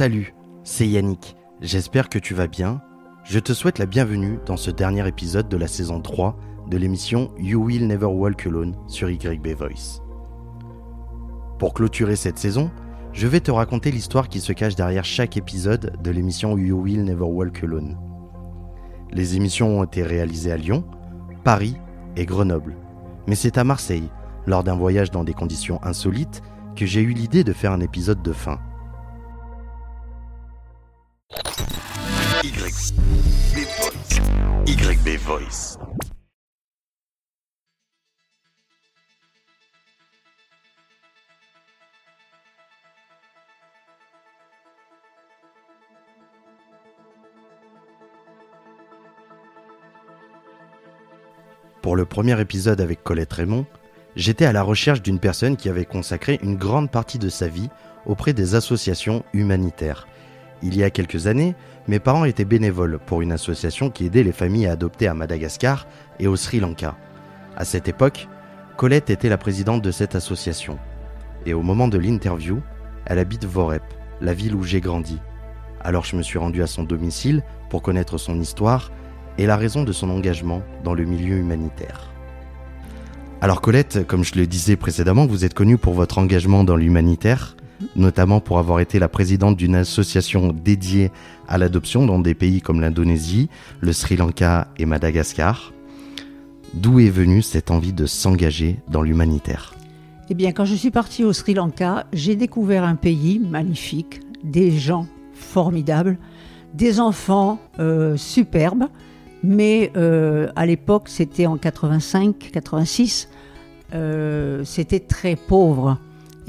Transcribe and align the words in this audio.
Salut, 0.00 0.32
c'est 0.64 0.88
Yannick. 0.88 1.36
J'espère 1.60 2.08
que 2.08 2.18
tu 2.18 2.32
vas 2.32 2.46
bien. 2.46 2.80
Je 3.22 3.38
te 3.38 3.52
souhaite 3.52 3.78
la 3.78 3.84
bienvenue 3.84 4.38
dans 4.46 4.56
ce 4.56 4.70
dernier 4.70 5.06
épisode 5.06 5.50
de 5.50 5.58
la 5.58 5.68
saison 5.68 6.00
3 6.00 6.38
de 6.70 6.78
l'émission 6.78 7.34
You 7.36 7.62
Will 7.62 7.86
Never 7.86 8.06
Walk 8.06 8.46
Alone 8.46 8.76
sur 8.86 9.10
YB 9.10 9.48
Voice. 9.48 10.00
Pour 11.58 11.74
clôturer 11.74 12.16
cette 12.16 12.38
saison, 12.38 12.70
je 13.12 13.26
vais 13.26 13.40
te 13.40 13.50
raconter 13.50 13.90
l'histoire 13.90 14.30
qui 14.30 14.40
se 14.40 14.54
cache 14.54 14.74
derrière 14.74 15.04
chaque 15.04 15.36
épisode 15.36 16.02
de 16.02 16.10
l'émission 16.10 16.56
You 16.56 16.80
Will 16.80 17.04
Never 17.04 17.24
Walk 17.24 17.62
Alone. 17.62 17.98
Les 19.12 19.36
émissions 19.36 19.80
ont 19.80 19.84
été 19.84 20.02
réalisées 20.02 20.52
à 20.52 20.56
Lyon, 20.56 20.82
Paris 21.44 21.76
et 22.16 22.24
Grenoble. 22.24 22.74
Mais 23.26 23.34
c'est 23.34 23.58
à 23.58 23.64
Marseille, 23.64 24.08
lors 24.46 24.64
d'un 24.64 24.76
voyage 24.76 25.10
dans 25.10 25.24
des 25.24 25.34
conditions 25.34 25.78
insolites, 25.82 26.40
que 26.74 26.86
j'ai 26.86 27.02
eu 27.02 27.12
l'idée 27.12 27.44
de 27.44 27.52
faire 27.52 27.72
un 27.72 27.80
épisode 27.80 28.22
de 28.22 28.32
fin. 28.32 28.60
YB 34.66 35.16
Voice. 35.20 35.78
Pour 51.80 51.94
le 51.94 52.04
premier 52.06 52.40
épisode 52.40 52.80
avec 52.80 53.04
Colette 53.04 53.32
Raymond, 53.32 53.66
j'étais 54.16 54.46
à 54.46 54.52
la 54.52 54.62
recherche 54.62 55.00
d'une 55.00 55.20
personne 55.20 55.56
qui 55.56 55.68
avait 55.68 55.84
consacré 55.84 56.40
une 56.42 56.56
grande 56.56 56.90
partie 56.90 57.20
de 57.20 57.28
sa 57.28 57.46
vie 57.46 57.70
auprès 58.04 58.32
des 58.32 58.56
associations 58.56 59.22
humanitaires. 59.32 60.08
Il 60.62 60.76
y 60.76 60.84
a 60.84 60.90
quelques 60.90 61.26
années, 61.26 61.54
mes 61.88 62.00
parents 62.00 62.24
étaient 62.24 62.44
bénévoles 62.44 62.98
pour 62.98 63.22
une 63.22 63.32
association 63.32 63.90
qui 63.90 64.06
aidait 64.06 64.22
les 64.22 64.32
familles 64.32 64.66
à 64.66 64.72
adopter 64.72 65.06
à 65.08 65.14
Madagascar 65.14 65.86
et 66.18 66.26
au 66.26 66.36
Sri 66.36 66.60
Lanka. 66.60 66.96
À 67.56 67.64
cette 67.64 67.88
époque, 67.88 68.28
Colette 68.76 69.10
était 69.10 69.28
la 69.28 69.38
présidente 69.38 69.82
de 69.82 69.90
cette 69.90 70.14
association. 70.14 70.78
Et 71.46 71.54
au 71.54 71.62
moment 71.62 71.88
de 71.88 71.98
l'interview, 71.98 72.60
elle 73.06 73.18
habite 73.18 73.44
Vorep, 73.44 73.82
la 74.20 74.34
ville 74.34 74.54
où 74.54 74.62
j'ai 74.62 74.80
grandi. 74.80 75.18
Alors 75.82 76.04
je 76.04 76.16
me 76.16 76.22
suis 76.22 76.38
rendu 76.38 76.62
à 76.62 76.66
son 76.66 76.82
domicile 76.82 77.42
pour 77.70 77.82
connaître 77.82 78.18
son 78.18 78.38
histoire 78.38 78.92
et 79.38 79.46
la 79.46 79.56
raison 79.56 79.82
de 79.82 79.92
son 79.92 80.10
engagement 80.10 80.62
dans 80.84 80.94
le 80.94 81.04
milieu 81.04 81.36
humanitaire. 81.36 82.10
Alors 83.40 83.62
Colette, 83.62 84.06
comme 84.06 84.24
je 84.24 84.34
le 84.34 84.46
disais 84.46 84.76
précédemment, 84.76 85.26
vous 85.26 85.46
êtes 85.46 85.54
connue 85.54 85.78
pour 85.78 85.94
votre 85.94 86.18
engagement 86.18 86.62
dans 86.62 86.76
l'humanitaire, 86.76 87.56
notamment 87.96 88.40
pour 88.40 88.58
avoir 88.58 88.80
été 88.80 88.98
la 88.98 89.08
présidente 89.08 89.56
d'une 89.56 89.74
association 89.74 90.52
dédiée 90.52 91.10
à 91.48 91.58
l'adoption 91.58 92.06
dans 92.06 92.18
des 92.18 92.34
pays 92.34 92.60
comme 92.60 92.80
l'Indonésie, 92.80 93.48
le 93.80 93.92
Sri 93.92 94.16
Lanka 94.16 94.68
et 94.78 94.86
Madagascar. 94.86 95.72
D'où 96.74 97.00
est 97.00 97.10
venue 97.10 97.42
cette 97.42 97.70
envie 97.70 97.92
de 97.92 98.06
s'engager 98.06 98.76
dans 98.88 99.02
l'humanitaire? 99.02 99.74
Eh 100.28 100.34
bien, 100.34 100.52
quand 100.52 100.64
je 100.64 100.76
suis 100.76 100.92
partie 100.92 101.24
au 101.24 101.32
Sri 101.32 101.54
Lanka, 101.54 102.06
j'ai 102.12 102.36
découvert 102.36 102.84
un 102.84 102.94
pays 102.94 103.40
magnifique, 103.40 104.20
des 104.44 104.70
gens 104.70 105.06
formidables, 105.32 106.18
des 106.74 107.00
enfants 107.00 107.58
euh, 107.80 108.16
superbes, 108.16 108.84
mais 109.42 109.90
euh, 109.96 110.48
à 110.54 110.66
l'époque, 110.66 111.08
c'était 111.08 111.46
en 111.46 111.56
85, 111.56 112.50
86, 112.52 113.28
euh, 113.94 114.62
c'était 114.64 115.00
très 115.00 115.34
pauvre. 115.34 115.98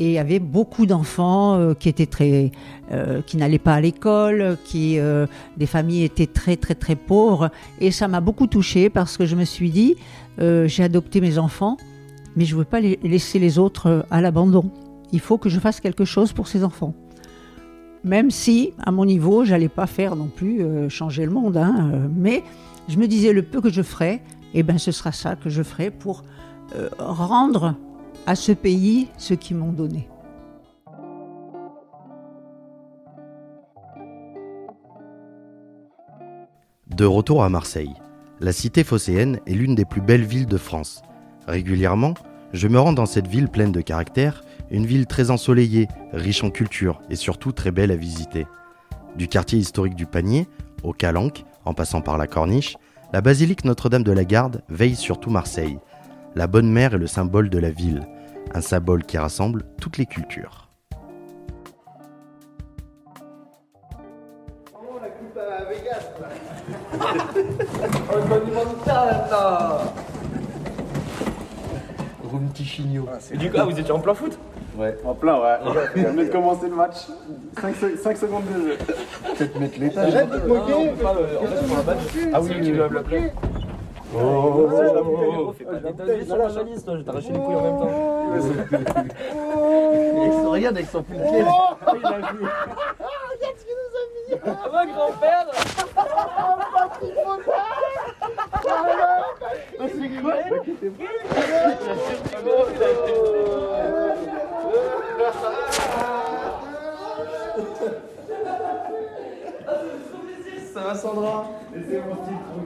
Et 0.01 0.05
il 0.05 0.11
y 0.13 0.17
avait 0.17 0.39
beaucoup 0.39 0.87
d'enfants 0.87 1.59
euh, 1.59 1.75
qui 1.75 1.87
étaient 1.87 2.07
très, 2.07 2.49
euh, 2.91 3.21
qui 3.21 3.37
n'allaient 3.37 3.59
pas 3.59 3.75
à 3.75 3.81
l'école, 3.81 4.57
qui, 4.65 4.97
euh, 4.97 5.27
des 5.57 5.67
familles 5.67 6.03
étaient 6.05 6.25
très 6.25 6.55
très 6.57 6.73
très 6.73 6.95
pauvres. 6.95 7.51
Et 7.79 7.91
ça 7.91 8.07
m'a 8.07 8.19
beaucoup 8.19 8.47
touchée 8.47 8.89
parce 8.89 9.15
que 9.15 9.27
je 9.27 9.35
me 9.35 9.45
suis 9.45 9.69
dit, 9.69 9.95
euh, 10.39 10.67
j'ai 10.67 10.83
adopté 10.83 11.21
mes 11.21 11.37
enfants, 11.37 11.77
mais 12.35 12.45
je 12.45 12.55
ne 12.55 12.59
veux 12.61 12.65
pas 12.65 12.79
les- 12.79 12.97
laisser 13.03 13.37
les 13.37 13.59
autres 13.59 14.03
à 14.09 14.21
l'abandon. 14.21 14.71
Il 15.11 15.19
faut 15.19 15.37
que 15.37 15.49
je 15.49 15.59
fasse 15.59 15.79
quelque 15.79 16.03
chose 16.03 16.33
pour 16.33 16.47
ces 16.47 16.63
enfants. 16.63 16.95
Même 18.03 18.31
si, 18.31 18.73
à 18.83 18.89
mon 18.91 19.05
niveau, 19.05 19.45
j'allais 19.45 19.69
pas 19.69 19.85
faire 19.85 20.15
non 20.15 20.29
plus 20.35 20.65
changer 20.89 21.25
le 21.25 21.31
monde, 21.31 21.57
hein, 21.57 22.09
mais 22.17 22.41
je 22.89 22.97
me 22.97 23.05
disais 23.07 23.33
le 23.33 23.43
peu 23.43 23.61
que 23.61 23.69
je 23.69 23.83
ferais, 23.83 24.23
eh 24.55 24.63
ben 24.63 24.79
ce 24.79 24.91
sera 24.91 25.11
ça 25.11 25.35
que 25.35 25.51
je 25.51 25.61
ferai 25.61 25.91
pour 25.91 26.23
rendre 26.97 27.75
à 28.25 28.35
ce 28.35 28.51
pays 28.51 29.09
ce 29.17 29.33
qu'ils 29.33 29.57
m'ont 29.57 29.71
donné. 29.71 30.07
De 36.87 37.05
retour 37.05 37.43
à 37.43 37.49
Marseille, 37.49 37.93
la 38.39 38.51
cité 38.51 38.83
phocéenne 38.83 39.39
est 39.47 39.53
l'une 39.53 39.75
des 39.75 39.85
plus 39.85 40.01
belles 40.01 40.25
villes 40.25 40.45
de 40.45 40.57
France. 40.57 41.01
Régulièrement, 41.47 42.13
je 42.53 42.67
me 42.67 42.79
rends 42.79 42.93
dans 42.93 43.05
cette 43.05 43.27
ville 43.27 43.47
pleine 43.47 43.71
de 43.71 43.81
caractère, 43.81 44.43
une 44.69 44.85
ville 44.85 45.07
très 45.07 45.31
ensoleillée, 45.31 45.87
riche 46.13 46.43
en 46.43 46.49
culture 46.49 47.01
et 47.09 47.15
surtout 47.15 47.53
très 47.53 47.71
belle 47.71 47.91
à 47.91 47.95
visiter. 47.95 48.45
Du 49.15 49.27
quartier 49.27 49.57
historique 49.57 49.95
du 49.95 50.05
Panier 50.05 50.47
au 50.83 50.93
Calanque, 50.93 51.43
en 51.65 51.73
passant 51.73 52.01
par 52.01 52.17
la 52.17 52.27
Corniche, 52.27 52.77
la 53.13 53.21
basilique 53.21 53.65
Notre-Dame 53.65 54.03
de 54.03 54.11
la 54.11 54.25
Garde 54.25 54.61
veille 54.69 54.95
sur 54.95 55.19
tout 55.19 55.29
Marseille. 55.29 55.79
La 56.33 56.47
Bonne 56.47 56.71
Mère 56.71 56.93
est 56.93 56.97
le 56.97 57.07
symbole 57.07 57.49
de 57.49 57.59
la 57.59 57.71
ville, 57.71 58.07
un 58.53 58.61
symbole 58.61 59.03
qui 59.03 59.17
rassemble 59.17 59.63
toutes 59.81 59.97
les 59.97 60.05
cultures. 60.05 60.69
Room 72.23 72.49
Tichinio. 72.53 73.09
Et 73.33 73.37
du 73.37 73.51
coup, 73.51 73.57
ah, 73.59 73.65
vous 73.65 73.77
étiez 73.77 73.91
en 73.91 73.99
plein 73.99 74.13
foot 74.13 74.39
Ouais. 74.77 74.97
En 75.03 75.13
plein, 75.13 75.37
ouais. 75.37 75.57
Il 75.97 76.01
vient 76.01 76.13
de 76.13 76.31
commencer 76.31 76.69
le 76.69 76.75
match. 76.75 77.07
5, 77.59 78.17
secondes 78.17 78.43
de 78.45 78.69
jeu. 78.69 78.77
Peut-être 79.37 79.59
mettre 79.59 79.79
l'étage. 79.79 80.13
De 80.13 80.19
pas, 81.03 81.15
euh, 81.17 81.83
match. 81.85 81.99
Ah 82.33 82.41
oui, 82.41 82.53
tu 82.63 82.71
dois 82.71 82.87
me 82.87 82.93
l'appeler. 82.95 83.31
Oh, 84.13 84.17
oh, 84.19 85.55
C'est. 85.57 85.65
Avec 90.17 90.33
son 90.33 90.51
regarde 90.51 90.75
avec 90.77 90.89
son 90.89 91.01
pull 91.03 91.15
pied. 91.15 91.39
Il 91.39 91.45
a 92.05 92.31
vu. 92.33 92.45
Ah 94.43 94.69
bah, 94.71 94.85
grand-père 94.85 95.45
Ça 110.73 110.81
va 110.81 110.95
Sandra? 110.95 111.45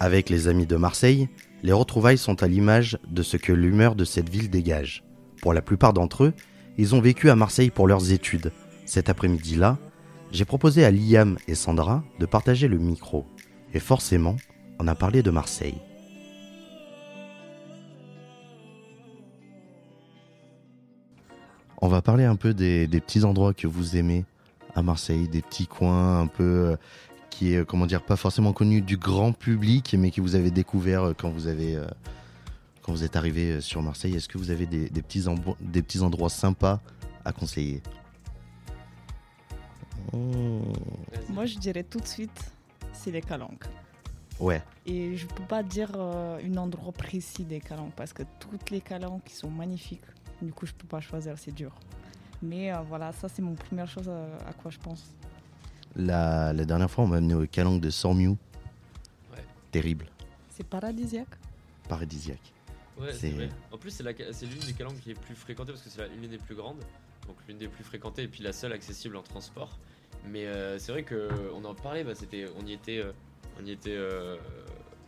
Avec 0.00 0.30
les 0.30 0.46
amis 0.46 0.64
de 0.64 0.76
Marseille, 0.76 1.28
les 1.62 1.72
retrouvailles 1.72 2.18
sont 2.18 2.42
à 2.42 2.46
l'image 2.46 2.98
de 3.10 3.22
ce 3.22 3.36
que 3.36 3.52
l'humeur 3.52 3.96
de 3.96 4.04
cette 4.04 4.28
ville 4.28 4.48
dégage. 4.48 5.02
Pour 5.42 5.52
la 5.52 5.60
plupart 5.60 5.92
d'entre 5.92 6.24
eux, 6.24 6.34
ils 6.78 6.94
ont 6.94 7.00
vécu 7.00 7.28
à 7.28 7.36
Marseille 7.36 7.70
pour 7.70 7.88
leurs 7.88 8.12
études. 8.12 8.52
Cet 8.86 9.08
après-midi-là, 9.08 9.76
j'ai 10.30 10.44
proposé 10.44 10.84
à 10.84 10.90
Liam 10.90 11.36
et 11.48 11.56
Sandra 11.56 12.04
de 12.20 12.24
partager 12.24 12.68
le 12.68 12.78
micro. 12.78 13.26
Et 13.74 13.80
forcément, 13.80 14.36
on 14.78 14.86
a 14.86 14.94
parlé 14.94 15.22
de 15.22 15.30
Marseille. 15.30 15.78
On 21.80 21.88
va 21.88 22.00
parler 22.00 22.24
un 22.24 22.36
peu 22.36 22.54
des, 22.54 22.86
petits 22.88 23.24
endroits 23.24 23.54
que 23.54 23.66
vous 23.66 23.96
aimez 23.96 24.24
à 24.74 24.82
Marseille, 24.82 25.28
des 25.28 25.42
petits 25.42 25.66
coins 25.66 26.20
un 26.20 26.26
peu 26.26 26.44
euh, 26.44 26.76
qui 27.30 27.54
est, 27.54 27.66
comment 27.66 27.86
dire, 27.86 28.02
pas 28.02 28.16
forcément 28.16 28.52
connu 28.52 28.80
du 28.82 28.96
grand 28.96 29.32
public, 29.32 29.94
mais 29.98 30.10
que 30.10 30.20
vous 30.20 30.34
avez 30.34 30.50
découvert 30.50 31.08
euh, 31.08 31.14
quand 31.16 31.30
vous 31.30 31.46
avez, 31.46 31.76
euh, 31.76 31.86
quand 32.88 32.94
vous 32.94 33.04
êtes 33.04 33.16
arrivé 33.16 33.50
euh, 33.52 33.60
sur 33.60 33.82
Marseille 33.82 34.16
Est-ce 34.16 34.28
que 34.30 34.38
vous 34.38 34.50
avez 34.50 34.64
des, 34.64 34.88
des 34.88 35.02
petits, 35.02 35.20
embo- 35.28 35.56
des 35.60 35.82
petits 35.82 36.00
endroits 36.00 36.30
sympas 36.30 36.80
à 37.22 37.32
conseiller? 37.34 37.82
Oh. 40.14 40.62
Moi, 41.28 41.44
je 41.44 41.58
dirais 41.58 41.82
tout 41.82 42.00
de 42.00 42.06
suite, 42.06 42.50
c'est 42.94 43.10
les 43.10 43.20
calanques. 43.20 43.64
Ouais, 44.40 44.62
Et 44.86 45.16
je 45.18 45.26
peux 45.26 45.42
pas 45.44 45.62
dire 45.62 45.90
euh, 45.96 46.40
un 46.42 46.56
endroit 46.56 46.92
précis 46.92 47.44
des 47.44 47.60
calanques 47.60 47.92
parce 47.94 48.14
que 48.14 48.22
toutes 48.40 48.70
les 48.70 48.80
calanques 48.80 49.24
qui 49.24 49.34
sont 49.34 49.50
magnifiques. 49.50 50.00
Du 50.40 50.50
coup, 50.52 50.64
je 50.64 50.72
peux 50.72 50.86
pas 50.86 51.00
choisir, 51.02 51.34
c'est 51.36 51.52
dur. 51.54 51.72
Mais 52.40 52.72
euh, 52.72 52.78
voilà, 52.88 53.12
ça 53.12 53.28
c'est 53.28 53.42
mon 53.42 53.54
première 53.54 53.88
chose 53.88 54.08
à, 54.08 54.48
à 54.48 54.52
quoi 54.54 54.70
je 54.70 54.78
pense. 54.78 55.04
la, 55.94 56.54
la 56.54 56.64
dernière 56.64 56.90
fois, 56.90 57.04
on 57.04 57.08
m'a 57.08 57.16
amené 57.16 57.34
au 57.34 57.46
calanque 57.46 57.82
de 57.82 57.90
Sormiou. 57.90 58.38
Ouais. 59.32 59.44
Terrible, 59.72 60.06
C'est 60.48 60.64
paradisiaque? 60.66 61.36
paradisiaque. 61.86 62.52
Ouais, 63.00 63.12
C'est- 63.12 63.30
vrai. 63.30 63.48
En 63.72 63.78
plus, 63.78 63.90
c'est 63.90 64.46
l'une 64.46 64.58
des 64.66 64.72
calanques 64.72 65.00
qui 65.00 65.10
est 65.12 65.20
plus 65.20 65.34
fréquentée 65.34 65.72
parce 65.72 65.82
que 65.82 65.90
c'est 65.90 66.08
l'une 66.08 66.28
des 66.28 66.38
plus 66.38 66.54
grandes, 66.54 66.80
donc 67.26 67.36
l'une 67.46 67.58
des 67.58 67.68
plus 67.68 67.84
fréquentées 67.84 68.22
et 68.22 68.28
puis 68.28 68.42
la 68.42 68.52
seule 68.52 68.72
accessible 68.72 69.16
en 69.16 69.22
transport. 69.22 69.78
Mais 70.28 70.46
euh, 70.46 70.78
c'est 70.78 70.92
vrai 70.92 71.04
que 71.04 71.28
on 71.54 71.64
en 71.64 71.74
parlait, 71.74 72.02
bah, 72.04 72.14
c'était, 72.14 72.46
on 72.60 72.66
y 72.66 72.72
était, 72.72 72.98
euh, 72.98 73.12
on 73.60 73.64
y 73.64 73.70
était, 73.70 73.94
euh, 73.96 74.36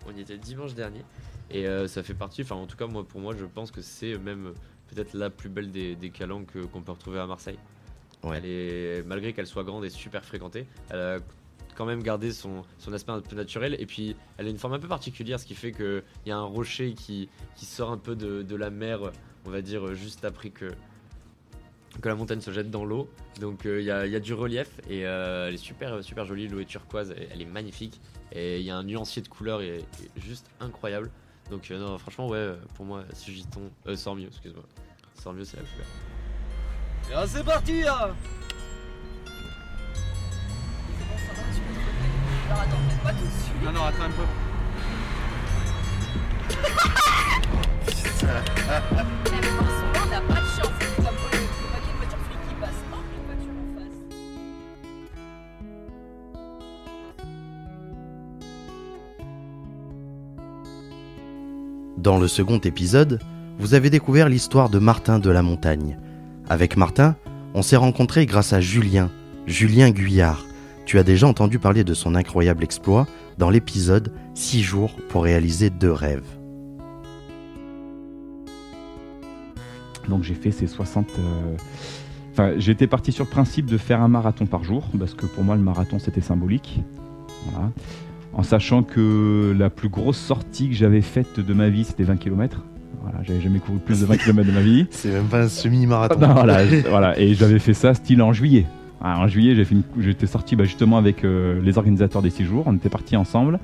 on 0.06 0.14
y 0.16 0.20
était 0.20 0.38
dimanche 0.38 0.74
dernier 0.74 1.02
et 1.50 1.66
ça 1.88 2.02
fait 2.04 2.14
partie. 2.14 2.42
Enfin, 2.42 2.54
en 2.54 2.66
tout 2.66 2.76
cas, 2.76 2.86
moi, 2.86 3.04
pour 3.04 3.20
moi, 3.20 3.34
je 3.36 3.44
pense 3.44 3.72
que 3.72 3.82
c'est 3.82 4.16
même 4.18 4.54
peut-être 4.88 5.14
la 5.14 5.30
plus 5.30 5.48
belle 5.48 5.72
des, 5.72 5.96
des 5.96 6.10
calanques 6.10 6.52
qu'on 6.70 6.80
peut 6.82 6.92
retrouver 6.92 7.18
à 7.18 7.26
Marseille. 7.26 7.58
Ouais. 8.22 8.36
Elle 8.38 8.46
est, 8.46 9.02
malgré 9.06 9.32
qu'elle 9.32 9.46
soit 9.48 9.64
grande 9.64 9.84
et 9.84 9.90
super 9.90 10.24
fréquentée, 10.24 10.66
elle 10.90 10.98
a 11.00 11.18
quand 11.80 11.86
même 11.86 12.02
gardé 12.02 12.30
son, 12.30 12.62
son 12.76 12.92
aspect 12.92 13.12
un 13.12 13.22
peu 13.22 13.34
naturel. 13.34 13.74
Et 13.80 13.86
puis, 13.86 14.14
elle 14.36 14.46
a 14.46 14.50
une 14.50 14.58
forme 14.58 14.74
un 14.74 14.78
peu 14.78 14.86
particulière, 14.86 15.40
ce 15.40 15.46
qui 15.46 15.54
fait 15.54 15.72
qu'il 15.72 16.02
y 16.26 16.30
a 16.30 16.36
un 16.36 16.44
rocher 16.44 16.92
qui, 16.92 17.30
qui 17.56 17.64
sort 17.64 17.90
un 17.90 17.96
peu 17.96 18.14
de, 18.14 18.42
de 18.42 18.54
la 18.54 18.68
mer, 18.68 19.00
on 19.46 19.50
va 19.50 19.62
dire, 19.62 19.94
juste 19.94 20.26
après 20.26 20.50
que, 20.50 20.74
que 22.02 22.08
la 22.10 22.14
montagne 22.14 22.42
se 22.42 22.50
jette 22.50 22.70
dans 22.70 22.84
l'eau. 22.84 23.08
Donc, 23.40 23.64
euh, 23.64 23.80
il 23.80 23.86
y, 23.86 23.90
a, 23.90 24.04
il 24.04 24.12
y 24.12 24.16
a 24.16 24.20
du 24.20 24.34
relief 24.34 24.68
et 24.90 25.06
euh, 25.06 25.48
elle 25.48 25.54
est 25.54 25.56
super, 25.56 26.04
super 26.04 26.26
jolie. 26.26 26.48
L'eau 26.48 26.60
est 26.60 26.66
turquoise, 26.66 27.14
elle 27.32 27.40
est 27.40 27.46
magnifique. 27.46 27.98
Et 28.32 28.60
il 28.60 28.66
y 28.66 28.70
a 28.70 28.76
un 28.76 28.82
nuancier 28.82 29.22
de 29.22 29.28
couleurs 29.28 29.62
et, 29.62 29.78
et 29.78 30.20
juste 30.20 30.50
incroyable. 30.60 31.10
Donc, 31.48 31.70
euh, 31.70 31.78
non, 31.78 31.96
franchement, 31.96 32.28
ouais, 32.28 32.56
pour 32.74 32.84
moi, 32.84 33.04
Sugiton, 33.14 33.70
euh, 33.86 33.96
Sormieux, 33.96 34.28
excuse-moi. 34.28 34.64
Sormieux, 35.14 35.46
c'est 35.46 35.56
la 35.56 35.62
ah, 37.16 37.26
c'est 37.26 37.42
parti 37.42 37.82
hein 37.88 38.14
Non, 42.50 43.72
non, 43.72 43.84
attends 43.84 44.04
un 44.04 44.10
peu. 44.10 44.22
on 49.94 50.10
n'a 50.10 50.20
pas 50.20 50.34
de 50.34 50.46
chance. 50.46 50.72
C'est 50.80 50.96
comme 50.96 51.14
le 51.14 51.38
paquet 51.70 51.92
de 51.92 51.96
voitures 51.98 52.18
flics 52.26 52.44
qui 52.48 52.54
passe. 52.60 52.80
Hop, 52.92 53.04
une 53.16 53.24
voiture 53.26 53.54
en 53.54 53.66
face. 53.78 53.96
Dans 61.98 62.18
le 62.18 62.26
second 62.28 62.58
épisode, 62.58 63.20
vous 63.58 63.74
avez 63.74 63.90
découvert 63.90 64.28
l'histoire 64.28 64.70
de 64.70 64.78
Martin 64.80 65.18
de 65.20 65.30
la 65.30 65.42
Montagne. 65.42 65.98
Avec 66.48 66.76
Martin, 66.76 67.14
on 67.54 67.62
s'est 67.62 67.76
rencontrés 67.76 68.26
grâce 68.26 68.52
à 68.52 68.60
Julien, 68.60 69.10
Julien 69.46 69.90
Guyard. 69.90 70.44
Tu 70.90 70.98
as 70.98 71.04
déjà 71.04 71.28
entendu 71.28 71.60
parler 71.60 71.84
de 71.84 71.94
son 71.94 72.16
incroyable 72.16 72.64
exploit 72.64 73.06
dans 73.38 73.48
l'épisode 73.48 74.10
6 74.34 74.60
jours 74.60 74.90
pour 75.08 75.22
réaliser 75.22 75.70
deux 75.70 75.92
rêves. 75.92 76.24
Donc 80.08 80.24
j'ai 80.24 80.34
fait 80.34 80.50
ces 80.50 80.66
60. 80.66 81.06
euh, 81.16 81.22
Enfin, 82.32 82.54
j'étais 82.58 82.88
parti 82.88 83.12
sur 83.12 83.22
le 83.24 83.30
principe 83.30 83.66
de 83.66 83.78
faire 83.78 84.02
un 84.02 84.08
marathon 84.08 84.46
par 84.46 84.64
jour, 84.64 84.82
parce 84.98 85.14
que 85.14 85.26
pour 85.26 85.44
moi 85.44 85.54
le 85.54 85.62
marathon 85.62 86.00
c'était 86.00 86.20
symbolique. 86.20 86.80
Voilà. 87.52 87.70
En 88.32 88.42
sachant 88.42 88.82
que 88.82 89.54
la 89.56 89.70
plus 89.70 89.90
grosse 89.90 90.18
sortie 90.18 90.70
que 90.70 90.74
j'avais 90.74 91.02
faite 91.02 91.38
de 91.38 91.54
ma 91.54 91.68
vie 91.68 91.84
c'était 91.84 92.02
20 92.02 92.16
km. 92.16 92.64
Voilà, 93.04 93.20
j'avais 93.22 93.40
jamais 93.40 93.60
couru 93.60 93.78
plus 93.78 94.00
de 94.00 94.06
20 94.06 94.16
km 94.16 94.44
de 94.48 94.52
ma 94.52 94.60
vie. 94.60 94.88
C'est 94.90 95.12
même 95.12 95.26
pas 95.26 95.42
un 95.42 95.48
semi-marathon. 95.48 96.18
Non, 96.18 96.34
voilà, 96.34 96.66
je- 96.66 96.88
voilà, 96.88 97.16
et 97.16 97.34
j'avais 97.34 97.60
fait 97.60 97.74
ça 97.74 97.94
style 97.94 98.20
en 98.22 98.32
juillet. 98.32 98.66
Ah, 99.02 99.18
en 99.20 99.26
juillet, 99.28 99.54
j'ai 99.54 99.64
fait 99.64 99.74
une- 99.74 99.82
j'étais 100.02 100.26
sorti 100.26 100.56
bah, 100.56 100.64
justement 100.64 100.98
avec 100.98 101.24
euh, 101.24 101.60
les 101.62 101.78
organisateurs 101.78 102.20
des 102.22 102.30
6 102.30 102.44
jours. 102.44 102.64
On 102.66 102.74
était 102.76 102.90
partis 102.90 103.16
ensemble 103.16 103.58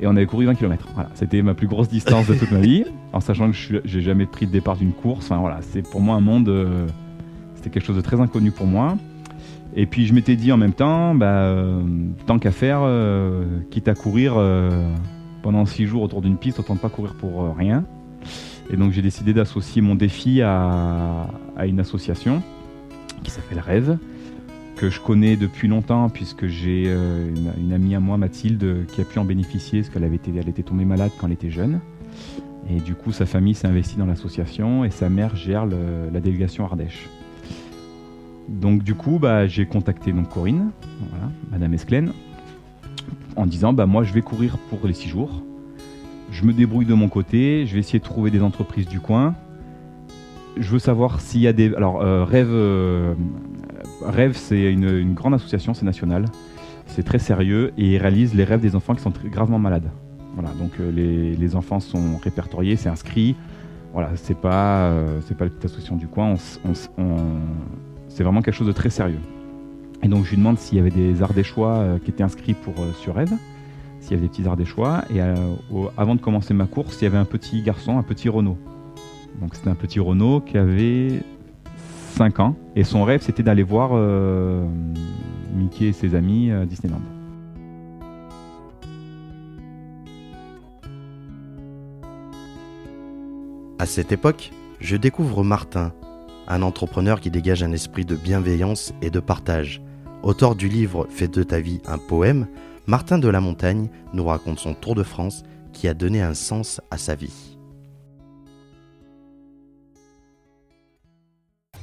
et 0.00 0.06
on 0.06 0.10
avait 0.10 0.26
couru 0.26 0.44
20 0.46 0.54
km. 0.56 0.88
Voilà, 0.94 1.08
c'était 1.14 1.40
ma 1.42 1.54
plus 1.54 1.66
grosse 1.66 1.88
distance 1.88 2.26
de 2.26 2.34
toute 2.34 2.50
ma 2.52 2.58
vie, 2.60 2.84
en 3.12 3.20
sachant 3.20 3.50
que 3.50 3.56
je 3.56 3.76
j'ai 3.84 4.02
jamais 4.02 4.26
pris 4.26 4.46
de 4.46 4.52
départ 4.52 4.76
d'une 4.76 4.92
course. 4.92 5.26
Enfin 5.30 5.40
voilà, 5.40 5.58
c'est 5.62 5.82
pour 5.88 6.00
moi 6.00 6.16
un 6.16 6.20
monde, 6.20 6.48
euh, 6.50 6.86
c'était 7.54 7.70
quelque 7.70 7.86
chose 7.86 7.96
de 7.96 8.02
très 8.02 8.20
inconnu 8.20 8.50
pour 8.50 8.66
moi. 8.66 8.96
Et 9.74 9.86
puis 9.86 10.06
je 10.06 10.12
m'étais 10.14 10.36
dit 10.36 10.50
en 10.52 10.56
même 10.58 10.72
temps, 10.72 11.14
bah, 11.14 11.26
euh, 11.26 11.82
tant 12.26 12.38
qu'à 12.38 12.50
faire, 12.52 12.80
euh, 12.82 13.44
quitte 13.70 13.88
à 13.88 13.94
courir 13.94 14.34
pendant 15.42 15.64
6 15.64 15.86
jours 15.86 16.02
autour 16.02 16.20
d'une 16.20 16.36
piste, 16.36 16.58
autant 16.58 16.74
ne 16.74 16.78
pas 16.78 16.88
courir 16.90 17.14
pour 17.14 17.54
rien. 17.56 17.84
Et 18.70 18.76
donc 18.76 18.92
j'ai 18.92 19.02
décidé 19.02 19.32
d'associer 19.32 19.80
mon 19.80 19.94
défi 19.94 20.42
à, 20.42 21.26
à 21.56 21.66
une 21.66 21.80
association 21.80 22.42
qui 23.22 23.30
s'appelle 23.30 23.60
Rêve, 23.60 23.96
que 24.78 24.90
je 24.90 25.00
connais 25.00 25.36
depuis 25.36 25.66
longtemps 25.66 26.08
puisque 26.08 26.46
j'ai 26.46 26.84
euh, 26.86 27.28
une, 27.58 27.72
amie 27.72 27.96
à 27.96 28.00
moi, 28.00 28.16
Mathilde, 28.16 28.86
qui 28.86 29.00
a 29.00 29.04
pu 29.04 29.18
en 29.18 29.24
bénéficier 29.24 29.80
parce 29.80 29.92
qu'elle 29.92 30.04
avait 30.04 30.16
été, 30.16 30.30
elle 30.38 30.48
était 30.48 30.62
tombée 30.62 30.84
malade 30.84 31.10
quand 31.18 31.26
elle 31.26 31.32
était 31.32 31.50
jeune. 31.50 31.80
Et 32.70 32.80
du 32.80 32.94
coup, 32.94 33.10
sa 33.10 33.26
famille 33.26 33.54
s'est 33.54 33.66
investie 33.66 33.96
dans 33.96 34.06
l'association 34.06 34.84
et 34.84 34.90
sa 34.90 35.08
mère 35.08 35.34
gère 35.34 35.66
la 35.66 36.20
délégation 36.20 36.64
Ardèche. 36.64 37.08
Donc 38.48 38.82
du 38.82 38.94
coup, 38.94 39.18
bah, 39.18 39.46
j'ai 39.46 39.66
contacté 39.66 40.12
donc 40.12 40.28
Corinne, 40.28 40.70
voilà, 41.10 41.30
Madame 41.50 41.74
Esclène, 41.74 42.12
en 43.36 43.46
disant 43.46 43.72
bah 43.72 43.86
moi 43.86 44.04
je 44.04 44.12
vais 44.12 44.22
courir 44.22 44.58
pour 44.70 44.86
les 44.86 44.94
six 44.94 45.08
jours. 45.08 45.42
Je 46.30 46.44
me 46.44 46.52
débrouille 46.52 46.86
de 46.86 46.94
mon 46.94 47.08
côté, 47.08 47.66
je 47.66 47.74
vais 47.74 47.80
essayer 47.80 47.98
de 47.98 48.04
trouver 48.04 48.30
des 48.30 48.42
entreprises 48.42 48.86
du 48.86 49.00
coin. 49.00 49.34
Je 50.56 50.70
veux 50.70 50.78
savoir 50.78 51.20
s'il 51.20 51.40
y 51.40 51.46
a 51.46 51.52
des. 51.52 51.74
Alors, 51.74 52.02
euh, 52.02 52.24
Rêve, 52.24 52.48
euh, 52.50 53.14
Rêve 54.02 54.36
c'est 54.36 54.72
une, 54.72 55.14
grande 55.14 55.34
association, 55.34 55.74
c'est 55.74 55.86
national. 55.86 56.26
C'est 56.86 57.02
très 57.02 57.18
sérieux 57.18 57.72
et 57.76 57.94
ils 57.94 57.98
réalisent 57.98 58.34
les 58.34 58.44
rêves 58.44 58.60
des 58.60 58.74
enfants 58.74 58.94
qui 58.94 59.02
sont 59.02 59.12
gravement 59.26 59.58
malades. 59.58 59.90
Voilà, 60.34 60.50
donc 60.50 60.72
euh, 60.80 60.90
les, 61.38 61.56
enfants 61.56 61.80
sont 61.80 62.16
répertoriés, 62.22 62.76
c'est 62.76 62.88
inscrit. 62.88 63.36
Voilà, 63.92 64.10
c'est 64.16 64.38
pas, 64.38 64.90
euh, 64.90 65.20
pas 65.36 65.44
la 65.44 65.50
petite 65.50 65.64
association 65.64 65.96
du 65.96 66.06
coin, 66.06 66.34
c'est 68.08 68.22
vraiment 68.22 68.42
quelque 68.42 68.54
chose 68.54 68.66
de 68.66 68.72
très 68.72 68.90
sérieux. 68.90 69.20
Et 70.02 70.08
donc 70.08 70.24
je 70.24 70.30
lui 70.30 70.36
demande 70.36 70.58
s'il 70.58 70.78
y 70.78 70.80
avait 70.80 70.90
des 70.90 71.22
Ardéchois 71.22 71.78
euh, 71.78 71.98
qui 71.98 72.10
étaient 72.10 72.22
inscrits 72.22 72.54
pour, 72.54 72.74
euh, 72.78 72.92
sur 73.00 73.14
Rêve, 73.14 73.32
s'il 74.00 74.12
y 74.12 74.14
avait 74.14 74.22
des 74.22 74.28
petits 74.28 74.46
Ardéchois. 74.46 75.04
Et 75.12 75.20
avant 75.96 76.14
de 76.14 76.20
commencer 76.20 76.54
ma 76.54 76.66
course, 76.66 77.00
il 77.00 77.04
y 77.04 77.06
avait 77.06 77.18
un 77.18 77.24
petit 77.24 77.62
garçon, 77.62 77.98
un 77.98 78.02
petit 78.02 78.28
Renault. 78.28 78.58
Donc 79.40 79.54
c'était 79.54 79.70
un 79.70 79.74
petit 79.74 80.00
Renault 80.00 80.40
qui 80.40 80.58
avait 80.58 81.22
5 82.18 82.40
ans. 82.40 82.56
Et 82.74 82.82
son 82.82 83.04
rêve, 83.04 83.22
c'était 83.22 83.44
d'aller 83.44 83.62
voir 83.62 83.90
euh, 83.92 84.66
Mickey 85.54 85.86
et 85.86 85.92
ses 85.92 86.16
amis 86.16 86.50
à 86.50 86.66
Disneyland. 86.66 87.00
À 93.78 93.86
cette 93.86 94.10
époque, 94.10 94.50
je 94.80 94.96
découvre 94.96 95.44
Martin, 95.44 95.92
un 96.48 96.62
entrepreneur 96.62 97.20
qui 97.20 97.30
dégage 97.30 97.62
un 97.62 97.70
esprit 97.70 98.04
de 98.04 98.16
bienveillance 98.16 98.92
et 99.00 99.10
de 99.10 99.20
partage. 99.20 99.80
Auteur 100.24 100.56
du 100.56 100.68
livre 100.68 101.06
Fais 101.10 101.28
de 101.28 101.44
ta 101.44 101.60
vie 101.60 101.80
un 101.86 101.98
poème, 101.98 102.48
Martin 102.88 103.18
de 103.18 103.28
la 103.28 103.40
Montagne 103.40 103.88
nous 104.12 104.24
raconte 104.24 104.58
son 104.58 104.74
tour 104.74 104.96
de 104.96 105.04
France 105.04 105.44
qui 105.72 105.86
a 105.86 105.94
donné 105.94 106.20
un 106.20 106.34
sens 106.34 106.80
à 106.90 106.98
sa 106.98 107.14
vie. 107.14 107.57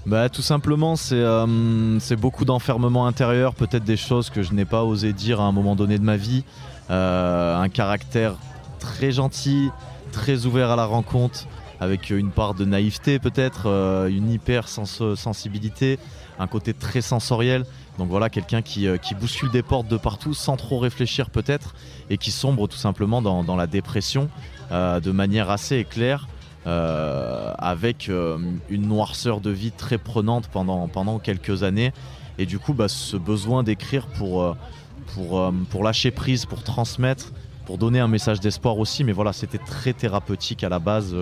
Bah 0.05 0.29
tout 0.29 0.43
simplement 0.43 0.95
c'est 0.95 1.15
euh, 1.15 1.99
c'est 1.99 2.15
beaucoup 2.15 2.45
d'enfermement 2.45 3.07
intérieur, 3.07 3.55
peut-être 3.55 3.83
des 3.83 3.97
choses 3.97 4.29
que 4.29 4.43
je 4.43 4.53
n'ai 4.53 4.65
pas 4.65 4.83
osé 4.83 5.13
dire 5.13 5.41
à 5.41 5.45
un 5.45 5.51
moment 5.51 5.75
donné 5.75 5.97
de 5.97 6.03
ma 6.03 6.17
vie, 6.17 6.43
Euh, 6.91 7.57
un 7.57 7.67
caractère 7.67 8.35
très 8.79 9.11
gentil, 9.11 9.71
très 10.11 10.45
ouvert 10.45 10.69
à 10.69 10.75
la 10.75 10.85
rencontre, 10.85 11.47
avec 11.79 12.11
une 12.11 12.29
part 12.29 12.53
de 12.53 12.63
naïveté 12.63 13.17
peut-être, 13.17 13.63
euh, 13.65 14.07
une 14.07 14.29
hyper 14.29 14.67
sens- 14.67 15.15
sensibilité, 15.15 15.97
un 16.37 16.45
côté 16.45 16.75
très 16.75 17.01
sensoriel. 17.01 17.65
Donc 17.97 18.09
voilà, 18.09 18.29
quelqu'un 18.29 18.61
qui, 18.61 18.87
bouscule 19.19 19.49
des 19.49 19.63
portes 19.63 19.87
de 19.87 19.97
partout 19.97 20.35
sans 20.35 20.57
trop 20.57 20.77
réfléchir 20.77 21.31
peut-être 21.31 21.73
et 22.11 22.19
qui 22.19 22.29
sombre 22.29 22.67
tout 22.67 22.77
simplement 22.77 23.23
dans, 23.23 23.43
dans 23.43 23.55
la 23.55 23.65
dépression 23.65 24.29
de 24.69 25.11
manière 25.11 25.49
assez 25.49 25.77
éclair. 25.77 26.27
Euh, 26.67 27.53
avec 27.57 28.09
euh, 28.09 28.37
une 28.69 28.87
noirceur 28.87 29.39
de 29.39 29.51
vie 29.51 29.71
très 29.71 29.97
prenante 29.97 30.47
pendant, 30.47 30.87
pendant 30.87 31.19
quelques 31.19 31.63
années. 31.63 31.93
Et 32.37 32.45
du 32.45 32.59
coup, 32.59 32.73
bah, 32.73 32.87
ce 32.87 33.17
besoin 33.17 33.63
d'écrire 33.63 34.07
pour, 34.07 34.41
euh, 34.41 34.53
pour, 35.13 35.53
pour 35.69 35.83
lâcher 35.83 36.11
prise, 36.11 36.45
pour 36.45 36.63
transmettre, 36.63 37.31
pour 37.65 37.77
donner 37.77 37.99
un 37.99 38.07
message 38.07 38.39
d'espoir 38.39 38.77
aussi. 38.79 39.03
Mais 39.03 39.11
voilà, 39.11 39.31
c'était 39.31 39.59
très 39.59 39.93
thérapeutique 39.93 40.63
à 40.63 40.69
la 40.69 40.79
base. 40.79 41.15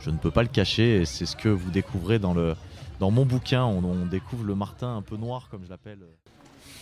je 0.00 0.10
ne 0.10 0.16
peux 0.16 0.30
pas 0.30 0.42
le 0.42 0.48
cacher 0.48 1.02
et 1.02 1.04
c'est 1.04 1.26
ce 1.26 1.36
que 1.36 1.48
vous 1.48 1.70
découvrez 1.70 2.18
dans, 2.18 2.34
le, 2.34 2.54
dans 3.00 3.10
mon 3.10 3.26
bouquin. 3.26 3.64
On, 3.64 3.82
on 3.84 4.06
découvre 4.06 4.44
le 4.44 4.54
Martin 4.54 4.96
un 4.96 5.02
peu 5.02 5.16
noir, 5.16 5.48
comme 5.50 5.64
je 5.64 5.70
l'appelle. 5.70 5.98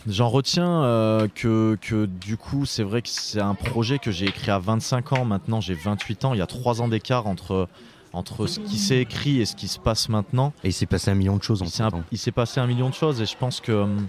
J'en 0.08 0.28
retiens 0.28 0.84
euh, 0.84 1.26
que, 1.34 1.76
que 1.80 2.06
du 2.06 2.36
coup, 2.36 2.64
c'est 2.64 2.84
vrai 2.84 3.02
que 3.02 3.08
c'est 3.08 3.40
un 3.40 3.54
projet 3.54 3.98
que 3.98 4.10
j'ai 4.12 4.26
écrit 4.26 4.50
à 4.52 4.58
25 4.58 5.12
ans. 5.12 5.25
Maintenant, 5.25 5.60
j'ai 5.60 5.75
28 5.75 6.25
ans. 6.26 6.34
Il 6.34 6.38
y 6.38 6.42
a 6.42 6.46
3 6.46 6.80
ans 6.80 6.86
d'écart 6.88 7.26
entre, 7.26 7.68
entre 8.12 8.46
ce 8.46 8.60
qui 8.60 8.78
s'est 8.78 8.98
écrit 9.00 9.40
et 9.40 9.46
ce 9.46 9.56
qui 9.56 9.66
se 9.66 9.80
passe 9.80 10.08
maintenant. 10.08 10.52
Et 10.62 10.68
il 10.68 10.72
s'est 10.72 10.86
passé 10.86 11.10
un 11.10 11.14
million 11.14 11.36
de 11.36 11.42
choses 11.42 11.60
en 11.62 11.64
Il 11.64 11.70
s'est 11.70 11.82
un- 11.82 12.04
il 12.12 12.18
s'est 12.18 12.30
passé 12.32 12.60
un 12.60 12.66
million 12.68 12.88
de 12.88 12.94
choses 12.94 13.20
et 13.20 13.26
je 13.26 13.36
pense 13.36 13.60
que 13.60 13.72
hum, 13.72 14.06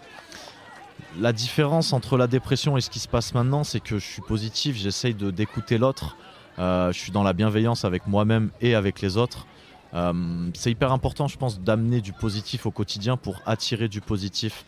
la 1.19 1.33
différence 1.33 1.93
entre 1.93 2.15
la 2.17 2.27
dépression 2.27 2.77
et 2.77 2.81
ce 2.81 2.91
qui 2.91 2.99
se 2.99 3.07
passe 3.07 3.33
maintenant, 3.33 3.63
c'est 3.63 3.79
que 3.79 3.97
je 3.97 4.05
suis 4.05 4.21
positif, 4.21 4.75
j'essaye 4.77 5.15
d'écouter 5.15 5.79
l'autre. 5.79 6.15
Euh, 6.59 6.91
je 6.91 6.99
suis 6.99 7.11
dans 7.11 7.23
la 7.23 7.33
bienveillance 7.33 7.85
avec 7.85 8.05
moi-même 8.07 8.51
et 8.61 8.75
avec 8.75 9.01
les 9.01 9.17
autres. 9.17 9.47
Euh, 9.95 10.13
c'est 10.53 10.69
hyper 10.69 10.91
important, 10.91 11.27
je 11.27 11.37
pense, 11.37 11.59
d'amener 11.59 12.01
du 12.01 12.13
positif 12.13 12.65
au 12.67 12.71
quotidien 12.71 13.17
pour 13.17 13.41
attirer 13.47 13.87
du 13.87 14.01
positif. 14.01 14.63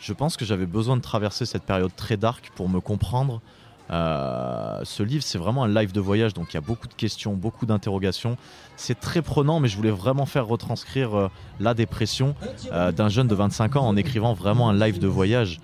Je 0.00 0.14
pense 0.14 0.36
que 0.38 0.46
j'avais 0.46 0.66
besoin 0.66 0.96
de 0.96 1.02
traverser 1.02 1.44
cette 1.44 1.62
période 1.62 1.94
très 1.94 2.16
dark 2.16 2.50
pour 2.56 2.68
me 2.70 2.80
comprendre. 2.80 3.42
Euh, 3.90 4.80
ce 4.84 5.02
livre, 5.02 5.22
c'est 5.22 5.36
vraiment 5.36 5.64
un 5.64 5.68
live 5.68 5.92
de 5.92 6.00
voyage, 6.00 6.32
donc 6.32 6.52
il 6.52 6.54
y 6.54 6.58
a 6.58 6.62
beaucoup 6.62 6.86
de 6.86 6.94
questions, 6.94 7.34
beaucoup 7.34 7.66
d'interrogations. 7.66 8.38
C'est 8.76 8.98
très 8.98 9.20
prenant, 9.20 9.60
mais 9.60 9.68
je 9.68 9.76
voulais 9.76 9.90
vraiment 9.90 10.26
faire 10.26 10.46
retranscrire 10.46 11.14
euh, 11.14 11.28
la 11.58 11.74
dépression 11.74 12.34
euh, 12.72 12.92
d'un 12.92 13.08
jeune 13.08 13.26
de 13.26 13.34
25 13.34 13.76
ans 13.76 13.86
en 13.86 13.96
écrivant 13.96 14.32
vraiment 14.32 14.70
un 14.70 14.74
live 14.74 14.98
de 14.98 15.06
voyage. 15.08 15.60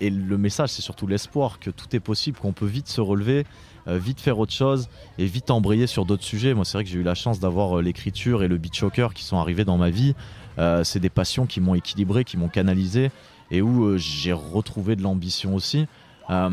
Et 0.00 0.10
le 0.10 0.36
message, 0.36 0.68
c'est 0.68 0.82
surtout 0.82 1.06
l'espoir 1.06 1.58
que 1.58 1.70
tout 1.70 1.96
est 1.96 2.00
possible, 2.00 2.38
qu'on 2.38 2.52
peut 2.52 2.66
vite 2.66 2.86
se 2.86 3.00
relever, 3.00 3.46
vite 3.86 4.20
faire 4.20 4.38
autre 4.38 4.52
chose 4.52 4.90
et 5.16 5.24
vite 5.24 5.50
embrayer 5.50 5.86
sur 5.86 6.04
d'autres 6.04 6.22
sujets. 6.22 6.52
Moi, 6.52 6.66
c'est 6.66 6.74
vrai 6.74 6.84
que 6.84 6.90
j'ai 6.90 6.98
eu 6.98 7.02
la 7.02 7.14
chance 7.14 7.40
d'avoir 7.40 7.80
l'écriture 7.80 8.42
et 8.42 8.48
le 8.48 8.58
beat 8.58 8.74
choker 8.76 9.14
qui 9.14 9.24
sont 9.24 9.38
arrivés 9.38 9.64
dans 9.64 9.78
ma 9.78 9.88
vie. 9.88 10.14
Euh, 10.58 10.82
c'est 10.82 10.98
des 11.00 11.08
passions 11.10 11.46
qui 11.46 11.60
m'ont 11.60 11.74
équilibré, 11.74 12.24
qui 12.24 12.36
m'ont 12.36 12.48
canalisé 12.48 13.10
et 13.50 13.62
où 13.62 13.84
euh, 13.84 13.96
j'ai 13.96 14.32
retrouvé 14.32 14.96
de 14.96 15.02
l'ambition 15.02 15.54
aussi. 15.54 15.86
Euh, 16.30 16.48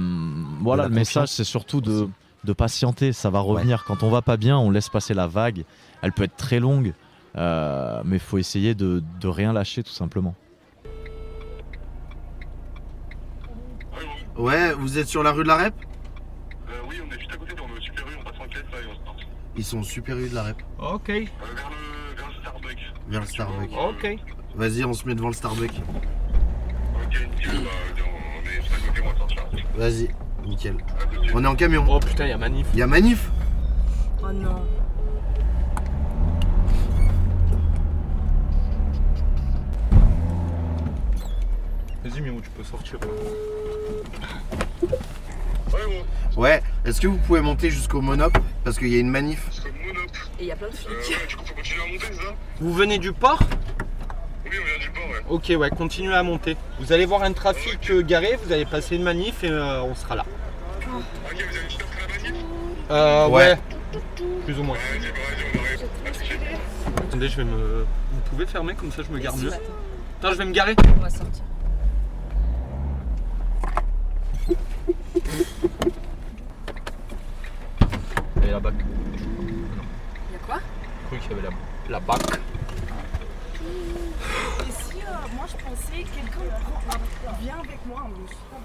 voilà, 0.62 0.88
le 0.88 0.94
message, 0.94 1.30
c'est 1.30 1.44
surtout 1.44 1.82
de, 1.82 2.08
de 2.44 2.54
patienter. 2.54 3.14
Ça 3.14 3.30
va 3.30 3.40
revenir. 3.40 3.84
Quand 3.86 4.04
on 4.04 4.10
va 4.10 4.22
pas 4.22 4.38
bien, 4.38 4.58
on 4.58 4.70
laisse 4.70 4.90
passer 4.90 5.14
la 5.14 5.28
vague. 5.28 5.66
Elle 6.02 6.12
peut 6.12 6.24
être 6.24 6.38
très 6.38 6.60
longue, 6.60 6.94
euh, 7.36 8.02
mais 8.06 8.18
il 8.18 8.22
faut 8.22 8.38
essayer 8.38 8.76
de, 8.76 9.04
de 9.20 9.28
rien 9.28 9.52
lâcher 9.54 9.82
tout 9.82 9.92
simplement. 9.92 10.36
Ouais, 14.38 14.74
vous 14.74 14.98
êtes 14.98 15.08
sur 15.08 15.24
la 15.24 15.32
rue 15.32 15.44
de 15.44 15.48
la 15.48 15.58
Rep? 15.58 15.74
Euh, 16.68 16.72
oui, 16.90 16.98
on 17.02 17.14
est 17.14 17.20
juste 17.20 17.34
à 17.34 17.38
côté 17.38 17.56
dans 17.56 17.68
le 17.68 17.82
super 17.82 18.06
rue, 18.06 18.14
on 18.20 18.24
passe 18.24 18.40
en 18.40 18.48
caisse 18.48 18.64
là 18.72 18.80
et 18.82 18.86
on 18.92 19.18
se. 19.18 19.26
Ils 19.58 19.64
sont 19.64 19.82
super 19.82 20.16
rue 20.18 20.30
de 20.30 20.36
la 20.36 20.44
Rep. 20.44 20.62
Ok. 20.78 21.08
vers 21.08 21.26
le. 21.26 21.85
Vers 23.08 23.22
le 23.22 23.28
Starbucks. 23.28 23.72
Ok. 23.72 24.18
Vas-y, 24.56 24.84
on 24.84 24.94
se 24.94 25.08
met 25.08 25.16
devant 25.16 25.28
le 25.28 25.34
Starbucks. 25.34 25.70
Ok, 25.70 27.28
nickel, 27.36 27.64
bah, 27.64 27.70
on 28.04 28.48
est 28.48 28.54
juste 28.62 28.72
à 28.74 29.42
côté. 29.42 29.64
Vas-y, 29.76 30.10
nickel. 30.48 30.78
On 31.34 31.44
est 31.44 31.48
en 31.48 31.56
camion. 31.56 31.86
Oh 31.88 32.00
putain, 32.00 32.26
y'a 32.28 32.38
manif. 32.38 32.68
Il 32.74 32.80
y 32.80 32.82
a 32.82 32.88
manif 32.88 33.30
Oh 34.24 34.32
non. 34.32 34.56
Vas-y, 42.04 42.22
Mimo, 42.22 42.40
tu 42.42 42.50
peux 42.52 42.64
sortir. 42.64 43.00
Ouais, 46.38 46.62
est-ce 46.86 47.02
que 47.02 47.08
vous 47.08 47.18
pouvez 47.18 47.42
monter 47.42 47.70
jusqu'au 47.70 48.02
Monop? 48.02 48.38
Parce 48.64 48.78
qu'il 48.78 48.90
y 48.90 48.96
a 48.96 49.00
une 49.00 49.10
manif. 49.10 49.50
Et 50.40 50.44
il 50.44 50.48
y 50.48 50.52
a 50.52 50.56
plein 50.56 50.70
de 50.70 50.74
flics. 50.76 51.18
Vous 52.60 52.74
venez 52.74 52.98
du 52.98 53.14
port 53.14 53.40
Oui, 54.46 54.52
on 54.62 54.66
vient 54.66 54.80
du 54.80 54.90
port, 54.92 55.10
ouais. 55.10 55.24
Ok, 55.30 55.54
ouais, 55.58 55.70
continuez 55.70 56.14
à 56.14 56.24
monter. 56.24 56.58
Vous 56.80 56.92
allez 56.92 57.06
voir 57.06 57.24
un 57.24 57.34
trafic 57.34 57.90
euh, 57.90 58.02
garé, 58.02 58.38
vous 58.44 58.52
allez 58.52 58.66
passer 58.66 58.96
une 58.96 59.04
manif 59.04 59.44
et 59.44 59.50
euh, 59.50 59.82
on 59.84 59.96
sera 59.96 60.16
là. 60.16 60.26
Euh, 62.92 63.28
ouais. 63.28 63.52
Ouais. 63.52 63.58
Plus 64.46 64.60
ou 64.60 64.64
moins. 64.64 64.78
Attendez, 66.98 67.30
je 67.30 67.38
vais 67.38 67.44
me. 67.46 67.86
Vous 68.12 68.22
pouvez 68.30 68.46
fermer 68.46 68.74
comme 68.76 68.92
ça 68.92 69.02
je 69.04 69.12
me 69.12 69.20
gare 69.20 69.36
mieux. 69.38 69.52
Attends, 70.20 70.32
je 70.34 70.38
vais 70.38 70.46
me 70.46 70.52
garer. 70.52 70.76
On 70.98 71.02
va 71.02 71.10
sortir. 71.10 71.44
Et 78.44 78.52
la 78.52 78.60
bac. 78.60 78.74
Il 79.18 80.34
y 80.34 80.36
a 80.36 80.40
croyais 81.06 81.24
qu'il 81.24 81.32
y 81.32 81.40
avait 81.40 81.48
la, 81.48 81.54
la 81.92 82.00
bac. 82.00 82.20
Et 83.62 84.72
si 84.72 84.98
euh, 84.98 85.36
moi 85.36 85.46
je 85.48 85.56
pensais 85.64 86.04
quelqu'un 86.04 86.56
prend- 86.88 87.00
vient 87.42 87.58
avec 87.60 87.80
moi, 87.86 88.08
mais 88.10 88.24
je 88.26 88.34
suis 88.34 88.44
pas 88.52 88.60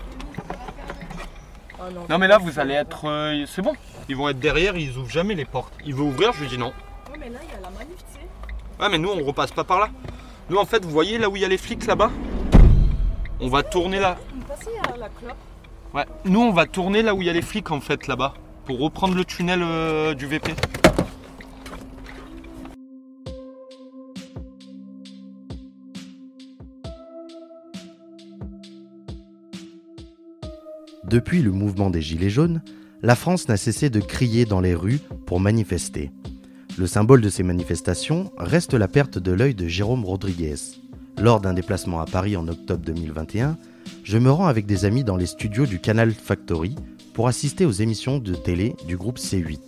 venue. 1.87 2.07
Non. 2.09 2.19
Mais 2.19 2.29
là 2.29 2.39
vous 2.39 2.59
allez 2.59 2.75
être. 2.75 3.09
euh, 3.09 3.45
c'est 3.47 3.63
bon. 3.63 3.73
Ils 4.09 4.17
vont 4.17 4.29
être 4.29 4.39
derrière, 4.41 4.77
ils 4.77 4.97
ouvrent 4.99 5.09
jamais 5.11 5.35
les 5.35 5.45
portes. 5.47 5.73
Il 5.87 5.95
veut 5.95 6.03
ouvrir, 6.03 6.33
je 6.33 6.41
lui 6.43 6.49
dis 6.49 6.59
non. 6.59 6.73
Ouais, 7.11 7.19
mais 7.19 7.31
là 7.31 7.39
il 7.43 7.49
y 7.51 7.57
a 7.57 7.61
la 7.61 7.71
manif, 7.71 7.97
tu 7.97 8.05
sais. 8.21 8.83
Ouais 8.83 8.89
mais 8.91 8.99
nous 8.99 9.09
on 9.11 9.25
repasse 9.25 9.51
pas 9.53 9.65
par 9.65 9.79
là. 9.81 9.89
Nous 10.51 10.57
en 10.59 10.67
fait 10.67 10.85
vous 10.85 10.91
voyez 10.91 11.17
là 11.19 11.29
où 11.31 11.37
il 11.37 11.43
y 11.43 11.45
a 11.45 11.49
les 11.49 11.59
flics 11.59 11.87
là-bas? 11.87 12.11
On 13.41 13.49
va 13.49 13.63
tourner 13.63 13.99
là. 14.01 14.17
On 14.37 14.41
passait 14.43 14.71
à 14.93 14.97
la 14.97 15.09
clope. 15.09 15.37
Ouais. 15.95 16.05
Nous 16.25 16.41
on 16.41 16.53
va 16.53 16.67
tourner 16.67 17.03
là 17.03 17.15
où 17.15 17.23
il 17.23 17.27
y 17.27 17.31
a 17.31 17.33
les 17.33 17.41
flics 17.43 17.71
en 17.71 17.81
fait 17.81 18.07
là-bas. 18.07 18.35
Pour 18.67 18.79
reprendre 18.81 19.15
le 19.15 19.25
tunnel 19.25 19.63
euh, 19.63 20.13
du 20.15 20.27
VP. 20.27 20.55
Depuis 31.11 31.43
le 31.43 31.51
mouvement 31.51 31.91
des 31.91 32.03
Gilets 32.03 32.31
jaunes, 32.31 32.63
la 33.03 33.17
France 33.17 33.49
n'a 33.49 33.57
cessé 33.57 33.91
de 33.91 33.99
crier 33.99 34.45
dans 34.45 34.61
les 34.61 34.77
rues 34.77 35.01
pour 35.27 35.41
manifester. 35.41 36.13
Le 36.79 36.87
symbole 36.87 37.21
de 37.21 37.29
ces 37.29 37.43
manifestations 37.43 38.31
reste 38.39 38.75
la 38.75 38.87
perte 38.87 39.19
de 39.19 39.33
l'œil 39.33 39.57
de 39.57 39.67
Jérôme 39.67 40.05
Rodriguez. 40.05 40.55
Lors 41.19 41.41
d'un 41.41 41.53
déplacement 41.53 42.01
à 42.01 42.05
Paris 42.05 42.37
en 42.37 42.47
octobre 42.47 42.85
2021, 42.87 43.59
je 44.05 44.19
me 44.19 44.31
rends 44.31 44.47
avec 44.47 44.67
des 44.67 44.85
amis 44.85 45.03
dans 45.03 45.17
les 45.17 45.27
studios 45.27 45.67
du 45.67 45.81
Canal 45.81 46.13
Factory 46.13 46.77
pour 47.13 47.27
assister 47.27 47.65
aux 47.65 47.73
émissions 47.73 48.19
de 48.19 48.37
télé 48.37 48.77
du 48.87 48.97
groupe 48.97 49.19
C8. 49.19 49.59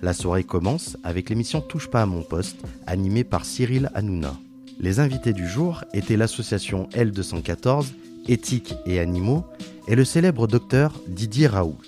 La 0.00 0.14
soirée 0.14 0.44
commence 0.44 0.96
avec 1.04 1.28
l'émission 1.28 1.60
Touche 1.60 1.88
pas 1.88 2.00
à 2.00 2.06
mon 2.06 2.22
poste, 2.22 2.64
animée 2.86 3.24
par 3.24 3.44
Cyril 3.44 3.90
Hanouna. 3.94 4.34
Les 4.80 5.00
invités 5.00 5.34
du 5.34 5.46
jour 5.46 5.84
étaient 5.92 6.16
l'association 6.16 6.88
L214, 6.94 7.88
Éthique 8.26 8.74
et 8.86 9.00
Animaux, 9.00 9.44
et 9.88 9.94
le 9.94 10.04
célèbre 10.04 10.46
docteur 10.46 10.92
Didier 11.08 11.46
Raoult. 11.46 11.78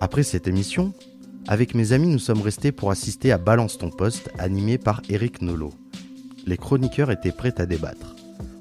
Après 0.00 0.22
cette 0.22 0.48
émission, 0.48 0.92
avec 1.46 1.74
mes 1.74 1.92
amis, 1.92 2.08
nous 2.08 2.18
sommes 2.18 2.42
restés 2.42 2.72
pour 2.72 2.90
assister 2.90 3.32
à 3.32 3.38
Balance 3.38 3.78
ton 3.78 3.90
poste, 3.90 4.30
animé 4.38 4.78
par 4.78 5.02
Eric 5.08 5.42
Nolot. 5.42 5.72
Les 6.46 6.56
chroniqueurs 6.56 7.10
étaient 7.10 7.32
prêts 7.32 7.60
à 7.60 7.66
débattre. 7.66 8.14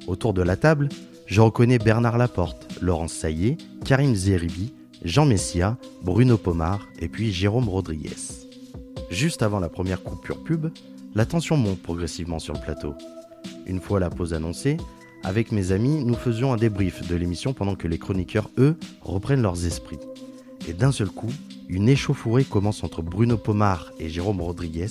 Autour 0.07 0.33
de 0.33 0.41
la 0.41 0.55
table, 0.55 0.89
je 1.25 1.41
reconnais 1.41 1.77
Bernard 1.77 2.17
Laporte, 2.17 2.67
Laurence 2.81 3.13
Saillé, 3.13 3.57
Karim 3.85 4.15
Zeribi, 4.15 4.73
Jean 5.03 5.25
Messia, 5.25 5.77
Bruno 6.01 6.37
Pomar 6.37 6.87
et 6.99 7.07
puis 7.07 7.31
Jérôme 7.31 7.69
Rodriguez. 7.69 8.17
Juste 9.09 9.41
avant 9.41 9.59
la 9.59 9.69
première 9.69 10.03
coupure 10.03 10.43
pub, 10.43 10.71
la 11.15 11.25
tension 11.25 11.57
monte 11.57 11.81
progressivement 11.81 12.39
sur 12.39 12.53
le 12.53 12.59
plateau. 12.59 12.93
Une 13.65 13.79
fois 13.79 13.99
la 13.99 14.09
pause 14.09 14.33
annoncée, 14.33 14.77
avec 15.23 15.51
mes 15.51 15.71
amis, 15.71 16.03
nous 16.05 16.15
faisions 16.15 16.53
un 16.53 16.57
débrief 16.57 17.07
de 17.07 17.15
l'émission 17.15 17.53
pendant 17.53 17.75
que 17.75 17.87
les 17.87 17.97
chroniqueurs, 17.97 18.49
eux, 18.57 18.77
reprennent 19.01 19.41
leurs 19.41 19.65
esprits. 19.65 19.99
Et 20.67 20.73
d'un 20.73 20.91
seul 20.91 21.09
coup, 21.09 21.31
une 21.67 21.89
échauffourée 21.89 22.45
commence 22.45 22.83
entre 22.83 23.01
Bruno 23.01 23.37
Pomar 23.37 23.91
et 23.99 24.09
Jérôme 24.09 24.41
Rodriguez. 24.41 24.87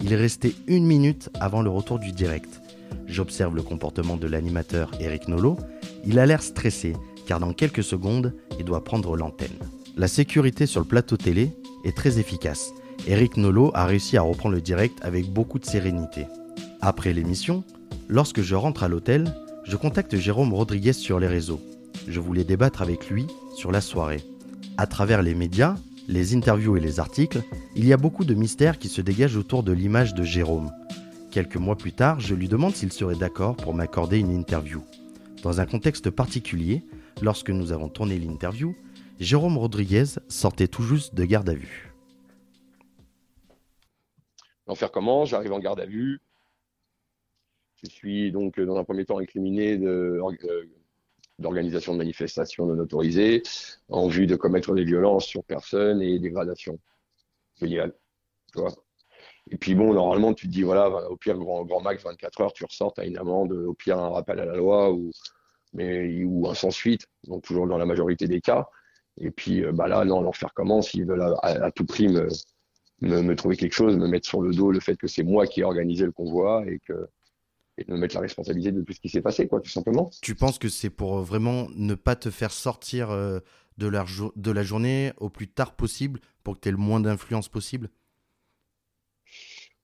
Il 0.00 0.12
est 0.12 0.16
resté 0.16 0.54
une 0.66 0.86
minute 0.86 1.30
avant 1.40 1.62
le 1.62 1.70
retour 1.70 1.98
du 1.98 2.12
direct. 2.12 2.60
J'observe 3.06 3.56
le 3.56 3.62
comportement 3.62 4.16
de 4.16 4.26
l'animateur 4.26 4.90
Eric 5.00 5.28
Nolot. 5.28 5.58
Il 6.06 6.18
a 6.18 6.26
l'air 6.26 6.42
stressé, 6.42 6.94
car 7.26 7.40
dans 7.40 7.52
quelques 7.52 7.84
secondes, 7.84 8.34
il 8.58 8.64
doit 8.64 8.84
prendre 8.84 9.16
l'antenne. 9.16 9.58
La 9.96 10.08
sécurité 10.08 10.66
sur 10.66 10.80
le 10.80 10.86
plateau 10.86 11.16
télé 11.16 11.50
est 11.84 11.96
très 11.96 12.18
efficace. 12.18 12.72
Eric 13.06 13.36
Nolot 13.36 13.72
a 13.74 13.84
réussi 13.84 14.16
à 14.16 14.22
reprendre 14.22 14.54
le 14.54 14.60
direct 14.60 14.98
avec 15.02 15.30
beaucoup 15.32 15.58
de 15.58 15.66
sérénité. 15.66 16.26
Après 16.80 17.12
l'émission, 17.12 17.64
lorsque 18.08 18.42
je 18.42 18.54
rentre 18.54 18.84
à 18.84 18.88
l'hôtel, 18.88 19.34
je 19.66 19.76
contacte 19.76 20.16
Jérôme 20.16 20.54
Rodriguez 20.54 20.92
sur 20.92 21.18
les 21.18 21.26
réseaux. 21.26 21.60
Je 22.06 22.20
voulais 22.20 22.44
débattre 22.44 22.82
avec 22.82 23.10
lui 23.10 23.26
sur 23.56 23.72
la 23.72 23.80
soirée. 23.80 24.22
À 24.76 24.86
travers 24.86 25.22
les 25.22 25.34
médias, 25.34 25.76
les 26.06 26.36
interviews 26.36 26.76
et 26.76 26.80
les 26.80 27.00
articles, 27.00 27.42
il 27.74 27.84
y 27.84 27.92
a 27.92 27.96
beaucoup 27.96 28.24
de 28.24 28.34
mystères 28.34 28.78
qui 28.78 28.88
se 28.88 29.00
dégagent 29.00 29.36
autour 29.36 29.64
de 29.64 29.72
l'image 29.72 30.14
de 30.14 30.22
Jérôme. 30.22 30.70
Quelques 31.32 31.56
mois 31.56 31.76
plus 31.76 31.92
tard, 31.92 32.20
je 32.20 32.34
lui 32.34 32.48
demande 32.48 32.76
s'il 32.76 32.92
serait 32.92 33.16
d'accord 33.16 33.56
pour 33.56 33.74
m'accorder 33.74 34.18
une 34.18 34.30
interview. 34.30 34.84
Dans 35.42 35.60
un 35.60 35.66
contexte 35.66 36.10
particulier, 36.10 36.84
lorsque 37.20 37.50
nous 37.50 37.72
avons 37.72 37.88
tourné 37.88 38.18
l'interview, 38.18 38.76
Jérôme 39.18 39.58
Rodriguez 39.58 40.04
sortait 40.28 40.68
tout 40.68 40.82
juste 40.82 41.14
de 41.14 41.24
garde 41.24 41.48
à 41.48 41.54
vue. 41.54 41.92
L'enfer 44.68 44.90
commence, 44.92 45.30
j'arrive 45.30 45.52
en 45.52 45.58
garde 45.58 45.80
à 45.80 45.86
vue. 45.86 46.20
Je 47.88 47.94
suis 47.94 48.32
donc 48.32 48.58
euh, 48.58 48.66
dans 48.66 48.76
un 48.76 48.84
premier 48.84 49.04
temps 49.04 49.18
incriminé 49.18 49.78
euh, 49.78 50.20
d'organisation 51.38 51.92
de 51.92 51.98
manifestations 51.98 52.66
non 52.66 52.78
autorisées 52.78 53.42
en 53.88 54.08
vue 54.08 54.26
de 54.26 54.36
commettre 54.36 54.74
des 54.74 54.84
violences 54.84 55.26
sur 55.26 55.44
personne 55.44 56.02
et 56.02 56.18
dégradation 56.18 56.78
pénale. 57.60 57.94
Tu 58.52 58.60
vois. 58.60 58.72
Et 59.50 59.56
puis 59.56 59.74
bon, 59.74 59.94
normalement, 59.94 60.34
tu 60.34 60.46
te 60.46 60.52
dis, 60.52 60.62
voilà, 60.62 60.88
au 61.08 61.16
pire, 61.16 61.38
grand, 61.38 61.64
grand 61.64 61.80
max, 61.80 62.02
24 62.02 62.40
heures, 62.40 62.52
tu 62.52 62.64
ressors, 62.64 62.92
tu 62.94 63.00
as 63.00 63.06
une 63.06 63.16
amende, 63.16 63.52
au 63.52 63.74
pire, 63.74 63.98
un 63.98 64.10
rappel 64.10 64.40
à 64.40 64.44
la 64.44 64.56
loi 64.56 64.92
ou, 64.92 65.10
mais, 65.72 66.24
ou 66.24 66.48
un 66.48 66.54
sans-suite, 66.54 67.06
donc 67.24 67.44
toujours 67.44 67.68
dans 67.68 67.78
la 67.78 67.86
majorité 67.86 68.26
des 68.26 68.40
cas. 68.40 68.68
Et 69.18 69.30
puis 69.30 69.64
euh, 69.64 69.72
bah 69.72 69.88
là, 69.88 70.04
non, 70.04 70.20
l'enfer 70.20 70.52
commence, 70.52 70.94
ils 70.94 71.04
veulent 71.04 71.34
à 71.42 71.70
tout 71.70 71.86
prix 71.86 72.08
me, 72.08 72.28
me, 73.00 73.22
me 73.22 73.36
trouver 73.36 73.56
quelque 73.56 73.74
chose, 73.74 73.96
me 73.96 74.08
mettre 74.08 74.28
sur 74.28 74.42
le 74.42 74.52
dos 74.52 74.70
le 74.70 74.80
fait 74.80 74.96
que 74.96 75.06
c'est 75.06 75.22
moi 75.22 75.46
qui 75.46 75.60
ai 75.60 75.64
organisé 75.64 76.04
le 76.04 76.12
convoi 76.12 76.64
et 76.66 76.78
que 76.80 77.08
et 77.78 77.84
de 77.84 77.92
me 77.92 77.98
mettre 77.98 78.14
la 78.14 78.22
responsabilité 78.22 78.72
de 78.72 78.82
tout 78.82 78.92
ce 78.92 79.00
qui 79.00 79.08
s'est 79.08 79.22
passé, 79.22 79.48
quoi, 79.48 79.60
tout 79.60 79.70
simplement. 79.70 80.10
Tu 80.20 80.34
penses 80.34 80.58
que 80.58 80.68
c'est 80.68 80.90
pour 80.90 81.18
euh, 81.18 81.22
vraiment 81.22 81.68
ne 81.74 81.94
pas 81.94 82.16
te 82.16 82.30
faire 82.30 82.52
sortir 82.52 83.10
euh, 83.10 83.40
de 83.78 83.86
la, 83.86 84.04
jour- 84.04 84.32
de 84.36 84.50
la 84.50 84.62
journée 84.62 85.12
au 85.18 85.30
plus 85.30 85.48
tard 85.48 85.74
possible 85.76 86.20
pour 86.42 86.54
que 86.56 86.60
tu 86.60 86.68
aies 86.68 86.72
le 86.72 86.78
moins 86.78 87.00
d'influence 87.00 87.48
possible? 87.48 87.90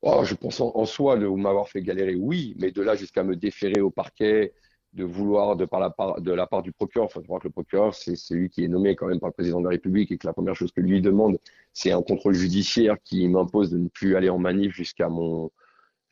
Oh, 0.03 0.25
je 0.25 0.35
pense 0.35 0.61
en, 0.61 0.73
en 0.75 0.85
soi, 0.85 1.17
de 1.19 1.27
m'avoir 1.29 1.69
fait 1.69 1.81
galérer, 1.83 2.15
oui, 2.17 2.55
mais 2.59 2.73
de 2.73 2.83
là 2.83 2.97
jusqu'à 2.97 3.23
me 3.23 3.37
déférer 3.37 3.81
au 3.81 3.91
parquet, 3.91 4.53
de 4.93 5.05
vouloir, 5.05 5.57
de, 5.57 5.65
par 5.65 5.81
la 5.81 5.91
part, 5.91 6.21
de 6.21 6.33
la 6.33 6.47
part 6.47 6.63
du 6.63 6.73
procureur, 6.73 7.09
il 7.11 7.13
faut 7.13 7.21
savoir 7.21 7.41
que 7.41 7.47
le 7.49 7.53
procureur, 7.53 7.95
c'est 7.95 8.17
celui 8.17 8.51
qui 8.51 8.65
est 8.65 8.69
nommé 8.69 8.97
quand 8.97 9.07
même 9.07 9.21
par 9.21 9.29
le 9.29 9.33
président 9.33 9.61
de 9.61 9.65
la 9.65 9.71
République 9.71 10.11
et 10.11 10.19
que 10.19 10.27
la 10.27 10.33
première 10.33 10.57
chose 10.57 10.73
que 10.73 10.81
lui 10.81 11.01
demande, 11.01 11.39
c'est 11.73 11.93
un 11.93 12.03
contrôle 12.03 12.35
judiciaire 12.35 12.97
qui 13.05 13.27
m'impose 13.29 13.71
de 13.71 13.79
ne 13.79 13.89
plus 13.89 14.17
aller 14.17 14.29
en 14.29 14.39
manif 14.39 14.73
jusqu'à 14.75 15.09
mon, 15.09 15.51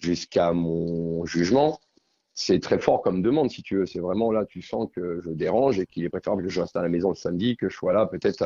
jusqu'à 0.00 0.52
mon 0.52 1.24
jugement. 1.26 1.80
C'est 2.34 2.60
très 2.60 2.78
fort 2.78 3.02
comme 3.02 3.22
demande, 3.22 3.50
si 3.50 3.62
tu 3.62 3.76
veux. 3.76 3.86
C'est 3.86 4.00
vraiment 4.00 4.32
là, 4.32 4.44
tu 4.46 4.62
sens 4.62 4.88
que 4.94 5.20
je 5.22 5.30
dérange 5.30 5.78
et 5.78 5.86
qu'il 5.86 6.04
est 6.04 6.08
préférable 6.08 6.42
que 6.42 6.48
je 6.48 6.60
reste 6.60 6.76
à 6.76 6.82
la 6.82 6.88
maison 6.88 7.10
le 7.10 7.16
samedi, 7.16 7.56
que 7.56 7.68
je 7.68 7.76
sois 7.76 7.92
là 7.92 8.06
peut-être 8.06 8.42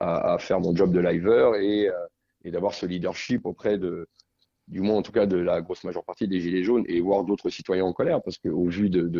à, 0.00 0.38
faire 0.38 0.60
mon 0.60 0.74
job 0.74 0.92
de 0.92 1.00
liver 1.00 1.52
et, 1.60 1.88
euh, 1.90 1.94
et 2.44 2.50
d'avoir 2.50 2.72
ce 2.72 2.86
leadership 2.86 3.44
auprès 3.44 3.76
de, 3.76 4.08
du 4.70 4.80
moins 4.80 4.96
en 4.96 5.02
tout 5.02 5.12
cas 5.12 5.26
de 5.26 5.36
la 5.36 5.60
grosse 5.60 5.84
majeure 5.84 6.04
partie 6.04 6.28
des 6.28 6.40
Gilets 6.40 6.62
jaunes 6.62 6.84
et 6.88 7.00
voir 7.00 7.24
d'autres 7.24 7.50
citoyens 7.50 7.84
en 7.84 7.92
colère, 7.92 8.22
parce 8.22 8.38
qu'au 8.38 8.66
vu 8.66 8.88
de- 8.88 9.10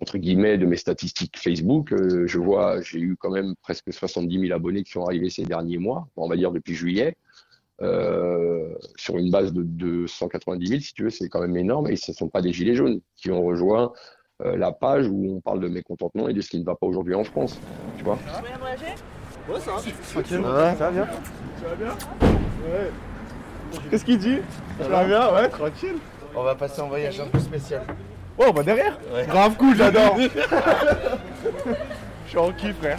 entre 0.00 0.18
guillemets, 0.18 0.58
de 0.58 0.66
mes 0.66 0.76
statistiques 0.76 1.38
Facebook, 1.38 1.92
euh, 1.92 2.26
je 2.26 2.38
vois, 2.38 2.80
j'ai 2.80 2.98
eu 2.98 3.16
quand 3.16 3.30
même 3.30 3.54
presque 3.62 3.92
70 3.92 4.48
000 4.48 4.52
abonnés 4.52 4.82
qui 4.82 4.90
sont 4.90 5.04
arrivés 5.04 5.30
ces 5.30 5.44
derniers 5.44 5.78
mois, 5.78 6.08
on 6.16 6.28
va 6.28 6.36
dire 6.36 6.50
depuis 6.50 6.74
juillet, 6.74 7.16
euh, 7.82 8.74
sur 8.96 9.18
une 9.18 9.30
base 9.30 9.52
de, 9.52 9.62
de 9.62 10.06
190 10.06 10.66
000, 10.66 10.80
si 10.80 10.94
tu 10.94 11.04
veux, 11.04 11.10
c'est 11.10 11.28
quand 11.28 11.40
même 11.40 11.56
énorme, 11.56 11.88
et 11.88 11.96
ce 11.96 12.12
ne 12.12 12.16
sont 12.16 12.28
pas 12.28 12.40
des 12.40 12.52
Gilets 12.52 12.74
jaunes 12.74 13.00
qui 13.16 13.30
ont 13.30 13.42
rejoint 13.44 13.92
euh, 14.44 14.56
la 14.56 14.72
page 14.72 15.08
où 15.08 15.36
on 15.36 15.40
parle 15.40 15.60
de 15.60 15.68
mécontentement 15.68 16.28
et 16.28 16.32
de 16.32 16.40
ce 16.40 16.48
qui 16.50 16.58
ne 16.58 16.64
va 16.64 16.74
pas 16.74 16.86
aujourd'hui 16.86 17.14
en 17.14 17.24
France, 17.24 17.60
tu 17.98 18.04
vois. 18.04 18.18
Ouais, 19.48 19.60
ça 19.60 19.72
va. 19.72 19.80
Tranquille. 20.12 20.40
Ça 20.42 20.74
va 20.74 20.90
bien 20.90 21.06
Ça 21.06 21.68
va 21.68 21.74
bien? 21.76 21.94
Ouais. 22.64 22.90
Qu'est-ce 23.90 24.04
qu'il 24.04 24.18
dit? 24.18 24.38
Ça 24.80 24.88
va 24.88 25.04
bien, 25.04 25.32
ouais, 25.34 25.48
tranquille. 25.48 25.96
On 26.34 26.42
va 26.42 26.54
passer 26.54 26.80
en 26.80 26.88
voyage 26.88 27.20
un 27.20 27.26
peu 27.26 27.38
spécial. 27.38 27.82
Ouais, 28.38 28.46
on 28.48 28.52
va 28.52 28.62
derrière 28.62 28.98
Grave 29.28 29.56
cool, 29.56 29.76
j'adore 29.76 30.16
Je 32.24 32.28
suis 32.28 32.38
en 32.38 32.52
kiff, 32.52 32.76
frère. 32.76 32.98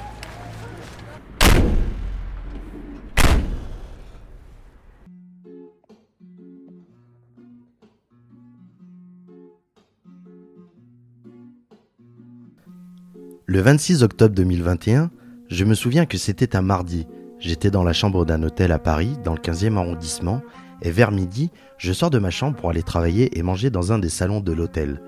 Le 13.53 13.61
26 13.61 14.01
octobre 14.01 14.33
2021, 14.33 15.11
je 15.47 15.63
me 15.63 15.75
souviens 15.75 16.07
que 16.07 16.17
c'était 16.17 16.55
un 16.55 16.63
mardi. 16.63 17.05
J'étais 17.37 17.69
dans 17.69 17.83
la 17.83 17.93
chambre 17.93 18.25
d'un 18.25 18.41
hôtel 18.41 18.71
à 18.71 18.79
Paris, 18.79 19.15
dans 19.23 19.35
le 19.35 19.39
15e 19.39 19.77
arrondissement, 19.77 20.41
et 20.81 20.89
vers 20.89 21.11
midi, 21.11 21.51
je 21.77 21.93
sors 21.93 22.09
de 22.09 22.17
ma 22.17 22.31
chambre 22.31 22.55
pour 22.55 22.71
aller 22.71 22.81
travailler 22.81 23.37
et 23.37 23.43
manger 23.43 23.69
dans 23.69 23.91
un 23.91 23.99
des 23.99 24.09
salons 24.09 24.39
de 24.39 24.51
l'hôtel. 24.51 25.03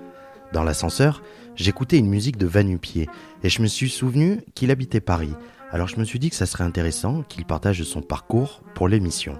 Dans 0.53 0.63
l'ascenseur, 0.63 1.23
j'écoutais 1.55 1.97
une 1.97 2.08
musique 2.08 2.38
de 2.38 2.45
Vanupier, 2.45 3.10
et 3.41 3.49
je 3.49 3.63
me 3.63 3.67
suis 3.67 3.89
souvenu 3.89 4.41
qu'il 4.53 4.69
habitait 4.69 5.01
Paris. 5.01 5.34
Alors 5.71 5.88
je 5.88 5.97
me 5.97 6.03
suis 6.03 6.19
dit 6.19 6.29
que 6.29 6.36
ça 6.36 6.45
serait 6.45 6.63
intéressant 6.63 7.23
qu'il 7.23 7.45
partage 7.45 7.81
son 7.81 8.03
parcours 8.03 8.62
pour 8.75 8.88
l'émission. 8.88 9.39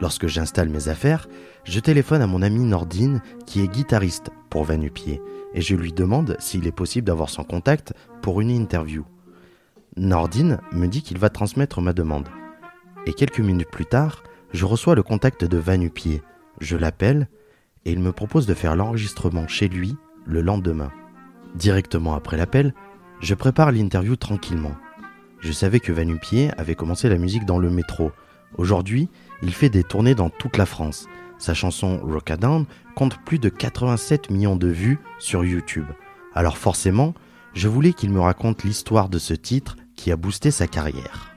Lorsque 0.00 0.26
j'installe 0.26 0.68
mes 0.68 0.88
affaires, 0.88 1.28
je 1.64 1.80
téléphone 1.80 2.22
à 2.22 2.26
mon 2.26 2.42
ami 2.42 2.60
Nordine, 2.60 3.20
qui 3.46 3.62
est 3.62 3.68
guitariste 3.68 4.30
pour 4.48 4.64
Vanupier, 4.64 5.20
et 5.54 5.60
je 5.60 5.74
lui 5.74 5.92
demande 5.92 6.36
s'il 6.38 6.66
est 6.66 6.72
possible 6.72 7.06
d'avoir 7.06 7.30
son 7.30 7.44
contact 7.44 7.94
pour 8.22 8.40
une 8.40 8.50
interview. 8.50 9.04
Nordine 9.96 10.60
me 10.72 10.86
dit 10.86 11.02
qu'il 11.02 11.18
va 11.18 11.30
transmettre 11.30 11.80
ma 11.80 11.92
demande. 11.92 12.28
Et 13.06 13.12
quelques 13.12 13.40
minutes 13.40 13.70
plus 13.70 13.86
tard, 13.86 14.22
je 14.52 14.64
reçois 14.64 14.94
le 14.94 15.02
contact 15.02 15.44
de 15.44 15.58
Vanupier. 15.58 16.22
Je 16.60 16.76
l'appelle 16.76 17.28
et 17.84 17.92
il 17.92 18.00
me 18.00 18.12
propose 18.12 18.46
de 18.46 18.54
faire 18.54 18.76
l'enregistrement 18.76 19.48
chez 19.48 19.68
lui 19.68 19.96
le 20.26 20.40
lendemain. 20.40 20.92
Directement 21.54 22.14
après 22.14 22.36
l'appel, 22.36 22.74
je 23.20 23.34
prépare 23.34 23.72
l'interview 23.72 24.14
tranquillement. 24.14 24.74
Je 25.40 25.52
savais 25.52 25.80
que 25.80 25.92
Vanupier 25.92 26.50
avait 26.58 26.74
commencé 26.74 27.08
la 27.08 27.18
musique 27.18 27.46
dans 27.46 27.58
le 27.58 27.70
métro. 27.70 28.12
Aujourd'hui, 28.56 29.08
il 29.42 29.52
fait 29.52 29.70
des 29.70 29.84
tournées 29.84 30.14
dans 30.14 30.30
toute 30.30 30.56
la 30.56 30.66
France. 30.66 31.06
Sa 31.38 31.54
chanson 31.54 32.00
Rockadam 32.02 32.66
compte 32.96 33.18
plus 33.24 33.38
de 33.38 33.48
87 33.48 34.30
millions 34.30 34.56
de 34.56 34.68
vues 34.68 34.98
sur 35.18 35.44
YouTube. 35.44 35.86
Alors 36.34 36.58
forcément, 36.58 37.14
je 37.54 37.68
voulais 37.68 37.92
qu'il 37.92 38.10
me 38.10 38.20
raconte 38.20 38.64
l'histoire 38.64 39.08
de 39.08 39.18
ce 39.18 39.34
titre 39.34 39.76
qui 39.96 40.10
a 40.12 40.16
boosté 40.16 40.50
sa 40.50 40.66
carrière. 40.66 41.34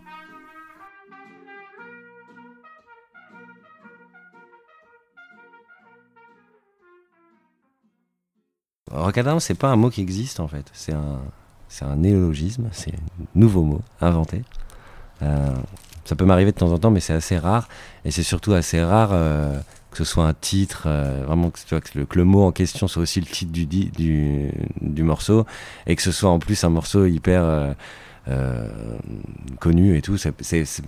Rockadam, 8.92 9.40
c'est 9.40 9.56
pas 9.56 9.70
un 9.70 9.76
mot 9.76 9.90
qui 9.90 10.02
existe 10.02 10.40
en 10.40 10.48
fait. 10.48 10.70
C'est 10.74 10.94
un, 10.94 11.22
c'est 11.68 11.86
un 11.86 11.96
néologisme, 11.96 12.70
c'est 12.72 12.94
un 12.94 13.26
nouveau 13.36 13.64
mot 13.64 13.82
inventé. 14.02 14.44
Euh, 15.22 15.56
ça 16.12 16.18
peut 16.18 16.26
m'arriver 16.26 16.52
de 16.52 16.58
temps 16.58 16.74
en 16.74 16.78
temps, 16.78 16.92
mais 16.92 17.00
c'est 17.00 17.14
assez 17.14 17.38
rare. 17.38 17.70
Et 18.04 18.12
c'est 18.12 18.22
surtout 18.22 18.52
assez 18.52 18.84
rare 18.84 19.12
euh, 19.14 19.58
que 19.92 19.98
ce 19.98 20.04
soit 20.04 20.26
un 20.26 20.34
titre, 20.34 20.84
euh, 20.88 21.24
vraiment 21.26 21.52
que, 21.52 22.18
le, 22.18 22.26
mot 22.26 22.44
en 22.44 22.52
question 22.52 22.90
soit 22.90 23.04
aussi 23.04 23.22
le 23.22 23.28
titre 23.28 23.54
du, 23.54 23.66
du, 23.66 25.04
morceau, 25.04 25.46
et 25.88 25.96
que 25.96 26.02
ce 26.02 26.12
soit 26.12 26.30
en 26.30 26.38
plus 26.38 26.62
un 26.66 26.70
morceau 26.70 27.06
hyper 27.06 27.74
euh, 28.28 28.68
connu 29.62 29.96
et 29.96 30.02
tout. 30.02 30.18
Ça, 30.18 30.32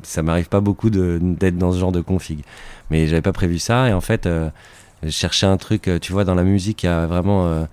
ça 0.03 0.23
m'arrive 0.23 0.49
pas 0.49 0.59
beaucoup 0.59 0.89
d'être 0.89 1.57
dans 1.57 1.71
ce 1.71 1.79
genre 1.79 1.93
de 1.93 2.01
config. 2.01 2.43
Mais 2.89 3.07
j'avais 3.07 3.21
pas 3.21 3.31
prévu 3.31 3.59
ça, 3.59 3.87
et 3.87 3.93
en 3.93 4.01
fait, 4.01 4.27
je 5.03 5.09
cherchais 5.09 5.45
un 5.45 5.55
truc, 5.55 5.89
tu 6.01 6.11
vois, 6.11 6.25
dans 6.25 6.35
la 6.35 6.43
musique, 6.43 6.83
il 6.83 6.87
y 6.87 6.89
a 6.89 7.07
vraiment. 7.07 7.65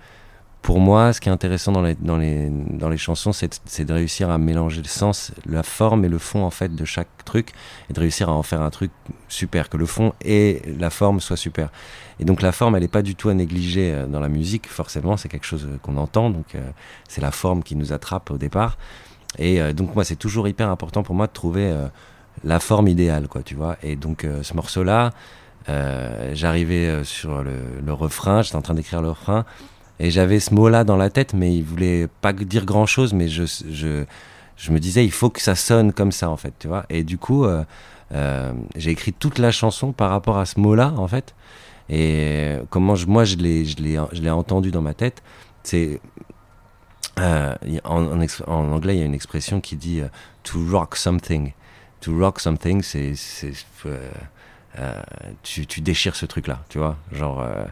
Pour 0.61 0.79
moi, 0.79 1.11
ce 1.11 1.19
qui 1.19 1.29
est 1.29 1.31
intéressant 1.31 1.71
dans 1.71 1.81
les, 1.81 1.95
dans 1.95 2.17
les, 2.17 2.49
dans 2.49 2.89
les 2.89 2.97
chansons, 2.97 3.33
c'est 3.33 3.85
de, 3.85 3.93
réussir 3.93 4.29
à 4.29 4.37
mélanger 4.37 4.81
le 4.81 4.87
sens, 4.87 5.31
la 5.47 5.63
forme 5.63 6.05
et 6.05 6.09
le 6.09 6.19
fond 6.19 6.43
en 6.43 6.51
fait 6.51 6.75
de 6.75 6.85
chaque 6.85 7.09
truc, 7.25 7.53
et 7.89 7.93
de 7.93 7.99
réussir 7.99 8.29
à 8.29 8.33
en 8.33 8.43
faire 8.43 8.61
un 8.61 8.69
truc 8.69 8.91
super, 9.27 9.69
que 9.69 9.77
le 9.77 9.87
fond 9.87 10.13
et 10.23 10.61
la 10.77 10.91
forme 10.91 11.19
soient 11.19 11.37
super. 11.37 11.69
Et 12.19 12.25
donc 12.25 12.43
la 12.43 12.51
forme, 12.51 12.75
elle 12.75 12.83
n'est 12.83 12.87
pas 12.87 13.01
du 13.01 13.15
tout 13.15 13.29
à 13.29 13.33
négliger 13.33 13.91
euh, 13.91 14.05
dans 14.05 14.19
la 14.19 14.29
musique, 14.29 14.67
forcément, 14.67 15.17
c'est 15.17 15.29
quelque 15.29 15.47
chose 15.47 15.65
euh, 15.65 15.77
qu'on 15.81 15.97
entend, 15.97 16.29
donc 16.29 16.53
euh, 16.53 16.69
c'est 17.07 17.21
la 17.21 17.31
forme 17.31 17.63
qui 17.63 17.75
nous 17.75 17.91
attrape 17.91 18.29
au 18.29 18.37
départ. 18.37 18.77
Et 19.39 19.61
donc 19.73 19.95
moi, 19.95 20.03
c'est 20.03 20.17
toujours 20.17 20.49
hyper 20.49 20.69
important 20.69 21.03
pour 21.03 21.15
moi 21.15 21.25
de 21.25 21.31
trouver 21.31 21.73
la 22.43 22.59
forme 22.59 22.89
idéale, 22.89 23.29
quoi, 23.29 23.43
tu 23.43 23.55
vois. 23.55 23.77
Et 23.81 23.95
donc 23.95 24.27
ce 24.41 24.53
morceau-là, 24.53 25.11
j'arrivais 26.33 27.05
sur 27.05 27.41
le 27.41 27.93
refrain, 27.93 28.41
j'étais 28.41 28.57
en 28.57 28.61
train 28.61 28.73
d'écrire 28.73 29.01
le 29.01 29.11
refrain, 29.11 29.45
et 30.01 30.09
j'avais 30.09 30.39
ce 30.39 30.51
mot-là 30.55 30.83
dans 30.83 30.97
la 30.97 31.11
tête, 31.11 31.35
mais 31.35 31.55
il 31.55 31.63
voulait 31.63 32.07
pas 32.21 32.33
dire 32.33 32.65
grand-chose, 32.65 33.13
mais 33.13 33.27
je, 33.27 33.43
je, 33.69 34.03
je 34.57 34.71
me 34.71 34.79
disais, 34.79 35.05
il 35.05 35.11
faut 35.11 35.29
que 35.29 35.39
ça 35.39 35.53
sonne 35.53 35.93
comme 35.93 36.11
ça, 36.11 36.31
en 36.31 36.37
fait, 36.37 36.53
tu 36.57 36.67
vois. 36.67 36.87
Et 36.89 37.03
du 37.03 37.19
coup, 37.19 37.45
euh, 37.45 37.63
euh, 38.11 38.51
j'ai 38.75 38.89
écrit 38.89 39.13
toute 39.13 39.37
la 39.37 39.51
chanson 39.51 39.91
par 39.91 40.09
rapport 40.09 40.39
à 40.39 40.47
ce 40.47 40.59
mot-là, 40.59 40.91
en 40.97 41.07
fait. 41.07 41.35
Et 41.87 42.55
comment 42.71 42.95
je, 42.95 43.05
moi, 43.05 43.25
je 43.25 43.35
l'ai, 43.35 44.29
entendu 44.31 44.71
dans 44.71 44.81
ma 44.81 44.95
tête, 44.95 45.21
c'est 45.61 46.01
euh, 47.19 47.53
en, 47.83 48.07
en, 48.47 48.71
anglais, 48.71 48.95
il 48.95 48.99
y 48.99 49.03
a 49.03 49.05
une 49.05 49.13
expression 49.13 49.61
qui 49.61 49.75
dit 49.75 50.01
to 50.41 50.65
rock 50.71 50.95
something. 50.95 51.53
To 51.99 52.17
rock 52.17 52.39
something, 52.39 52.81
c'est, 52.81 53.13
euh, 54.79 55.01
tu, 55.43 55.65
tu 55.65 55.81
déchires 55.81 56.15
ce 56.15 56.25
truc-là, 56.25 56.59
tu 56.69 56.77
vois. 56.77 56.97
Genre, 57.11 57.41
euh, 57.41 57.65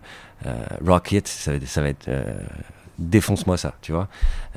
euh, 0.46 0.66
rock 0.86 1.12
it, 1.14 1.28
ça, 1.28 1.52
va- 1.54 1.90
être 1.90 2.10
défonce-moi 2.98 3.58
ça, 3.58 3.76
tu 3.82 3.92
vois. 3.92 4.08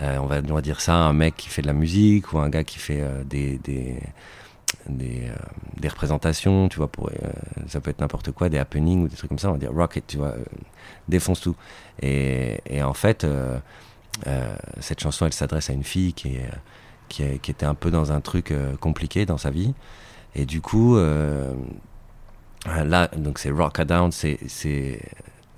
On, 0.00 0.26
va, 0.26 0.40
dire 0.60 0.80
ça 0.80 0.94
à 0.94 0.98
un 0.98 1.12
mec 1.12 1.36
qui 1.36 1.48
fait 1.48 1.62
de 1.62 1.68
la 1.68 1.72
musique 1.72 2.32
ou 2.32 2.38
un 2.38 2.48
gars 2.48 2.64
qui 2.64 2.78
fait 2.78 3.04
des, 3.24 3.58
des, 3.58 4.00
des, 4.88 5.88
représentations, 5.88 6.68
tu 6.68 6.78
vois, 6.78 6.90
ça 7.68 7.80
peut 7.80 7.90
être 7.90 8.00
n'importe 8.00 8.32
quoi, 8.32 8.48
des 8.48 8.58
happenings 8.58 9.04
ou 9.04 9.08
des 9.08 9.16
trucs 9.16 9.28
comme 9.28 9.38
ça, 9.38 9.48
on 9.48 9.52
va 9.52 9.58
dire 9.58 9.72
rocket, 9.72 10.04
tu 10.08 10.16
vois, 10.16 10.34
défonce 11.08 11.40
tout. 11.40 11.54
Et, 12.00 12.60
et 12.66 12.82
en 12.82 12.94
fait, 12.94 13.24
cette 14.80 15.00
chanson, 15.00 15.26
elle 15.26 15.32
s'adresse 15.32 15.70
à 15.70 15.72
une 15.72 15.84
fille 15.84 16.12
qui, 16.12 16.38
qui, 17.08 17.22
était 17.22 17.66
un 17.66 17.74
peu 17.74 17.92
dans 17.92 18.10
un 18.10 18.20
truc 18.20 18.52
compliqué 18.80 19.24
dans 19.24 19.38
sa 19.38 19.50
vie. 19.50 19.72
Et 20.34 20.46
du 20.46 20.60
coup, 20.60 20.96
là, 22.66 23.08
donc 23.16 23.38
c'est 23.38 23.50
Rock 23.50 23.78
Her 23.78 23.86
Down, 23.86 24.12
c'est 24.12 24.38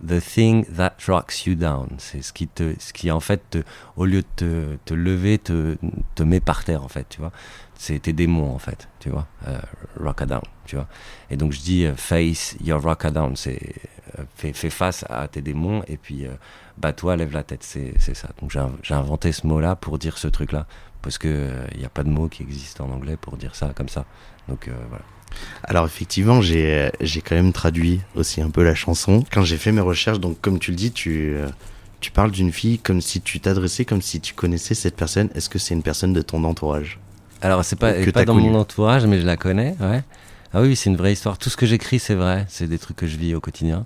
the 0.07 0.21
thing 0.21 0.65
that 0.77 0.95
rocks 1.09 1.47
you 1.47 1.55
down. 1.55 1.89
C'est 1.99 2.21
ce 2.23 2.33
qui 2.33 2.47
te, 2.49 2.75
ce 2.79 2.93
qui 2.93 3.11
en 3.11 3.21
fait, 3.21 3.43
te- 3.51 3.63
au 3.97 4.05
lieu 4.05 4.21
de 4.23 4.27
te, 4.37 4.77
te 4.85 4.95
lever, 4.95 5.39
te, 5.39 5.77
te 6.15 6.23
met 6.23 6.41
par 6.41 6.65
terre 6.65 6.83
en 6.83 6.89
fait, 6.89 7.07
tu 7.09 7.21
vois. 7.21 7.33
C'est 7.77 7.99
tes 8.01 8.13
démons 8.13 8.55
en 8.55 8.59
fait, 8.59 8.89
tu 9.01 9.09
vois. 9.11 9.27
Euh, 9.49 9.59
rock 10.01 10.21
her 10.21 10.27
down, 10.27 10.43
tu 10.67 10.77
vois. 10.77 10.87
Et 11.31 11.37
donc 11.37 11.53
je 11.53 11.61
dis 11.61 11.85
euh, 11.87 11.95
face 11.95 12.57
your 12.63 12.83
rock 12.83 13.07
down, 13.07 13.35
c'est 13.37 13.61
euh, 14.19 14.25
fais, 14.37 14.53
fais 14.53 14.71
face 14.71 15.05
à 15.09 15.27
tes 15.29 15.41
démons 15.43 15.83
et 15.89 15.97
puis 15.97 16.27
euh, 16.27 16.31
bats-toi, 16.79 17.17
lève 17.17 17.33
la 17.33 17.43
tête, 17.43 17.63
c'est 17.63 17.99
ça. 18.15 18.29
Donc 18.41 18.51
j'ai 18.51 18.61
inv- 18.61 18.77
j'ai 18.83 18.95
inventé 18.95 19.33
ce 19.33 19.47
mot-là 19.47 19.75
pour 19.77 19.99
dire 19.99 20.19
ce 20.19 20.29
truc-là 20.29 20.67
parce 21.03 21.19
que 21.19 21.51
il 21.73 21.79
n'y 21.79 21.85
a 21.87 21.91
pas 21.91 22.03
de 22.05 22.11
mot 22.11 22.29
qui 22.29 22.43
existe 22.43 22.81
en 22.81 22.91
anglais 22.91 23.17
pour 23.17 23.37
dire 23.37 23.55
ça 23.55 23.73
comme 23.75 23.89
ça. 23.89 24.05
Donc 24.49 24.69
euh, 24.69 24.73
voilà. 24.89 25.05
Alors 25.65 25.87
effectivement, 25.87 26.41
j'ai 26.43 26.75
euh, 26.75 26.91
j'ai 27.01 27.21
quand 27.23 27.35
même 27.35 27.53
traduit 27.53 28.01
aussi 28.15 28.41
un 28.41 28.51
peu 28.51 28.63
la 28.63 28.75
chanson. 28.75 29.25
Quand 29.33 29.43
j'ai 29.45 29.57
fait 29.57 29.73
mes 29.73 29.81
recherches, 29.81 30.21
donc 30.21 30.41
comme 30.41 30.59
tu 30.59 30.71
le 30.71 30.77
dis, 30.77 30.93
tu, 30.93 31.35
euh, 31.37 31.49
tu 32.01 32.11
parles 32.11 32.31
d'une 32.31 32.53
fille 32.53 32.79
comme 32.79 33.01
si 33.01 33.21
tu 33.21 33.41
t'adressais, 33.41 33.85
comme 33.85 34.03
si 34.03 34.21
tu 34.21 34.35
connaissais 34.35 34.75
cette 34.75 34.97
personne. 34.97 35.31
Est-ce 35.35 35.49
que 35.49 35.59
c'est 35.59 35.75
une 35.75 35.83
personne 35.83 36.13
de 36.13 36.23
ton 36.23 36.45
entourage? 36.45 36.99
Alors, 37.43 37.65
c'est 37.65 37.77
pas, 37.77 37.93
Que 37.93 38.11
pas 38.11 38.25
dans 38.25 38.35
connu? 38.35 38.49
mon 38.51 38.59
entourage, 38.61 39.05
mais 39.07 39.21
je 39.21 39.27
la 39.27 39.37
connais, 39.37 39.75
ouais. 39.81 40.03
Ah 40.55 40.61
oui, 40.63 40.77
c'est 40.77 40.89
une 40.89 40.97
vraie 40.97 41.13
histoire. 41.13 41.37
Tout 41.37 41.51
ce 41.51 41.57
que 41.57 41.67
j'écris, 41.67 41.99
c'est 41.99 42.15
vrai. 42.15 42.47
C'est 42.49 42.69
des 42.69 42.79
trucs 42.79 42.97
que 42.97 43.07
je 43.07 43.17
vis 43.17 43.35
au 43.35 43.41
quotidien. 43.41 43.85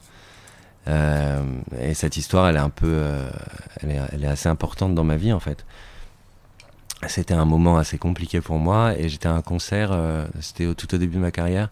Euh, 0.87 1.43
et 1.83 1.95
cette 1.95 2.17
histoire, 2.17 2.49
elle 2.49 2.57
est 2.57 2.61
un 2.61 2.71
peu. 2.71 2.87
euh, 2.89 3.29
elle, 3.83 3.91
est, 3.91 4.01
elle 4.13 4.25
est 4.25 4.29
assez 4.29 4.49
importante 4.49 4.95
dans 4.95 5.05
ma 5.05 5.17
vie, 5.17 5.33
en 5.33 5.41
fait. 5.41 5.65
C'était 7.07 7.35
un 7.35 7.45
moment 7.45 7.79
assez 7.79 7.97
compliqué 7.99 8.41
pour 8.41 8.59
moi. 8.59 8.95
Et 8.99 9.09
j'étais 9.09 9.29
à 9.29 9.35
un 9.35 9.43
concert, 9.43 9.91
euh, 9.93 10.27
c'était 10.41 10.67
au- 10.67 10.75
tout 10.75 10.93
au 10.95 10.99
début 10.99 11.17
de 11.17 11.21
ma 11.23 11.31
carrière. 11.31 11.69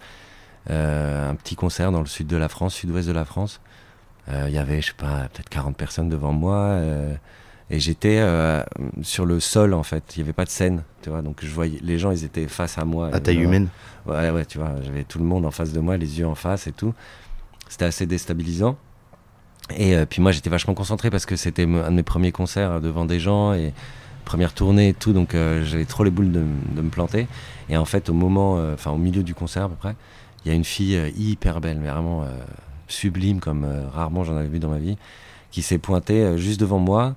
euh, 0.69 1.31
un 1.31 1.37
petit 1.37 1.55
concert 1.55 1.93
dans 1.93 2.01
le 2.01 2.07
sud 2.07 2.27
de 2.27 2.37
la 2.37 2.49
France, 2.49 2.75
sud-ouest 2.75 3.07
de 3.07 3.13
la 3.13 3.25
France. 3.25 3.61
Euh, 4.29 4.47
Il 4.49 4.55
y 4.55 4.59
avait, 4.59 4.83
je 4.83 4.89
sais 4.89 4.93
pas, 4.97 5.29
peut-être 5.33 5.49
40 5.49 5.77
personnes 5.77 6.09
devant 6.09 6.33
moi. 6.33 6.81
et 7.71 7.79
j'étais 7.81 8.21
sur 9.03 9.27
le 9.27 9.39
sol 9.41 9.75
en 9.75 9.83
fait, 9.85 10.17
il 10.17 10.21
n'y 10.21 10.25
avait 10.25 10.33
pas 10.33 10.45
de 10.45 10.51
scène, 10.51 10.83
tu 11.03 11.11
vois. 11.11 11.23
Donc 11.23 11.39
je 11.45 11.51
voyais 11.53 11.79
les 11.83 11.99
gens, 12.01 12.11
ils 12.11 12.25
étaient 12.25 12.49
face 12.49 12.79
à 12.79 12.85
moi. 12.85 13.11
À 13.13 13.21
taille 13.21 13.39
humaine 13.39 13.69
Ouais, 14.07 14.31
ouais, 14.31 14.45
tu 14.45 14.59
vois, 14.59 14.73
j'avais 14.85 15.05
tout 15.05 15.19
le 15.21 15.25
monde 15.25 15.47
en 15.47 15.51
face 15.53 15.73
de 15.73 15.79
moi, 15.81 15.97
les 15.97 16.19
yeux 16.19 16.27
en 16.27 16.35
face 16.37 16.67
et 16.67 16.73
tout. 16.73 16.93
C'était 17.69 17.85
assez 17.85 18.07
déstabilisant. 18.07 18.77
Et 19.77 19.97
puis 20.07 20.21
moi, 20.23 20.31
j'étais 20.33 20.51
vachement 20.51 20.75
concentré 20.75 21.11
parce 21.11 21.27
que 21.27 21.35
c'était 21.37 21.63
un 21.65 21.91
de 21.91 21.97
mes 21.97 22.03
premiers 22.05 22.31
concerts 22.33 22.81
devant 22.81 23.05
des 23.05 23.19
gens 23.21 23.53
et 23.53 23.73
première 24.27 24.53
tournée 24.53 24.91
et 24.91 24.95
tout, 24.95 25.15
donc 25.15 25.35
euh, 25.35 25.65
j'avais 25.65 25.87
trop 25.87 26.05
les 26.05 26.11
boules 26.11 26.33
de, 26.33 26.45
de 26.73 26.83
me 26.83 26.91
planter. 26.91 27.27
Et 27.71 27.79
en 27.79 27.87
fait, 27.87 28.11
au 28.11 28.13
moment, 28.13 28.59
euh, 28.59 28.75
enfin 28.75 28.91
au 28.91 28.99
milieu 28.99 29.23
du 29.23 29.35
concert 29.35 29.65
à 29.65 29.69
peu 29.71 29.77
près, 29.77 29.97
il 30.45 30.49
y 30.49 30.51
a 30.53 30.55
une 30.55 30.65
fille 30.65 30.97
euh, 30.97 31.09
hyper 31.17 31.63
belle, 31.63 31.79
mais 31.81 31.89
vraiment 31.89 32.27
sublime 32.89 33.41
comme 33.41 33.67
rarement 33.93 34.23
j'en 34.23 34.37
avais 34.37 34.49
vu 34.49 34.59
dans 34.59 34.69
ma 34.69 34.79
vie, 34.79 34.97
qui 35.51 35.63
s'est 35.63 35.79
pointée 35.79 36.37
juste 36.37 36.61
devant 36.61 36.79
moi 36.79 37.15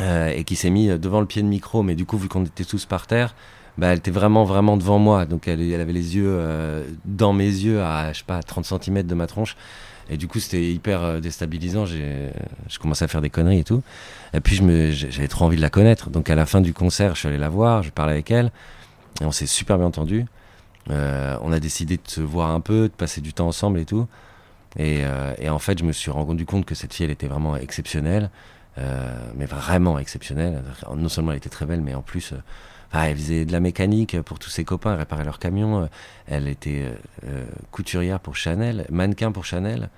et 0.00 0.42
qui 0.42 0.56
s'est 0.56 0.70
mis 0.70 0.88
devant 0.98 1.20
le 1.20 1.26
pied 1.26 1.42
de 1.42 1.46
micro, 1.46 1.84
mais 1.84 1.94
du 1.94 2.06
coup, 2.06 2.18
vu 2.18 2.28
qu'on 2.28 2.44
était 2.44 2.64
tous 2.64 2.86
par 2.86 3.06
terre, 3.06 3.36
bah, 3.78 3.88
elle 3.88 3.98
était 3.98 4.10
vraiment, 4.10 4.42
vraiment 4.42 4.76
devant 4.76 4.98
moi. 4.98 5.26
Donc, 5.26 5.46
elle, 5.46 5.60
avait 5.80 5.92
les 5.92 6.16
yeux 6.16 6.84
dans 7.04 7.32
mes 7.32 7.44
yeux 7.44 7.82
à, 7.82 8.12
je 8.12 8.18
sais 8.18 8.24
pas, 8.24 8.38
à 8.38 8.42
30 8.42 8.64
cm 8.64 9.02
de 9.04 9.14
ma 9.14 9.28
tronche. 9.28 9.56
Et 10.10 10.16
du 10.16 10.28
coup, 10.28 10.40
c'était 10.40 10.72
hyper 10.72 11.02
euh, 11.02 11.20
déstabilisant. 11.20 11.86
Je 11.86 12.30
commençais 12.80 13.04
à 13.04 13.08
faire 13.08 13.20
des 13.20 13.30
conneries 13.30 13.60
et 13.60 13.64
tout. 13.64 13.82
Et 14.34 14.40
puis, 14.40 14.60
j'avais 14.92 15.28
trop 15.28 15.44
envie 15.44 15.56
de 15.56 15.62
la 15.62 15.70
connaître. 15.70 16.10
Donc, 16.10 16.30
à 16.30 16.34
la 16.34 16.46
fin 16.46 16.60
du 16.60 16.72
concert, 16.72 17.14
je 17.14 17.20
suis 17.20 17.28
allé 17.28 17.38
la 17.38 17.48
voir, 17.48 17.82
je 17.82 17.90
parlais 17.90 18.12
avec 18.12 18.30
elle. 18.30 18.50
Et 19.20 19.24
on 19.24 19.32
s'est 19.32 19.46
super 19.46 19.78
bien 19.78 19.86
entendu. 19.86 20.26
Euh, 20.90 21.36
on 21.42 21.52
a 21.52 21.60
décidé 21.60 21.96
de 21.96 22.08
se 22.08 22.20
voir 22.20 22.50
un 22.50 22.60
peu, 22.60 22.88
de 22.88 22.94
passer 22.94 23.20
du 23.20 23.32
temps 23.32 23.48
ensemble 23.48 23.78
et 23.78 23.84
tout. 23.84 24.06
Et, 24.76 25.02
euh, 25.04 25.34
et 25.38 25.48
en 25.48 25.58
fait, 25.58 25.78
je 25.78 25.84
me 25.84 25.92
suis 25.92 26.10
rendu 26.10 26.46
compte 26.46 26.64
que 26.64 26.74
cette 26.74 26.94
fille, 26.94 27.04
elle 27.04 27.12
était 27.12 27.28
vraiment 27.28 27.56
exceptionnelle. 27.56 28.30
Mais 29.36 29.44
vraiment 29.44 29.98
exceptionnelle. 29.98 30.62
Non 30.96 31.10
seulement 31.10 31.32
elle 31.32 31.36
était 31.36 31.50
très 31.50 31.66
belle, 31.66 31.82
mais 31.82 31.94
en 31.94 32.00
plus, 32.00 32.32
ah, 32.92 33.08
elle 33.08 33.16
faisait 33.16 33.44
de 33.44 33.52
la 33.52 33.60
mécanique 33.60 34.20
pour 34.22 34.38
tous 34.38 34.50
ses 34.50 34.64
copains, 34.64 34.92
elle 34.92 34.98
réparait 34.98 35.24
leurs 35.24 35.38
camions. 35.38 35.82
euh, 35.82 35.86
Elle 36.26 36.48
était 36.48 36.82
euh, 36.82 36.94
euh, 37.26 37.44
couturière 37.70 38.20
pour 38.20 38.36
Chanel, 38.36 38.86
mannequin 38.90 39.32
pour 39.32 39.44
Chanel. 39.44 39.88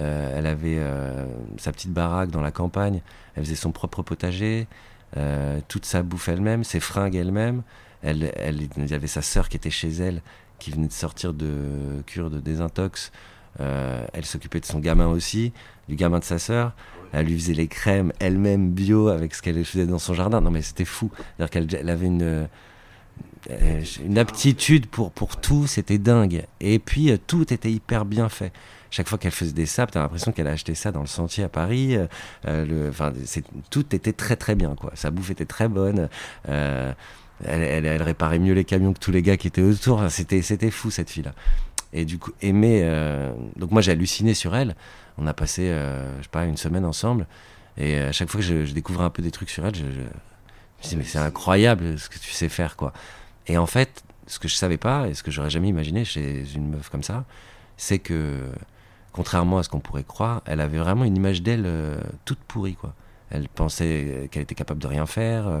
Euh, 0.00 0.38
elle 0.38 0.46
avait 0.46 0.78
euh, 0.78 1.26
sa 1.58 1.72
petite 1.72 1.92
baraque 1.92 2.30
dans 2.30 2.40
la 2.40 2.50
campagne. 2.50 3.02
Elle 3.34 3.44
faisait 3.44 3.56
son 3.56 3.72
propre 3.72 4.02
potager, 4.02 4.66
euh, 5.16 5.60
toute 5.68 5.84
sa 5.84 6.02
bouffe 6.02 6.28
elle-même, 6.28 6.64
ses 6.64 6.80
fringues 6.80 7.14
elle-même. 7.14 7.62
Elle, 8.02 8.32
elle, 8.36 8.62
il 8.62 8.90
y 8.90 8.94
avait 8.94 9.06
sa 9.06 9.22
sœur 9.22 9.48
qui 9.48 9.56
était 9.56 9.70
chez 9.70 9.90
elle, 9.90 10.22
qui 10.58 10.70
venait 10.70 10.88
de 10.88 10.92
sortir 10.92 11.34
de 11.34 12.02
cure 12.06 12.30
de 12.30 12.40
désintox. 12.40 13.12
Elle 13.58 14.24
s'occupait 14.24 14.60
de 14.60 14.64
son 14.64 14.80
gamin 14.80 15.06
aussi, 15.06 15.52
du 15.88 15.94
gamin 15.94 16.18
de 16.18 16.24
sa 16.24 16.38
sœur. 16.38 16.72
Elle 17.12 17.26
lui 17.26 17.38
faisait 17.38 17.54
les 17.54 17.68
crèmes 17.68 18.12
elle-même 18.18 18.70
bio 18.70 19.08
avec 19.08 19.34
ce 19.34 19.42
qu'elle 19.42 19.64
faisait 19.64 19.86
dans 19.86 19.98
son 19.98 20.14
jardin. 20.14 20.40
Non 20.40 20.50
mais 20.50 20.62
c'était 20.62 20.84
fou. 20.84 21.10
C'est-à-dire 21.16 21.50
qu'elle 21.50 21.80
elle 21.80 21.90
avait 21.90 22.06
une, 22.06 22.48
euh, 23.50 23.82
une 24.04 24.18
aptitude 24.18 24.86
pour, 24.86 25.10
pour 25.10 25.36
tout, 25.36 25.66
c'était 25.66 25.98
dingue. 25.98 26.44
Et 26.60 26.78
puis 26.78 27.10
euh, 27.10 27.16
tout 27.26 27.52
était 27.52 27.72
hyper 27.72 28.04
bien 28.04 28.28
fait. 28.28 28.52
Chaque 28.90 29.08
fois 29.08 29.18
qu'elle 29.18 29.32
faisait 29.32 29.52
des 29.52 29.66
sapes, 29.66 29.90
t'as 29.90 30.00
l'impression 30.00 30.32
qu'elle 30.32 30.46
a 30.46 30.52
acheté 30.52 30.74
ça 30.74 30.92
dans 30.92 31.00
le 31.00 31.06
sentier 31.06 31.42
à 31.44 31.48
Paris. 31.48 31.96
euh, 32.46 32.90
enfin, 32.90 33.12
tout 33.70 33.94
était 33.94 34.12
très 34.12 34.36
très 34.36 34.54
bien 34.54 34.74
quoi. 34.76 34.92
Sa 34.94 35.10
bouffe 35.10 35.30
était 35.30 35.46
très 35.46 35.68
bonne. 35.68 36.08
Elle, 37.44 38.02
réparait 38.02 38.38
mieux 38.38 38.54
les 38.54 38.64
camions 38.64 38.92
que 38.92 39.00
tous 39.00 39.10
les 39.10 39.22
gars 39.22 39.36
qui 39.36 39.48
étaient 39.48 39.62
autour. 39.62 40.04
C'était 40.10 40.42
c'était 40.42 40.70
fou 40.70 40.90
cette 40.90 41.10
fille 41.10 41.24
là. 41.24 41.32
Et 41.94 42.04
du 42.04 42.18
coup, 42.18 42.32
aimer. 42.42 42.86
donc 43.56 43.70
moi 43.70 43.80
j'ai 43.80 43.92
halluciné 43.92 44.34
sur 44.34 44.54
elle. 44.54 44.76
On 45.18 45.26
a 45.26 45.34
passé, 45.34 45.68
euh, 45.68 46.16
je 46.18 46.22
sais 46.22 46.28
pas, 46.28 46.44
une 46.44 46.56
semaine 46.56 46.84
ensemble. 46.84 47.26
Et 47.76 47.98
à 47.98 48.12
chaque 48.12 48.28
fois 48.28 48.40
que 48.40 48.46
je, 48.46 48.64
je 48.64 48.72
découvrais 48.72 49.04
un 49.04 49.10
peu 49.10 49.22
des 49.22 49.30
trucs 49.30 49.50
sur 49.50 49.66
elle, 49.66 49.74
je 49.74 49.84
me 49.84 49.92
dis 50.82 50.96
mais 50.96 51.04
c'est 51.04 51.18
incroyable 51.18 51.98
ce 51.98 52.08
que 52.08 52.18
tu 52.18 52.30
sais 52.30 52.48
faire 52.48 52.76
quoi. 52.76 52.92
Et 53.46 53.56
en 53.58 53.66
fait, 53.66 54.02
ce 54.26 54.38
que 54.38 54.48
je 54.48 54.54
savais 54.54 54.76
pas 54.76 55.08
et 55.08 55.14
ce 55.14 55.22
que 55.22 55.30
j'aurais 55.30 55.50
jamais 55.50 55.68
imaginé 55.68 56.04
chez 56.04 56.44
une 56.54 56.70
meuf 56.70 56.88
comme 56.88 57.02
ça, 57.02 57.24
c'est 57.76 57.98
que 57.98 58.40
contrairement 59.12 59.58
à 59.58 59.62
ce 59.62 59.68
qu'on 59.68 59.80
pourrait 59.80 60.04
croire, 60.04 60.42
elle 60.46 60.60
avait 60.60 60.78
vraiment 60.78 61.04
une 61.04 61.16
image 61.16 61.42
d'elle 61.42 61.64
euh, 61.66 62.00
toute 62.24 62.38
pourrie 62.38 62.74
quoi. 62.74 62.94
Elle 63.30 63.48
pensait 63.48 64.28
qu'elle 64.30 64.42
était 64.42 64.54
capable 64.54 64.80
de 64.80 64.86
rien 64.86 65.06
faire, 65.06 65.46
euh, 65.46 65.60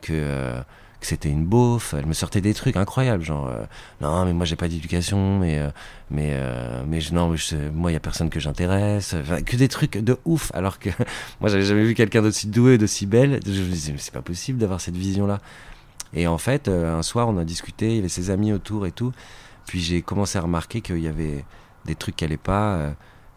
que 0.00 0.12
euh, 0.12 0.60
que 1.02 1.08
c'était 1.08 1.28
une 1.28 1.44
beauf. 1.44 1.94
Elle 1.98 2.06
me 2.06 2.12
sortait 2.14 2.40
des 2.40 2.54
trucs 2.54 2.76
incroyables, 2.76 3.24
genre 3.24 3.48
euh, 3.48 3.64
non 4.00 4.24
mais 4.24 4.32
moi 4.32 4.46
j'ai 4.46 4.56
pas 4.56 4.68
d'éducation, 4.68 5.38
mais 5.38 5.58
euh, 5.58 5.70
mais 6.10 6.30
euh, 6.32 6.84
mais 6.86 7.00
je, 7.00 7.12
non 7.12 7.34
moi 7.74 7.90
il 7.90 7.94
y 7.94 7.96
a 7.96 8.00
personne 8.00 8.30
que 8.30 8.38
j'intéresse. 8.40 9.14
Enfin, 9.20 9.42
que 9.42 9.56
des 9.56 9.68
trucs 9.68 9.98
de 9.98 10.16
ouf. 10.24 10.52
Alors 10.54 10.78
que 10.78 10.90
moi 11.40 11.50
j'avais 11.50 11.64
jamais 11.64 11.84
vu 11.84 11.94
quelqu'un 11.94 12.22
d'aussi 12.22 12.46
doué, 12.46 12.78
d'aussi 12.78 13.06
belle. 13.06 13.40
Je 13.44 13.50
me 13.50 13.68
disais 13.68 13.92
mais 13.92 13.98
c'est 13.98 14.14
pas 14.14 14.22
possible 14.22 14.58
d'avoir 14.58 14.80
cette 14.80 14.96
vision 14.96 15.26
là. 15.26 15.40
Et 16.14 16.26
en 16.26 16.38
fait, 16.38 16.68
un 16.68 17.02
soir, 17.02 17.28
on 17.28 17.38
a 17.38 17.44
discuté, 17.44 17.88
il 17.88 17.96
y 17.96 17.98
avait 17.98 18.08
ses 18.08 18.30
amis 18.30 18.52
autour 18.52 18.86
et 18.86 18.92
tout. 18.92 19.12
Puis 19.66 19.80
j'ai 19.80 20.02
commencé 20.02 20.38
à 20.38 20.42
remarquer 20.42 20.82
qu'il 20.82 20.98
y 20.98 21.08
avait 21.08 21.44
des 21.86 21.94
trucs 21.94 22.16
qui 22.16 22.24
allaient 22.24 22.36
pas, 22.36 22.92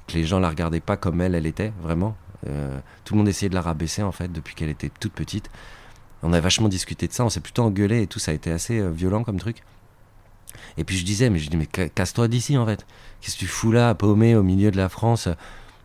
que 0.08 0.13
les 0.13 0.25
gens 0.25 0.39
la 0.39 0.49
regardaient 0.49 0.82
pas 0.82 0.97
comme 0.97 1.21
elle, 1.21 1.36
elle 1.36 1.45
était, 1.45 1.71
vraiment. 1.82 2.17
Tout 3.06 3.13
le 3.13 3.17
monde 3.17 3.30
essayait 3.30 3.49
de 3.49 3.56
la 3.56 3.62
rabaisser, 3.62 4.04
en 4.04 4.12
fait, 4.12 4.30
depuis 4.30 4.56
qu'elle 4.56 4.67
était 4.67 4.91
toute 4.99 5.13
petite. 5.13 5.49
On 6.25 6.33
a 6.33 6.39
vachement 6.39 6.69
discuté 6.69 7.07
de 7.07 7.13
ça, 7.13 7.23
on 7.23 7.29
s'est 7.29 7.39
plutôt 7.39 7.61
engueulé 7.61 8.01
et 8.01 8.07
tout, 8.07 8.17
ça 8.17 8.31
a 8.31 8.33
été 8.33 8.51
assez 8.51 8.79
euh, 8.79 8.89
violent 8.89 9.23
comme 9.23 9.38
truc. 9.38 9.61
Et 10.77 10.83
puis 10.83 10.97
je 10.97 11.05
disais, 11.05 11.29
mais 11.29 11.38
je 11.38 11.49
dis, 11.51 11.55
mais 11.55 11.69
ca- 11.73 11.88
casse-toi 11.88 12.27
d'ici, 12.27 12.57
en 12.57 12.65
fait. 12.65 12.83
Qu'est-ce 13.21 13.35
que 13.35 13.39
tu 13.41 13.47
fous 13.47 13.71
là, 13.71 13.93
paumé 13.93 14.35
au 14.35 14.41
milieu 14.41 14.71
de 14.71 14.77
la 14.77 14.89
France 14.89 15.29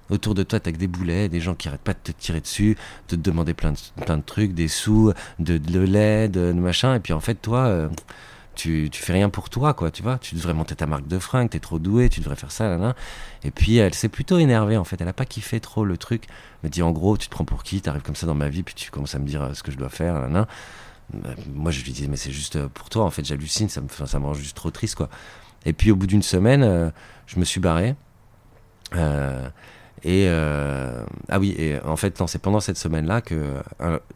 Autour 0.08 0.34
de 0.34 0.42
toi, 0.42 0.58
t'as 0.58 0.72
que 0.72 0.78
des 0.78 0.86
boulets, 0.88 1.28
des 1.28 1.40
gens 1.40 1.54
qui 1.54 1.68
arrêtent 1.68 1.82
pas 1.82 1.92
de 1.92 1.98
te 2.02 2.10
tirer 2.12 2.40
dessus, 2.40 2.76
de 3.10 3.16
te 3.16 3.20
demander 3.20 3.52
plein 3.54 3.72
de, 3.72 3.78
plein 4.04 4.16
de 4.16 4.22
trucs, 4.22 4.54
des 4.54 4.66
sous, 4.66 5.12
de, 5.38 5.58
de 5.58 5.80
lait, 5.80 6.28
de, 6.28 6.52
de 6.52 6.58
machin. 6.58 6.94
Et 6.94 7.00
puis 7.00 7.12
en 7.12 7.20
fait, 7.20 7.34
toi, 7.34 7.66
euh, 7.66 7.88
tu, 8.54 8.88
tu 8.90 9.02
fais 9.02 9.12
rien 9.12 9.30
pour 9.30 9.48
toi, 9.48 9.74
quoi, 9.74 9.90
tu 9.90 10.02
vois. 10.02 10.18
Tu 10.18 10.34
devrais 10.34 10.54
monter 10.54 10.74
ta 10.74 10.86
marque 10.86 11.06
de 11.06 11.18
fringues, 11.18 11.50
t'es 11.50 11.60
trop 11.60 11.78
doué, 11.78 12.08
tu 12.08 12.20
devrais 12.20 12.36
faire 12.36 12.52
ça, 12.52 12.76
là. 12.76 12.94
Et 13.42 13.50
puis 13.50 13.76
elle 13.76 13.94
s'est 13.94 14.08
plutôt 14.08 14.38
énervée, 14.38 14.76
en 14.76 14.84
fait. 14.84 15.00
Elle 15.00 15.08
a 15.08 15.12
pas 15.12 15.24
kiffé 15.24 15.60
trop 15.60 15.84
le 15.84 15.96
truc. 15.96 16.24
Elle 16.62 16.68
me 16.68 16.72
dit, 16.72 16.82
en 16.82 16.90
gros, 16.90 17.16
tu 17.16 17.26
te 17.26 17.30
prends 17.30 17.44
pour 17.44 17.62
qui? 17.62 17.80
T'arrives 17.80 18.02
comme 18.02 18.16
ça 18.16 18.26
dans 18.26 18.34
ma 18.34 18.48
vie, 18.48 18.62
puis 18.62 18.74
tu 18.74 18.90
commences 18.90 19.14
à 19.14 19.18
me 19.18 19.26
dire 19.26 19.42
euh, 19.42 19.54
ce 19.54 19.62
que 19.62 19.72
je 19.72 19.76
dois 19.78 19.88
faire, 19.88 20.20
là, 20.20 20.28
là. 20.28 20.46
Euh, 21.14 21.34
Moi, 21.54 21.70
je 21.70 21.82
lui 21.84 21.92
disais, 21.92 22.08
mais 22.08 22.16
c'est 22.16 22.30
juste 22.30 22.56
euh, 22.56 22.68
pour 22.68 22.90
toi, 22.90 23.04
en 23.04 23.10
fait, 23.10 23.24
j'hallucine, 23.24 23.68
ça 23.68 23.80
me, 23.80 23.88
ça 24.06 24.18
me 24.18 24.24
rend 24.26 24.34
juste 24.34 24.56
trop 24.56 24.70
triste, 24.70 24.94
quoi. 24.94 25.08
Et 25.66 25.72
puis 25.72 25.90
au 25.90 25.96
bout 25.96 26.06
d'une 26.06 26.22
semaine, 26.22 26.62
euh, 26.62 26.90
je 27.26 27.38
me 27.38 27.44
suis 27.44 27.60
barré. 27.60 27.94
Et 30.02 30.28
ah 30.28 31.38
oui, 31.38 31.54
et 31.58 31.78
en 31.80 31.96
fait, 31.96 32.18
non, 32.18 32.26
c'est 32.26 32.38
pendant 32.38 32.60
cette 32.60 32.78
semaine-là 32.78 33.20
que, 33.20 33.62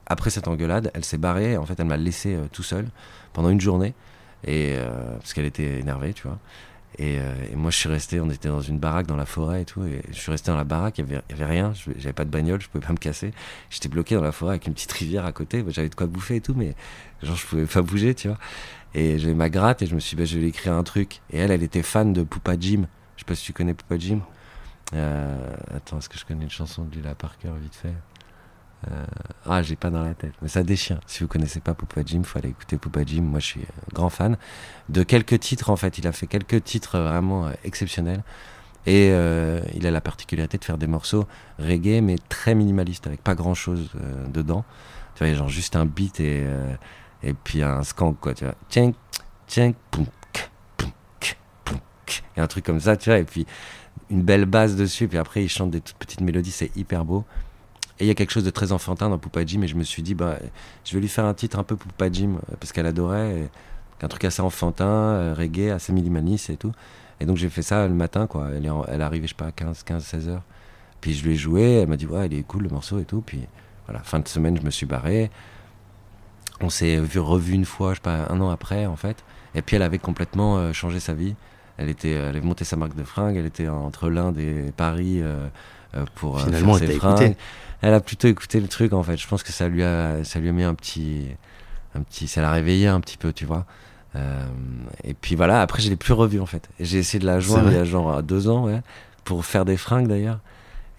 après 0.07 0.31
cette 0.31 0.49
engueulade, 0.49 0.90
elle 0.94 1.05
s'est 1.05 1.18
barrée. 1.18 1.59
En 1.59 1.66
fait, 1.66 1.79
elle 1.79 1.87
m'a 1.87 1.99
laissé 1.99 2.38
tout 2.53 2.62
seul 2.62 2.87
pendant 3.35 3.51
une 3.51 3.61
journée, 3.61 3.92
et 4.46 4.74
euh, 4.76 5.16
parce 5.18 5.33
qu'elle 5.33 5.46
était 5.46 5.80
énervée, 5.80 6.12
tu 6.12 6.26
vois. 6.26 6.38
Et, 6.98 7.18
euh, 7.18 7.35
et 7.52 7.57
moi, 7.57 7.70
je 7.70 7.76
suis 7.76 7.88
resté. 7.88 8.20
On 8.20 8.30
était 8.30 8.48
dans 8.48 8.61
une 8.61 8.78
baraque 8.78 9.07
dans 9.07 9.16
la 9.16 9.26
forêt 9.26 9.62
et 9.62 9.64
tout, 9.64 9.85
et 9.85 10.02
je 10.11 10.18
suis 10.18 10.30
resté 10.30 10.50
dans 10.50 10.57
la 10.57 10.64
baraque. 10.64 10.98
Il 10.98 11.09
y 11.09 11.12
avait, 11.12 11.22
avait 11.33 11.44
rien. 11.44 11.72
J'avais 11.96 12.12
pas 12.12 12.24
de 12.24 12.30
bagnole, 12.30 12.61
je 12.61 12.68
pouvais 12.68 12.87
pas 12.87 12.92
me 12.92 12.98
casser. 12.98 13.33
J'étais 13.70 13.88
bloqué 13.88 14.14
dans 14.14 14.22
la 14.22 14.33
forêt 14.33 14.52
avec 14.52 14.66
une 14.66 14.74
petite 14.74 14.92
rivière 14.92 15.24
à 15.24 15.33
côté. 15.33 15.62
Moi, 15.62 15.72
J'avais 15.72 15.88
de 15.88 15.94
quoi 15.94 16.07
bouffer 16.07 16.37
et 16.37 16.40
tout, 16.40 16.54
mais 16.54 16.74
genre 17.22 17.37
je 17.37 17.46
pouvais 17.46 17.66
pas 17.66 17.83
bouger, 17.83 18.14
tu 18.14 18.28
vois. 18.28 18.38
Et 18.94 19.18
j'avais 19.18 19.35
ma 19.35 19.50
gratte 19.50 19.83
et 19.83 19.87
je 19.87 19.94
me 19.94 20.00
suis 20.00 20.14
dit, 20.14 20.22
bah, 20.22 20.24
je 20.24 20.37
vais 20.37 20.42
lui 20.42 20.48
écrire 20.50 20.74
un 20.74 20.85
truc. 20.85 21.20
Et 21.30 21.38
elle, 21.38 21.50
elle 21.50 21.64
était 21.64 21.83
fan 21.83 22.12
de 22.12 22.22
Poupa 22.22 22.54
Jim. 22.59 22.87
Je 23.16 23.22
sais 23.22 23.26
pas 23.26 23.35
si 23.35 23.44
tu 23.44 23.52
connais 23.52 23.74
Poupa 23.74 23.98
Jim. 23.98 24.20
Euh, 24.94 25.57
attends, 25.74 25.98
est-ce 25.98 26.09
que 26.09 26.18
je 26.18 26.24
connais 26.24 26.44
une 26.44 26.50
chanson 26.50 26.85
de 26.85 26.94
Lila 26.94 27.14
Parker 27.16 27.50
vite 27.61 27.74
fait? 27.74 27.94
Euh, 28.90 29.05
Ah, 29.47 29.62
j'ai 29.62 29.77
pas 29.77 29.90
dans 29.90 30.03
la 30.03 30.14
tête, 30.14 30.33
mais 30.42 30.49
ça 30.49 30.62
déchire. 30.62 31.01
Si 31.07 31.23
vous 31.23 31.29
connaissez 31.29 31.61
pas 31.61 31.75
Poupa 31.75 32.03
Jim, 32.05 32.23
faut 32.25 32.38
aller 32.38 32.51
écouter 32.51 32.77
Poupa 32.79 33.05
Jim. 33.05 33.23
Moi, 33.23 33.40
je 33.40 33.47
suis 33.47 33.61
grand 33.92 34.09
fan 34.09 34.37
de 34.88 35.03
quelques 35.03 35.38
titres. 35.40 35.70
En 35.70 35.77
fait, 35.77 35.99
il 35.99 36.07
a 36.07 36.12
fait 36.12 36.27
quelques 36.27 36.62
titres 36.64 36.99
vraiment 36.99 37.47
euh, 37.47 37.53
exceptionnels. 37.64 38.23
Et 38.87 39.11
euh, 39.12 39.61
il 39.75 39.87
a 39.87 39.90
la 39.90 40.01
particularité 40.01 40.59
de 40.59 40.64
faire 40.64 40.77
des 40.79 40.87
morceaux 40.87 41.27
reggae, 41.59 42.03
mais 42.03 42.16
très 42.29 42.55
minimalistes, 42.55 43.07
avec 43.07 43.23
pas 43.23 43.35
grand 43.35 43.55
chose 43.55 43.90
dedans. 44.29 44.64
Tu 45.14 45.25
vois, 45.25 45.33
genre 45.33 45.49
juste 45.49 45.75
un 45.77 45.87
beat 45.87 46.20
et, 46.20 46.44
et 47.23 47.33
puis 47.33 47.62
un 47.62 47.83
skank, 47.83 48.20
quoi. 48.20 48.35
Tu 48.35 48.44
vois, 48.44 48.55
tchink, 48.68 48.94
tchink, 49.49 49.75
poum, 49.90 50.05
et 52.37 52.40
un 52.40 52.47
truc 52.47 52.64
comme 52.64 52.81
ça, 52.81 52.97
tu 52.97 53.11
vois. 53.11 53.18
Et 53.18 53.25
puis 53.25 53.47
une 54.11 54.23
belle 54.23 54.44
base 54.44 54.77
dessus, 54.77 55.09
puis 55.09 55.18
après 55.18 55.42
il 55.42 55.49
chante 55.49 55.70
des 55.70 55.81
toutes 55.81 55.97
petites 55.97 56.20
mélodies, 56.20 56.51
c'est 56.51 56.77
hyper 56.77 57.05
beau. 57.05 57.25
Et 58.00 58.04
il 58.04 58.07
y 58.09 58.11
a 58.11 58.14
quelque 58.14 58.33
chose 58.33 58.44
de 58.44 58.50
très 58.50 58.72
enfantin 58.72 59.09
dans 59.09 59.18
Poupa 59.18 59.44
Jim, 59.46 59.62
et 59.62 59.68
je 59.68 59.76
me 59.76 59.85
suis 59.85 60.02
dit, 60.02 60.14
bah, 60.14 60.37
je 60.85 60.94
vais 60.94 61.00
lui 61.00 61.09
faire 61.09 61.24
un 61.26 61.35
titre 61.35 61.59
un 61.59 61.62
peu 61.62 61.76
Poupa 61.76 62.07
euh, 62.07 62.37
parce 62.59 62.72
qu'elle 62.72 62.87
adorait, 62.87 63.48
un 64.02 64.09
truc 64.09 64.24
assez 64.24 64.42
enfantin, 64.42 64.87
euh, 64.87 65.35
reggae, 65.37 65.70
assez 65.70 65.92
minimaliste 65.92 66.50
et 66.50 66.57
tout. 66.57 66.72
Et 67.20 67.26
donc 67.26 67.37
j'ai 67.37 67.48
fait 67.48 67.62
ça 67.62 67.87
le 67.88 67.94
matin, 67.94 68.26
quoi. 68.26 68.48
Elle 68.54 68.66
est, 68.66 68.70
en- 68.70 68.85
elle 68.85 69.00
arrivée, 69.02 69.26
je 69.26 69.33
sais 69.33 69.37
pas, 69.37 69.46
à 69.46 69.52
15, 69.52 69.83
15, 69.83 70.04
16 70.04 70.28
heures. 70.28 70.42
Puis 71.00 71.14
je 71.14 71.24
lui 71.24 71.33
ai 71.33 71.37
joué, 71.37 71.62
elle 71.80 71.88
m'a 71.88 71.96
dit, 71.96 72.07
ouais, 72.07 72.26
il 72.26 72.35
est 72.35 72.42
cool 72.42 72.64
le 72.64 72.68
morceau 72.68 72.98
et 72.98 73.04
tout. 73.04 73.22
Puis 73.24 73.40
voilà, 73.87 74.00
fin 74.02 74.20
de 74.20 74.28
semaine, 74.28 74.57
je 74.59 74.62
me 74.62 74.70
suis 74.70 74.87
barré. 74.87 75.30
On 76.61 76.70
s'est 76.70 76.98
vu, 76.98 77.18
revu 77.18 77.54
une 77.54 77.64
fois, 77.64 77.90
je 77.90 77.96
sais 77.96 78.02
pas, 78.02 78.26
un 78.30 78.40
an 78.40 78.50
après, 78.50 78.87
en 78.87 78.96
fait. 78.96 79.24
Et 79.54 79.62
puis 79.62 79.76
elle 79.76 79.83
avait 79.83 79.98
complètement 79.98 80.59
euh, 80.59 80.72
changé 80.72 81.00
sa 81.00 81.14
vie. 81.14 81.35
Elle, 81.76 81.88
était, 81.88 82.11
elle 82.11 82.28
avait 82.37 82.40
monté 82.40 82.64
sa 82.64 82.76
marque 82.76 82.94
de 82.94 83.04
fringues, 83.04 83.37
elle 83.37 83.46
était 83.46 83.68
entre 83.68 84.09
l'Inde 84.09 84.38
et 84.38 84.70
Paris 84.76 85.20
pour 86.14 86.38
euh, 86.38 86.44
Finalement, 86.44 86.74
faire 86.74 86.88
elle 87.83 87.90
ses 87.90 87.94
a 87.94 88.00
plutôt 88.00 88.28
écouté 88.28 88.61
le 88.61 88.68
truc, 88.68 88.92
en 88.92 89.02
fait. 89.02 89.16
Je 89.16 89.26
pense 89.26 89.42
que 89.42 89.52
ça 89.52 89.68
lui 89.68 89.83
a, 89.83 90.24
ça 90.24 90.38
lui 90.38 90.48
a 90.48 90.52
mis 90.52 90.62
un 90.62 90.74
petit, 90.74 91.26
un 91.94 92.02
petit, 92.02 92.28
ça 92.28 92.40
l'a 92.40 92.50
réveillé 92.50 92.87
un 92.88 93.00
petit 93.00 93.16
peu, 93.16 93.33
tu 93.33 93.44
vois. 93.44 93.66
Euh, 94.16 94.44
et 95.02 95.14
puis 95.14 95.35
voilà, 95.35 95.61
après 95.61 95.83
je 95.83 95.90
l'ai 95.90 95.96
plus 95.96 96.12
revue 96.12 96.40
en 96.40 96.46
fait. 96.46 96.68
J'ai 96.78 96.98
essayé 96.98 97.18
de 97.18 97.26
la 97.26 97.40
joindre 97.40 97.70
il 97.70 97.74
y 97.74 97.80
a 97.80 97.85
genre 97.85 98.22
deux 98.22 98.48
ans, 98.48 98.64
ouais, 98.66 98.80
pour 99.24 99.44
faire 99.44 99.64
des 99.64 99.76
fringues 99.76 100.07
d'ailleurs. 100.07 100.38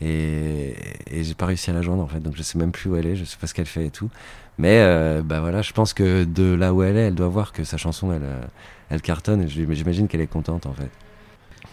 Et, 0.01 0.75
et 1.10 1.23
j'ai 1.23 1.34
pas 1.34 1.45
réussi 1.45 1.69
à 1.69 1.73
la 1.73 1.81
joindre 1.81 2.03
en 2.03 2.08
fait, 2.08 2.19
donc 2.19 2.36
je 2.36 2.43
sais 2.43 2.58
même 2.58 2.73
plus 2.73 2.89
où 2.89 2.97
elle 2.97 3.08
est, 3.08 3.15
je 3.15 3.23
sais 3.23 3.38
pas 3.38 3.47
ce 3.47 3.53
qu'elle 3.53 3.65
fait 3.65 3.86
et 3.86 3.89
tout. 3.89 4.10
Mais 4.58 4.79
euh, 4.81 5.21
bah 5.23 5.39
voilà, 5.39 5.62
je 5.62 5.71
pense 5.71 5.93
que 5.93 6.25
de 6.25 6.53
là 6.53 6.73
où 6.73 6.84
elle 6.84 6.97
est, 6.97 7.08
elle 7.08 7.15
doit 7.15 7.29
voir 7.29 7.53
que 7.53 7.63
sa 7.63 7.77
chanson 7.77 8.12
elle, 8.12 8.23
euh, 8.23 8.41
elle 8.89 9.01
cartonne 9.01 9.41
et 9.41 9.47
j'imagine 9.47 10.10
qu'elle 10.10 10.21
est 10.21 10.27
contente 10.27 10.65
en 10.65 10.73
fait. 10.73 10.89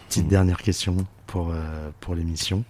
Petite 0.07 0.27
dernière 0.29 0.61
question 0.61 0.95
pour, 1.27 1.51
euh, 1.51 1.89
pour 1.99 2.15
l'émission. 2.15 2.63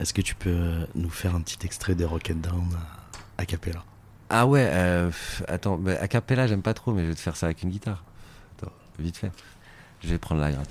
Est-ce 0.00 0.14
que 0.14 0.22
tu 0.22 0.36
peux 0.36 0.50
euh, 0.50 0.86
nous 0.94 1.10
faire 1.10 1.34
un 1.34 1.40
petit 1.40 1.58
extrait 1.66 1.96
de 1.96 2.04
Rocket 2.04 2.40
Down 2.40 2.68
à, 3.36 3.42
a 3.42 3.46
cappella? 3.46 3.82
Ah 4.30 4.46
ouais, 4.46 4.68
euh, 4.70 5.10
attends, 5.48 5.76
bah, 5.76 5.94
a 6.00 6.06
cappella 6.06 6.46
j'aime 6.46 6.62
pas 6.62 6.74
trop, 6.74 6.92
mais 6.92 7.02
je 7.02 7.08
vais 7.08 7.14
te 7.14 7.20
faire 7.20 7.36
ça 7.36 7.46
avec 7.46 7.62
une 7.62 7.70
guitare. 7.70 8.04
Attends, 8.56 8.72
vite 8.98 9.16
fait. 9.16 9.32
Je 10.00 10.08
vais 10.08 10.18
prendre 10.18 10.40
la 10.40 10.52
gratte. 10.52 10.70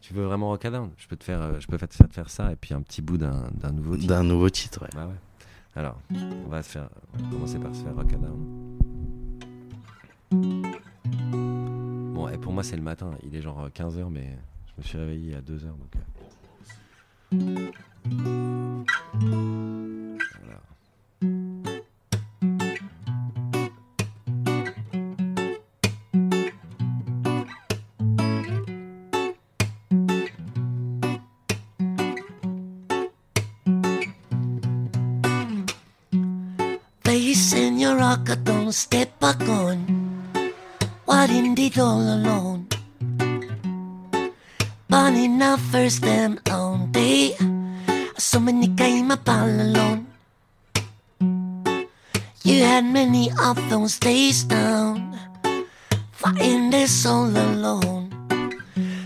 Tu 0.00 0.14
veux 0.14 0.24
vraiment 0.24 0.48
rock 0.48 0.66
down? 0.66 0.90
Je 0.96 1.06
peux 1.08 1.16
te 1.16 1.24
faire, 1.24 1.40
euh, 1.42 1.60
je 1.60 1.66
peux 1.66 1.76
te 1.76 1.94
faire, 1.94 2.08
te 2.08 2.14
faire 2.14 2.30
ça 2.30 2.52
et 2.52 2.56
puis 2.56 2.72
un 2.72 2.80
petit 2.80 3.02
bout 3.02 3.18
d'un 3.18 3.50
nouveau 3.72 3.96
titre. 3.96 4.08
D'un 4.08 4.22
nouveau 4.22 4.48
titre, 4.48 4.82
ouais. 4.82 4.90
Bah 4.94 5.06
ouais. 5.06 5.14
Alors, 5.76 5.98
on 6.10 6.48
va 6.48 6.62
se 6.62 6.70
faire, 6.70 6.88
on 7.12 7.22
va 7.22 7.30
commencer 7.30 7.58
par 7.58 7.74
se 7.74 7.82
faire 7.82 7.94
rock 7.94 8.10
down. 8.10 8.78
Bon, 12.14 12.28
et 12.28 12.38
pour 12.38 12.52
moi 12.52 12.62
c'est 12.62 12.76
le 12.76 12.82
matin. 12.82 13.10
Il 13.24 13.34
est 13.36 13.42
genre 13.42 13.68
15h, 13.68 14.08
mais 14.10 14.38
je 14.76 14.82
me 14.82 14.86
suis 14.86 14.98
réveillé 14.98 15.34
à 15.36 15.40
2h 15.40 15.62
donc. 15.64 15.96
euh. 15.96 17.70
Voilà. 20.42 20.60
Facing 37.04 37.78
your 37.78 37.96
rocker, 37.96 38.36
don't 38.36 38.72
step 38.72 39.18
back 39.20 39.40
on. 39.48 39.78
What 41.06 41.30
indeed 41.30 41.78
all 41.78 42.00
alone? 42.00 42.53
Burning 45.14 45.42
our 45.42 45.58
first 45.70 46.02
own 46.50 46.90
day. 46.90 47.38
So 48.18 48.40
many 48.40 48.66
came 48.74 49.12
up 49.12 49.28
all 49.28 49.46
alone. 49.46 50.10
You 52.42 52.64
had 52.66 52.82
many 52.82 53.30
of 53.38 53.54
those 53.70 53.96
days 54.02 54.42
down. 54.42 55.14
Fighting 56.10 56.70
this 56.70 57.06
all 57.06 57.30
alone. 57.30 58.10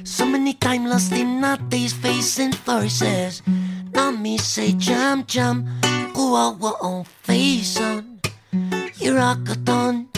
So 0.03 0.25
many 0.25 0.55
time 0.55 0.87
lost 0.87 1.13
in 1.13 1.45
days 1.69 1.93
facing 1.93 2.53
forces. 2.53 3.43
Now 3.93 4.11
me 4.11 4.39
say 4.39 4.73
jump, 4.81 5.29
jump, 5.29 5.69
go 6.15 6.37
out 6.37 6.57
on 6.81 7.05
face 7.05 7.77
on. 7.77 8.21
You 8.97 9.17
rock 9.17 9.45
a 9.45 9.57
ton, 9.61 10.09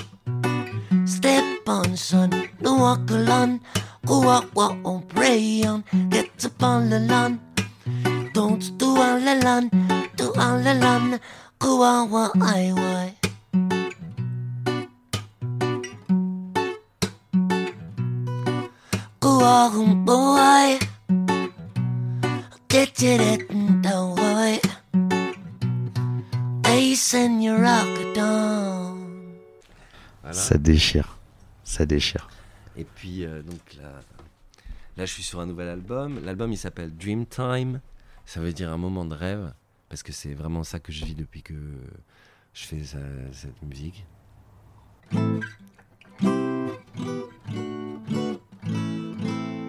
step 1.05 1.67
on 1.67 1.97
son, 1.97 2.31
no 2.61 2.79
walk 2.79 3.11
alone. 3.11 3.59
Out 4.09 4.55
what 4.55 4.77
on 4.85 5.03
pray 5.09 5.63
on, 5.65 5.83
get 6.09 6.45
up 6.45 6.63
on 6.63 6.89
the 6.89 7.01
lawn. 7.01 7.41
Don't 8.33 8.79
do 8.79 8.97
all 8.97 9.19
alone, 9.19 9.71
do 10.17 10.33
all 10.37 10.59
alone. 10.59 11.19
Go 11.59 11.83
out 11.83 12.11
what 12.11 12.33
I. 12.41 13.15
Go 19.21 19.31
on, 19.43 20.05
boy. 20.05 20.79
Get 22.69 23.03
it, 23.03 23.49
don't 23.83 24.17
worry. 24.17 24.61
Ace 26.67 27.15
and 27.15 27.43
you 27.43 27.57
rock 27.57 28.15
down. 28.15 29.41
Ça 30.31 30.57
déchire. 30.57 31.17
Ça 31.65 31.85
déchire. 31.85 32.29
Et 32.77 32.85
puis, 32.85 33.25
euh, 33.25 33.43
donc 33.43 33.75
là, 33.81 33.93
là, 34.97 35.05
je 35.05 35.13
suis 35.13 35.23
sur 35.23 35.41
un 35.41 35.47
nouvel 35.47 35.69
album. 35.69 36.21
L'album, 36.25 36.53
il 36.53 36.57
s'appelle 36.57 36.97
Dreamtime. 36.97 37.81
Ça 38.27 38.41
veut 38.41 38.53
dire 38.53 38.71
un 38.73 38.77
moment 38.77 39.05
de 39.05 39.15
rêve. 39.15 39.53
Parce 39.89 40.03
que 40.03 40.13
c'est 40.13 40.35
vraiment 40.35 40.63
ça 40.63 40.79
que 40.79 40.93
je 40.93 41.05
vis 41.05 41.15
depuis 41.15 41.43
que 41.43 41.55
je 42.55 42.65
fais 42.65 42.83
cette 43.33 43.61
musique. 43.63 44.07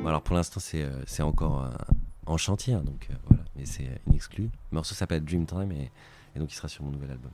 Alors 0.06 0.22
pour 0.22 0.36
l'instant, 0.36 0.60
c'est 0.60 0.84
euh, 0.84 1.24
encore 1.24 1.64
euh, 1.64 1.72
en 2.26 2.38
chantier. 2.38 2.74
hein, 2.74 2.84
donc 2.84 3.10
voilà. 3.28 3.44
Mais 3.56 3.66
c'est 3.66 3.90
inexclu. 4.08 4.44
Le 4.44 4.76
morceau 4.76 4.94
s'appelle 4.94 5.24
Dreamtime. 5.24 5.72
Et, 5.72 5.92
et 6.36 6.40
donc, 6.40 6.52
il 6.52 6.56
sera 6.56 6.68
sur 6.68 6.84
mon 6.84 6.92
nouvel 6.92 7.12
album. 7.12 7.32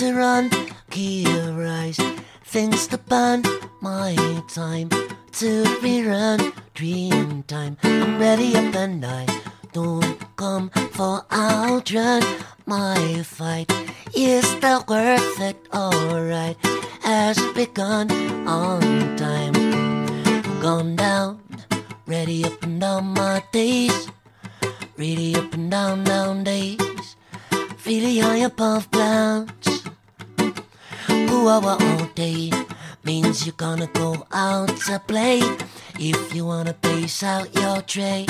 To 0.00 0.14
run. 0.14 0.48
Gear 0.88 1.52
rise, 1.52 2.00
things 2.44 2.86
to 2.86 2.96
burn. 2.96 3.42
My 3.82 4.16
time 4.48 4.88
to 4.88 5.64
rerun. 5.84 6.54
Dream 6.72 7.42
time, 7.42 7.76
I'm 7.82 8.18
ready 8.18 8.56
up 8.56 8.74
and 8.76 9.04
I 9.04 9.26
don't 9.74 10.16
come 10.36 10.70
for 10.92 11.26
I'll 11.30 11.74
outrun. 11.74 12.22
My 12.64 13.22
fight 13.22 13.70
is 14.14 14.46
that 14.60 14.88
worth 14.88 15.40
it? 15.40 15.58
Alright, 15.74 16.56
has 17.02 17.36
begun 17.52 18.10
on 18.48 18.80
time. 19.18 19.52
Gone 20.62 20.96
down, 20.96 21.42
ready 22.06 22.46
up 22.46 22.62
and 22.62 22.80
down 22.80 23.04
my 23.12 23.42
days. 23.52 24.08
Really 24.96 25.34
up 25.34 25.52
and 25.52 25.70
down, 25.70 26.04
down 26.04 26.44
days. 26.44 27.16
Feeling 27.76 28.22
high 28.22 28.44
above 28.48 28.90
clouds. 28.90 29.79
Ooh, 31.30 31.48
ah, 31.48 31.60
ah, 31.64 31.78
all 31.80 32.06
day 32.14 32.50
means 33.04 33.46
you're 33.46 33.54
gonna 33.56 33.86
go 33.94 34.26
out 34.32 34.68
to 34.86 35.00
play. 35.06 35.40
If 35.98 36.34
you 36.34 36.46
wanna 36.46 36.74
pace 36.74 37.22
out 37.22 37.54
your 37.54 37.82
trail, 37.82 38.26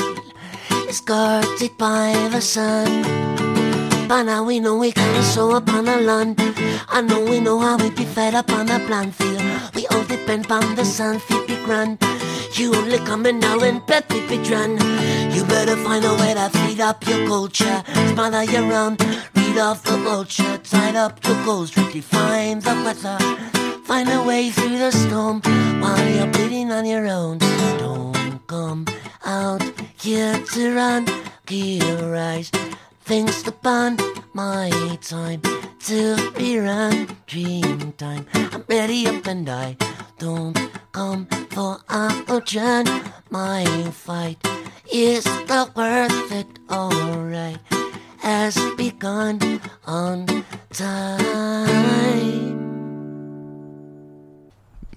escorted 0.88 1.76
by 1.78 2.12
the 2.30 2.40
sun. 2.40 3.02
By 4.08 4.22
now 4.22 4.44
we 4.44 4.60
know 4.60 4.76
we 4.76 4.92
kinda 4.92 5.22
show 5.22 5.52
up 5.52 5.68
on 5.72 5.88
a 5.88 5.98
land. 6.00 6.36
I 6.88 7.00
know 7.00 7.20
we 7.24 7.40
know 7.40 7.58
how 7.58 7.76
we 7.78 7.90
be 7.90 8.04
fed 8.04 8.34
up 8.34 8.50
on 8.50 8.68
a 8.68 8.78
plant 8.80 9.14
field. 9.14 9.42
We 9.74 9.86
all 9.86 10.04
depend 10.04 10.50
on 10.50 10.74
the 10.74 10.84
sun, 10.84 11.20
fit 11.20 11.46
be 11.46 11.56
grand. 11.64 11.98
You 12.54 12.74
only 12.74 12.98
coming 12.98 13.38
now 13.38 13.60
and 13.60 13.84
bet 13.86 14.12
fit 14.12 14.28
be 14.28 14.36
dran. 14.38 14.72
You 15.34 15.44
better 15.44 15.76
find 15.76 16.04
a 16.04 16.14
way 16.20 16.34
to 16.34 16.50
feed 16.58 16.80
up 16.80 17.06
your 17.06 17.26
culture. 17.26 17.82
Smother 18.12 18.44
your 18.44 18.66
read 19.50 19.58
off 19.58 19.82
the 19.82 19.96
vulture. 19.98 20.58
Tied 20.58 20.96
up 20.96 21.24
your 21.26 21.44
goals, 21.44 21.70
redefine 21.72 22.62
the 22.62 22.74
weather. 22.84 23.18
Find 23.84 24.08
a 24.08 24.22
way 24.22 24.50
through 24.50 24.78
the 24.78 24.90
storm 24.90 25.40
while 25.80 26.08
you're 26.08 26.26
bleeding 26.26 26.70
on 26.70 26.86
your 26.86 27.06
own. 27.06 27.38
Don't 27.78 28.46
come 28.46 28.86
out 29.24 29.62
here 30.00 30.38
to 30.52 30.74
run, 30.74 31.06
gear 31.46 32.12
rise. 32.12 32.50
Things 33.02 33.42
to 33.42 33.52
burn, 33.52 33.96
my 34.34 34.70
time 35.00 35.42
to 35.86 36.30
be 36.32 36.58
run. 36.58 37.08
Dream 37.26 37.92
time, 37.92 38.26
I'm 38.34 38.64
ready 38.68 39.06
up 39.08 39.26
and 39.26 39.48
I 39.48 39.76
don't 40.18 40.58
come 40.92 41.26
for 41.50 41.78
a 41.88 42.40
journey. 42.44 43.02
My 43.30 43.64
fight 43.90 44.38
is 44.92 45.24
the 45.24 45.70
worth 45.74 46.32
it, 46.32 46.46
alright. 46.70 47.58
Has 48.22 48.58
begun 48.76 49.38
on 49.86 50.26
time. 50.70 51.60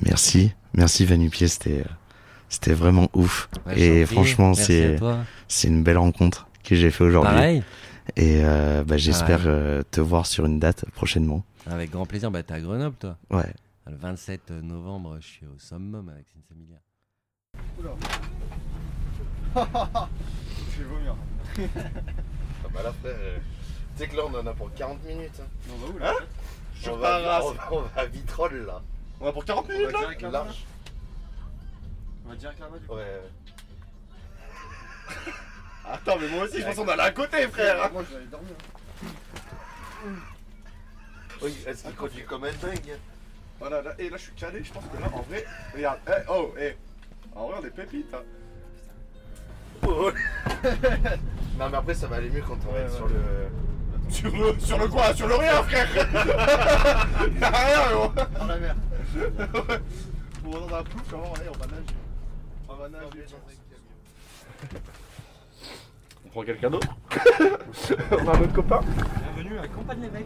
Merci, 0.02 0.52
merci 0.74 1.06
Vanupier, 1.06 1.48
c'était 1.48 1.82
euh, 1.82 1.92
c'était 2.50 2.74
vraiment 2.74 3.10
ouf. 3.14 3.50
Ouais, 3.66 3.80
et 3.80 4.06
franchement, 4.06 4.54
c'est 4.54 4.98
une 5.64 5.84
belle 5.84 5.98
rencontre 5.98 6.48
que 6.64 6.76
j'ai 6.76 6.92
fait 6.92 7.04
aujourd'hui. 7.04 7.34
Pareil. 7.34 7.64
Et 8.18 8.42
euh, 8.44 8.84
bah, 8.84 8.98
j'espère 8.98 9.44
euh, 9.46 9.82
te 9.90 10.02
voir 10.02 10.26
sur 10.26 10.46
une 10.46 10.60
date 10.60 10.86
prochainement. 10.92 11.44
Avec 11.66 11.92
grand 11.92 12.06
plaisir. 12.06 12.30
Bah, 12.30 12.44
t'es 12.44 12.54
à 12.54 12.60
Grenoble, 12.60 12.98
toi 13.00 13.18
Ouais. 13.32 13.54
Le 13.88 13.96
27 13.96 14.52
novembre, 14.52 15.18
je 15.22 15.28
suis 15.28 15.46
au 15.46 15.58
Summum 15.58 16.10
avec 16.10 16.26
Sinsamilia. 16.28 16.80
Je 19.56 20.78
vais 20.80 20.90
vomir. 20.90 21.16
Ah 22.74 22.78
bah 22.78 22.84
là, 22.84 22.94
frère, 23.02 23.16
euh, 23.20 23.38
tu 23.96 24.02
sais 24.04 24.08
que 24.10 24.16
là, 24.16 24.24
on 24.26 24.34
en 24.36 24.48
a 24.48 24.54
pour 24.54 24.74
40 24.74 25.04
minutes. 25.04 25.40
Hein. 25.40 25.48
On 25.72 25.76
va 25.78 25.88
où 25.94 25.98
là 26.00 26.16
Je 26.82 26.90
on, 26.90 26.98
va, 26.98 27.16
à- 27.38 27.44
on, 27.44 27.52
va, 27.52 27.68
on 27.72 27.82
va 27.82 28.02
à 28.02 28.06
Vitrolles 28.06 28.66
là. 28.66 28.82
On 29.20 29.26
va 29.26 29.32
pour 29.32 29.46
40 29.46 29.70
minutes 29.70 29.92
là 29.92 30.30
Large. 30.32 30.66
On 32.26 32.30
va 32.30 32.36
direct 32.36 32.60
là-bas 32.60 32.78
du 32.80 32.86
coup. 32.88 32.96
Ouais. 32.96 33.22
Attends, 35.86 36.18
mais 36.20 36.28
moi 36.30 36.46
aussi, 36.46 36.62
je 36.62 36.66
pense 36.66 36.76
qu'on 36.76 36.88
allait 36.88 37.04
à 37.04 37.12
côté, 37.12 37.48
frère. 37.50 37.92
Moi, 37.92 38.04
je 38.08 38.10
vais 38.12 38.16
aller 38.22 38.26
dormir. 38.28 38.56
Oui, 41.42 41.58
est-ce 41.68 41.84
qu'il 41.84 41.96
conduit 41.96 42.24
comme 42.24 42.46
un 42.46 42.54
dingue 42.54 42.98
Voilà, 43.60 43.82
là, 43.82 43.94
et 44.00 44.10
là, 44.10 44.18
je 44.18 44.24
suis 44.24 44.32
calé. 44.34 44.64
Je 44.64 44.72
pense 44.72 44.86
que 44.86 45.00
là, 45.00 45.10
en 45.14 45.22
vrai, 45.24 45.46
regarde. 45.76 46.00
Eh, 46.08 46.12
oh, 46.30 46.54
eh. 46.58 46.78
En 47.36 47.48
vrai, 47.48 47.58
on 47.62 47.66
est 47.66 47.70
pépites. 47.70 48.14
Hein. 48.14 48.24
Non, 51.60 51.70
mais 51.70 51.78
après, 51.78 51.94
ça 51.94 52.08
va 52.08 52.16
aller 52.18 52.30
mieux 52.30 52.42
quand 52.42 52.58
on 52.68 52.72
va 52.72 52.80
Ouais, 52.80 52.86
être 52.86 52.92
ouais. 52.94 52.98
sur 52.98 53.08
le. 53.08 53.16
Sur 54.10 54.32
le, 54.32 54.60
sur 54.60 54.78
le 54.80 54.88
quoi? 54.88 55.14
Sur 55.14 55.28
le 55.28 55.36
rien, 55.36 55.64
frère 55.64 55.88
Y'a 55.96 57.50
rien, 57.50 57.92
gros 57.96 58.12
Dans 58.40 58.46
la 58.48 58.58
mer. 58.58 58.76
On 60.46 60.52
va 60.52 60.60
dans 60.60 60.84
comment 61.10 61.34
allez, 61.36 61.50
on 61.50 61.58
va 61.58 61.66
nager. 61.68 61.96
On 62.70 62.74
va 62.76 62.90
nager. 62.90 63.26
On 66.26 66.30
prend 66.30 66.42
quelqu'un 66.44 66.70
d'autre? 66.70 66.88
On 68.12 68.28
a 68.28 68.36
un 68.38 68.42
autre 68.42 68.54
copain? 68.54 68.82
Bienvenue 69.36 69.60
à 69.60 69.68
Campagne 69.68 70.02
l'évêque. 70.02 70.26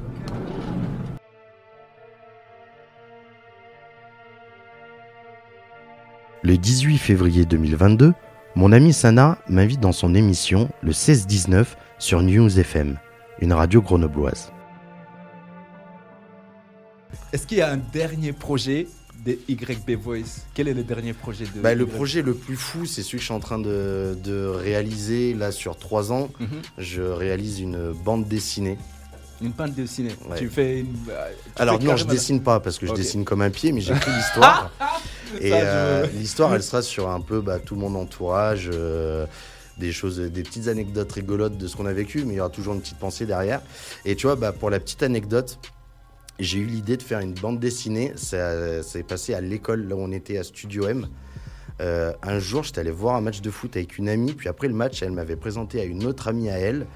Le 6.44 6.58
18 6.58 6.98
février 6.98 7.46
2022, 7.46 8.14
mon 8.58 8.72
ami 8.72 8.92
Sana 8.92 9.38
m'invite 9.48 9.80
dans 9.80 9.92
son 9.92 10.16
émission 10.16 10.70
le 10.82 10.92
16-19 10.92 11.66
sur 12.00 12.24
News 12.24 12.60
FM, 12.60 12.98
une 13.40 13.54
radio 13.54 13.82
grenobloise. 13.84 14.52
Est-ce 17.32 17.46
qu'il 17.46 17.60
y 17.60 17.62
a 17.62 17.72
un 17.72 17.78
dernier 17.78 18.34
projet 18.34 18.88
de 19.26 19.38
YB 19.48 19.92
Voice? 20.02 20.42
Quel 20.56 20.68
est 20.70 20.74
le 20.74 20.84
dernier 20.84 21.14
projet 21.14 21.46
de 21.46 21.62
Bah, 21.62 21.76
le 21.76 21.86
projet 21.86 22.24
le 22.24 22.34
plus 22.34 22.56
fou, 22.56 22.88
c'est 22.88 23.04
celui 23.04 23.18
que 23.18 23.22
je 23.22 23.26
suis 23.26 23.34
en 23.34 23.40
train 23.40 23.60
de, 23.60 24.18
de 24.24 24.48
réaliser 24.48 25.36
là 25.36 25.52
sur 25.52 25.78
trois 25.78 26.12
ans. 26.12 26.30
Mhm. 26.40 26.48
Je 26.80 27.02
réalise 27.04 27.60
une 27.60 27.92
bande 27.92 28.28
dessinée. 28.28 28.80
Une 29.40 29.52
bande 29.52 29.76
dessinée. 29.76 30.16
Ouais. 30.28 30.38
Tu 30.40 30.50
fais 30.50 30.80
une. 30.80 30.96
euh, 31.12 31.30
tu 31.56 31.62
Alors 31.62 31.80
fais 31.80 31.86
non, 31.86 31.96
je 31.96 32.06
dessine 32.06 32.42
pas 32.42 32.60
parce 32.60 32.80
que 32.80 32.88
je 32.88 32.94
dessine 32.94 33.24
comme 33.24 33.44
un 33.44 33.52
pied, 33.52 33.72
mais 33.72 33.82
j'écris 33.82 34.12
l'histoire. 34.18 34.72
Et 35.42 35.52
euh, 35.54 36.06
l'histoire, 36.14 36.54
elle 36.54 36.64
sera 36.64 36.82
sur 36.82 37.10
un 37.10 37.22
peu 37.22 37.42
bah, 37.42 37.60
tout 37.60 37.76
mon 37.76 37.96
entourage, 37.96 38.70
euh, 38.74 39.26
des 39.78 39.92
choses, 39.92 40.20
des 40.20 40.44
petites 40.44 40.68
anecdotes 40.68 41.12
rigolotes 41.12 41.58
de 41.58 41.68
ce 41.68 41.76
qu'on 41.76 41.86
a 41.86 41.94
vécu, 41.94 42.24
mais 42.26 42.34
il 42.34 42.38
y 42.38 42.40
aura 42.40 42.50
toujours 42.50 42.74
une 42.74 42.82
petite 42.82 43.00
pensée 43.00 43.26
derrière. 43.26 43.62
Et 44.06 44.16
tu 44.16 44.28
vois, 44.28 44.36
bah, 44.36 44.52
pour 44.52 44.70
la 44.70 44.80
petite 44.80 45.04
anecdote, 45.04 45.60
j'ai 46.40 46.60
eu 46.60 46.66
l'idée 46.66 46.98
de 46.98 47.04
faire 47.04 47.20
une 47.20 47.34
bande 47.34 47.60
dessinée. 47.60 48.14
Ça, 48.16 48.82
ça 48.82 48.90
s'est 48.90 49.04
passé 49.04 49.34
à 49.34 49.42
l'école 49.42 49.88
là 49.88 49.96
où 49.96 50.00
on 50.00 50.12
était 50.12 50.38
à 50.38 50.44
Studio 50.44 50.88
M. 50.88 51.08
Euh, 51.80 52.14
un 52.24 52.40
jour, 52.40 52.64
j'étais 52.64 52.80
allé 52.80 52.92
voir 52.92 53.16
un 53.16 53.22
match 53.22 53.42
de 53.42 53.52
foot 53.52 53.76
avec 53.76 53.98
une 53.98 54.10
amie, 54.10 54.34
puis 54.34 54.50
après 54.50 54.68
le 54.68 54.74
match, 54.74 55.04
elle 55.04 55.12
m'avait 55.12 55.36
présenté 55.36 55.80
à 55.80 55.84
une 55.84 56.06
autre 56.06 56.28
amie 56.28 56.50
à 56.50 56.58
elle 56.58 56.88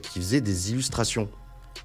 qui 0.00 0.20
faisait 0.20 0.40
des 0.40 0.70
illustrations. 0.72 1.28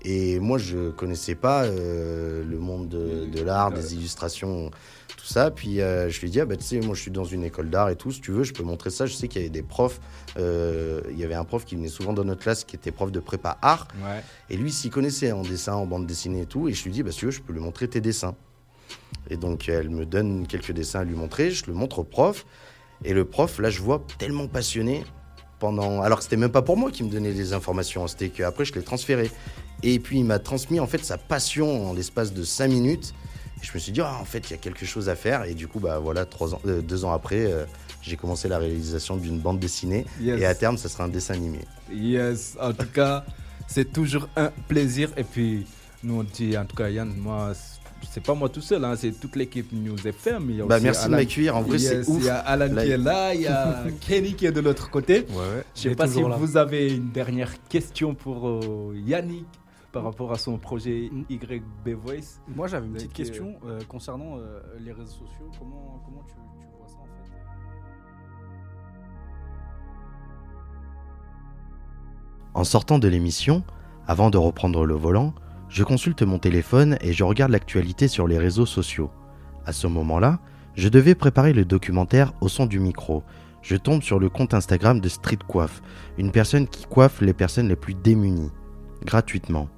Et 0.06 0.40
moi, 0.40 0.58
je 0.58 0.90
connaissais 0.92 1.36
pas 1.36 1.64
euh, 1.64 2.44
le 2.44 2.58
monde 2.58 2.90
de, 2.90 3.26
de 3.26 3.42
l'art, 3.42 3.72
des 3.72 3.94
illustrations, 3.94 4.72
tout 5.18 5.26
ça. 5.26 5.52
Puis 5.52 5.82
euh, 5.82 6.10
je 6.10 6.20
lui 6.20 6.28
ai 6.28 6.32
dit, 6.32 6.40
ah, 6.42 6.46
bah, 6.46 6.58
tu 6.58 6.64
sais, 6.64 6.80
moi 6.80 6.96
je 6.96 7.02
suis 7.02 7.12
dans 7.12 7.24
une 7.24 7.44
école 7.44 7.70
d'art 7.70 7.90
et 7.90 7.96
tout, 7.96 8.12
si 8.12 8.22
tu 8.22 8.32
veux, 8.32 8.44
je 8.44 8.54
peux 8.54 8.64
montrer 8.64 8.90
ça. 8.90 9.06
Je 9.06 9.14
sais 9.14 9.28
qu'il 9.28 9.42
y 9.42 9.44
avait 9.46 9.50
des 9.50 9.64
profs, 9.64 10.00
euh, 10.38 11.02
il 11.12 11.18
y 11.18 11.24
avait 11.24 11.36
un 11.36 11.46
prof 11.46 11.66
qui 11.66 11.76
venait 11.76 11.88
souvent 11.88 12.14
dans 12.14 12.24
notre 12.24 12.42
classe 12.42 12.64
qui 12.64 12.76
était 12.76 12.92
prof 12.92 13.12
de 13.12 13.20
prépa 13.20 13.58
art. 13.62 13.88
Ouais. 14.04 14.24
Et 14.50 14.58
lui, 14.58 14.72
s'y 14.72 14.90
connaissait 14.90 15.32
en 15.32 15.44
dessin, 15.44 15.74
en 15.74 15.86
bande 15.86 16.06
dessinée 16.06 16.42
et 16.42 16.46
tout. 16.46 16.68
Et 16.68 16.74
je 16.74 16.84
lui 16.84 16.92
dis, 16.92 17.04
bah, 17.04 17.12
si 17.12 17.20
tu 17.20 17.26
veux, 17.26 17.32
je 17.32 17.42
peux 17.42 17.54
lui 17.54 17.62
montrer 17.62 17.88
tes 17.88 18.02
dessins. 18.02 18.36
Et 19.30 19.38
donc, 19.38 19.70
elle 19.70 19.90
me 19.90 20.06
donne 20.06 20.48
quelques 20.48 20.72
dessins 20.72 21.02
à 21.02 21.04
lui 21.04 21.16
montrer. 21.16 21.52
Je 21.52 21.66
le 21.68 21.74
montre 21.74 22.00
au 22.00 22.04
prof. 22.04 22.46
Et 23.06 23.14
le 23.14 23.26
prof, 23.26 23.60
là, 23.60 23.70
je 23.70 23.82
vois 23.82 24.06
tellement 24.18 24.48
passionné 24.48 25.04
pendant. 25.60 26.02
Alors 26.02 26.18
que 26.18 26.24
c'était 26.24 26.38
même 26.38 26.52
pas 26.52 26.62
pour 26.62 26.78
moi 26.78 26.92
qui 26.92 27.04
me 27.04 27.10
donnait 27.10 27.34
des 27.34 27.54
informations. 27.54 28.08
C'était 28.08 28.30
qu'après, 28.30 28.66
je 28.66 28.74
l'ai 28.74 28.82
transféré. 28.82 29.32
Et 29.82 30.00
puis, 30.00 30.20
il 30.20 30.26
m'a 30.26 30.40
transmis, 30.40 30.80
en 30.80 30.88
fait, 30.88 31.04
sa 31.04 31.18
passion 31.18 31.90
en 31.90 31.94
l'espace 31.94 32.34
de 32.34 32.44
cinq 32.44 32.68
minutes. 32.68 33.14
Et 33.64 33.66
je 33.66 33.72
me 33.74 33.80
suis 33.80 33.94
dit, 33.94 34.02
ah, 34.02 34.18
en 34.20 34.26
fait, 34.26 34.50
il 34.50 34.52
y 34.52 34.54
a 34.56 34.58
quelque 34.58 34.86
chose 34.86 35.08
à 35.08 35.16
faire. 35.16 35.46
Et 35.46 35.54
du 35.54 35.70
coup, 35.70 35.80
bah, 35.80 35.98
voilà, 35.98 36.26
trois 36.26 36.54
ans, 36.54 36.60
euh, 36.68 36.82
deux 36.82 37.06
ans 37.06 37.14
après, 37.14 37.46
euh, 37.50 37.64
j'ai 38.02 38.18
commencé 38.18 38.50
la 38.50 38.58
réalisation 38.58 39.16
d'une 39.16 39.40
bande 39.40 39.58
dessinée. 39.60 40.06
Yes. 40.20 40.42
Et 40.42 40.46
à 40.46 40.54
terme, 40.54 40.78
ça 40.78 40.90
sera 40.90 41.06
un 41.06 41.08
dessin 41.08 41.36
animé. 41.36 41.60
Yes, 41.92 42.58
en 42.60 42.74
tout 42.74 42.88
cas, 42.94 43.24
c'est 43.68 43.94
toujours 43.94 44.28
un 44.36 44.52
plaisir. 44.68 45.12
Et 45.16 45.24
puis, 45.24 45.66
nous, 46.04 46.20
on 46.20 46.24
dit, 46.24 46.58
en 46.58 46.66
tout 46.66 46.76
cas, 46.76 46.90
Yann, 46.90 47.14
moi, 47.18 47.54
c'est 48.12 48.22
pas 48.22 48.34
moi 48.34 48.50
tout 48.50 48.60
seul, 48.60 48.84
hein, 48.84 48.96
c'est 48.98 49.12
toute 49.18 49.38
l'équipe 49.38 49.72
News 49.72 49.96
FM. 50.06 50.48
Il 50.50 50.56
y 50.58 50.62
a 50.62 50.66
Bah, 50.66 50.76
aussi 50.76 50.84
merci 50.84 51.06
de 51.06 51.12
m'accueillir. 51.12 51.56
En 51.56 51.62
vrai, 51.62 51.80
c'est 51.80 52.06
ouf. 52.06 52.18
Il 52.20 52.26
y 52.26 52.30
a 52.30 52.40
Alan 52.40 52.74
Là, 52.74 52.84
qui 52.84 52.92
est 52.92 52.98
là, 52.98 53.34
il 53.34 53.42
y 53.44 53.48
a 53.48 53.86
Kenny 54.02 54.34
qui 54.34 54.46
est 54.46 54.52
de 54.52 54.60
l'autre 54.60 54.90
côté. 54.90 55.26
Je 55.30 55.82
sais 55.82 55.88
il 55.88 55.92
est 55.92 55.96
pas 55.96 56.08
si 56.10 56.22
là. 56.22 56.36
vous 56.38 56.58
avez 56.58 56.94
une 56.94 57.12
dernière 57.12 57.54
question 57.70 58.14
pour 58.14 58.46
euh, 58.50 58.94
Yannick 59.06 59.46
par 59.94 60.04
rapport 60.04 60.32
à 60.32 60.38
son 60.38 60.58
projet 60.58 61.10
YB 61.30 61.90
Voice. 61.96 62.42
Moi 62.48 62.68
j'avais 62.68 62.88
une 62.88 62.94
petite 62.94 63.12
euh, 63.12 63.14
question 63.14 63.56
euh, 63.66 63.80
concernant 63.88 64.38
euh, 64.38 64.60
les 64.80 64.92
réseaux 64.92 65.12
sociaux. 65.12 65.50
Comment, 65.58 66.02
comment 66.04 66.24
tu, 66.28 66.34
tu 66.60 66.68
vois 66.78 66.88
ça 66.88 66.98
en 67.00 67.06
fait? 67.06 67.32
En 72.56 72.64
sortant 72.64 73.00
de 73.00 73.08
l'émission, 73.08 73.64
avant 74.08 74.30
de 74.32 74.38
reprendre 74.38 74.86
le 74.86 74.96
volant, 74.96 75.34
je 75.70 75.84
consulte 75.84 76.24
mon 76.24 76.40
téléphone 76.40 76.98
et 77.02 77.14
je 77.14 77.24
regarde 77.24 77.52
l'actualité 77.52 78.08
sur 78.08 78.28
les 78.28 78.40
réseaux 78.40 78.66
sociaux. 78.66 79.12
À 79.66 79.74
ce 79.74 79.88
moment-là, 79.88 80.40
je 80.76 80.90
devais 80.90 81.16
préparer 81.16 81.54
le 81.54 81.66
documentaire 81.66 82.34
au 82.42 82.48
son 82.48 82.66
du 82.66 82.80
micro. 82.80 83.24
Je 83.62 83.76
tombe 83.76 84.02
sur 84.02 84.20
le 84.20 84.30
compte 84.30 84.56
Instagram 84.56 85.00
de 85.00 85.08
Street 85.08 85.40
Coiffe, 85.48 85.82
une 86.18 86.32
personne 86.32 86.68
qui 86.68 86.86
coiffe 86.86 87.22
les 87.22 87.34
personnes 87.34 87.70
les 87.70 87.76
plus 87.76 87.94
démunies, 87.94 88.52
gratuitement. 89.06 89.70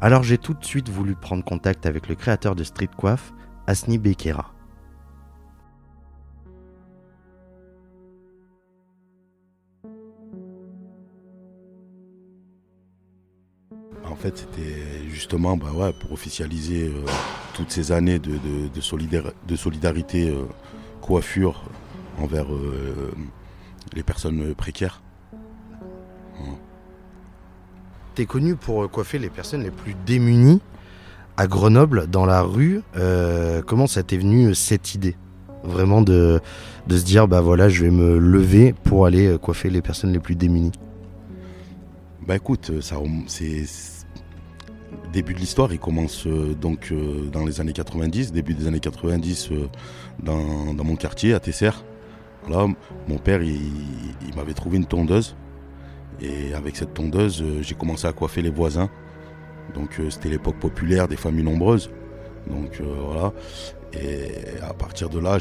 Alors 0.00 0.22
j'ai 0.22 0.38
tout 0.38 0.54
de 0.54 0.64
suite 0.64 0.88
voulu 0.88 1.16
prendre 1.16 1.44
contact 1.44 1.84
avec 1.84 2.08
le 2.08 2.14
créateur 2.14 2.54
de 2.54 2.62
Street 2.62 2.90
Coiffe, 2.96 3.32
Asni 3.66 3.98
Bekera. 3.98 4.54
En 14.04 14.14
fait, 14.14 14.38
c'était 14.38 15.08
justement 15.08 15.56
bah 15.56 15.92
pour 16.00 16.12
officialiser 16.12 16.88
euh, 16.88 17.04
toutes 17.54 17.70
ces 17.70 17.92
années 17.92 18.18
de, 18.18 18.80
solidarité 19.56 20.30
euh, 20.30 20.44
coiffure 21.00 21.62
envers 22.18 22.52
euh, 22.52 23.12
les 23.94 24.02
personnes 24.02 24.54
précaires. 24.54 25.02
Hein. 26.40 26.56
Connu 28.26 28.56
pour 28.56 28.84
euh, 28.84 28.88
coiffer 28.88 29.18
les 29.18 29.30
personnes 29.30 29.62
les 29.62 29.70
plus 29.70 29.94
démunies 30.06 30.60
à 31.36 31.46
Grenoble, 31.46 32.08
dans 32.08 32.26
la 32.26 32.42
rue. 32.42 32.82
Euh, 32.96 33.62
comment 33.64 33.86
ça 33.86 34.02
t'est 34.02 34.16
venu 34.16 34.48
euh, 34.48 34.54
cette 34.54 34.94
idée? 34.94 35.16
Vraiment 35.64 36.02
de, 36.02 36.40
de 36.86 36.96
se 36.96 37.04
dire, 37.04 37.28
bah 37.28 37.40
voilà, 37.40 37.68
je 37.68 37.84
vais 37.84 37.90
me 37.90 38.18
lever 38.18 38.72
pour 38.84 39.06
aller 39.06 39.36
coiffer 39.40 39.70
les 39.70 39.82
personnes 39.82 40.12
les 40.12 40.20
plus 40.20 40.36
démunies. 40.36 40.72
Bah 42.26 42.36
écoute, 42.36 42.80
ça, 42.80 42.96
c'est 43.26 43.64
début 45.12 45.34
de 45.34 45.38
l'histoire, 45.38 45.72
il 45.72 45.78
commence 45.78 46.26
donc 46.26 46.92
dans 47.32 47.44
les 47.44 47.60
années 47.60 47.72
90, 47.72 48.32
début 48.32 48.54
des 48.54 48.66
années 48.66 48.80
90 48.80 49.50
euh, 49.50 49.68
dans, 50.22 50.84
mon 50.84 50.96
quartier 50.96 51.34
à 51.34 51.40
Tesser. 51.40 51.70
Là, 52.48 52.66
mon 53.08 53.18
père, 53.18 53.42
il, 53.42 53.60
il 54.26 54.34
m'avait 54.36 54.54
trouvé 54.54 54.76
une 54.76 54.86
tondeuse 54.86 55.36
et 56.20 56.54
avec 56.54 56.76
cette 56.76 56.94
tondeuse, 56.94 57.42
euh, 57.42 57.62
j'ai 57.62 57.74
commencé 57.74 58.06
à 58.06 58.12
coiffer 58.12 58.42
les 58.42 58.50
voisins. 58.50 58.90
Donc 59.74 60.00
euh, 60.00 60.10
c'était 60.10 60.28
l'époque 60.28 60.58
populaire 60.58 61.08
des 61.08 61.16
familles 61.16 61.44
nombreuses. 61.44 61.90
Donc 62.48 62.80
euh, 62.80 62.84
voilà. 63.06 63.32
Et 63.92 64.60
à 64.62 64.74
partir 64.74 65.08
de 65.08 65.18
là, 65.18 65.38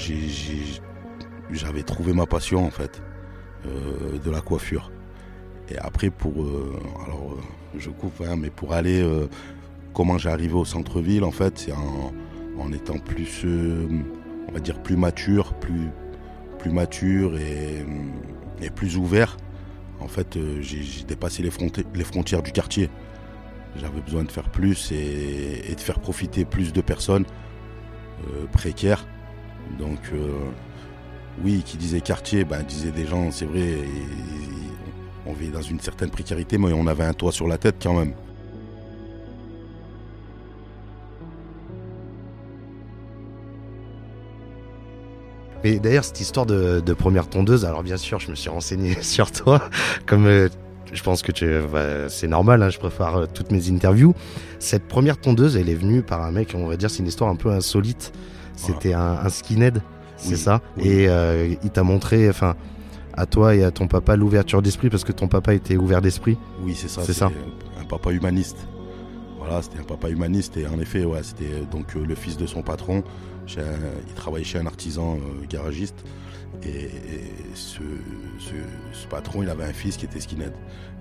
j'avais 1.52 1.84
trouvé 1.84 2.14
ma 2.14 2.26
passion 2.26 2.66
en 2.66 2.72
fait 2.72 3.02
de 3.66 4.32
la 4.32 4.40
coiffure. 4.40 4.90
Et 5.70 5.78
après, 5.78 6.10
pour. 6.10 6.34
alors, 7.06 7.36
je 7.78 7.90
coupe, 7.90 8.22
hein, 8.26 8.38
mais 8.38 8.50
pour 8.50 8.72
aller. 8.72 9.06
comment 9.94 10.18
j'ai 10.18 10.30
arrivé 10.30 10.54
au 10.54 10.64
centre-ville, 10.64 11.26
en 11.26 11.32
fait, 11.32 11.60
c'est 11.60 11.74
en, 11.74 12.14
en 12.58 12.72
étant 12.72 13.00
plus. 13.00 13.46
on 14.48 14.52
va 14.54 14.62
dire 14.62 14.82
plus 14.82 14.96
mature, 14.96 15.56
plus, 15.56 15.90
plus 16.58 16.72
mature 16.72 17.38
et, 17.38 17.86
et 18.62 18.70
plus 18.70 18.96
ouvert. 18.96 19.36
En 20.08 20.10
fait, 20.10 20.38
euh, 20.38 20.62
j'ai 20.62 21.04
dépassé 21.06 21.44
les, 21.44 21.50
fronti- 21.50 21.84
les 21.94 22.04
frontières 22.06 22.42
du 22.42 22.54
quartier. 22.54 22.90
J'avais 23.76 24.00
besoin 24.00 24.24
de 24.24 24.32
faire 24.32 24.50
plus 24.50 24.94
et, 24.94 25.76
de 25.76 25.80
faire 25.82 26.00
profiter 26.00 26.46
plus 26.46 26.72
de 26.72 26.80
personnes 26.80 27.26
euh, 28.30 28.46
précaires. 28.54 29.06
Donc, 29.78 30.00
euh, 30.14 30.32
oui, 31.44 31.62
qui 31.66 31.76
disait 31.76 32.00
quartier, 32.00 32.46
ben, 32.46 32.64
disait 32.64 32.92
des 32.92 33.06
gens, 33.06 33.32
c'est 33.32 33.44
vrai, 33.46 33.80
on 35.26 35.34
vit 35.34 35.50
dans 35.50 35.62
une 35.62 35.82
certaine 35.82 36.10
précarité, 36.10 36.58
mais 36.58 36.72
on 36.72 36.88
avait 36.88 37.04
un 37.04 37.14
toit 37.14 37.34
sur 37.34 37.50
la 37.50 37.58
tête 37.58 37.76
quand 37.84 37.94
même. 37.94 38.14
Mais 45.64 45.80
d'ailleurs, 45.80 46.06
cette 46.06 46.20
histoire 46.22 46.46
de, 46.46 46.80
de 46.86 46.94
première 46.94 47.28
tondeuse, 47.30 47.66
alors 47.66 47.84
bien 47.84 47.98
sûr, 47.98 48.20
je 48.20 48.30
me 48.30 48.36
suis 48.36 48.50
renseigné 48.50 48.96
sur 49.02 49.32
toi, 49.32 49.62
comme 50.06 50.26
euh, 50.28 50.50
je 50.94 51.02
pense 51.04 51.22
que 51.22 51.32
tu, 51.32 51.48
bah, 51.72 52.10
c'est 52.10 52.28
normal, 52.28 52.62
hein, 52.64 52.70
je 52.70 52.78
prépare 52.80 53.18
euh, 53.18 53.26
toutes 53.32 53.52
mes 53.52 53.70
interviews. 53.70 54.14
Cette 54.60 54.88
première 54.88 55.18
tondeuse, 55.18 55.58
elle 55.58 55.70
est 55.70 55.76
venue 55.76 56.02
par 56.04 56.22
un 56.24 56.32
mec, 56.32 56.54
on 56.56 56.68
va 56.68 56.78
dire, 56.78 56.90
c'est 56.90 57.00
une 57.00 57.08
histoire 57.08 57.30
un 57.30 57.36
peu 57.36 57.50
insolite. 57.52 58.14
C'était 58.56 58.94
un, 58.94 59.20
un 59.24 59.30
skinhead, 59.30 59.82
c'est 60.16 60.32
Oui, 60.32 60.38
ça? 60.38 60.62
oui. 60.78 60.88
Et 60.88 61.10
euh, 61.10 61.54
il 61.64 61.70
t'a 61.70 61.84
montré, 61.84 62.28
enfin, 62.30 62.56
à 63.14 63.26
toi 63.26 63.56
et 63.56 63.64
à 63.64 63.72
ton 63.72 63.88
papa, 63.88 64.16
l'ouverture 64.16 64.62
d'esprit, 64.62 64.90
parce 64.90 65.04
que 65.04 65.12
ton 65.12 65.28
papa 65.28 65.54
était 65.54 65.78
ouvert 65.78 66.02
d'esprit? 66.02 66.38
Oui, 66.64 66.74
c'est 66.76 66.88
ça. 66.88 67.02
C'est 67.04 67.14
ça. 67.14 67.30
Un 67.80 67.86
papa 67.86 68.12
humaniste. 68.12 68.58
Voilà, 69.40 69.62
c'était 69.62 69.80
un 69.80 69.84
papa 69.84 70.10
humaniste 70.10 70.58
et 70.58 70.66
en 70.68 70.80
effet, 70.80 71.04
ouais, 71.06 71.22
c'était 71.24 71.66
donc 71.72 71.94
le 71.96 72.16
fils 72.16 72.38
de 72.38 72.46
son 72.48 72.62
patron. 72.64 73.04
Il 73.56 74.14
travaillait 74.16 74.46
chez 74.46 74.60
un 74.60 74.66
artisan 74.66 75.16
euh, 75.16 75.46
garagiste 75.48 76.04
et, 76.64 76.90
ce, 77.54 77.82
patron, 79.10 79.44
il 79.44 79.50
avait 79.50 79.64
un 79.64 79.74
fils 79.74 79.98
qui 79.98 80.06
était 80.06 80.20
skinhead. 80.20 80.54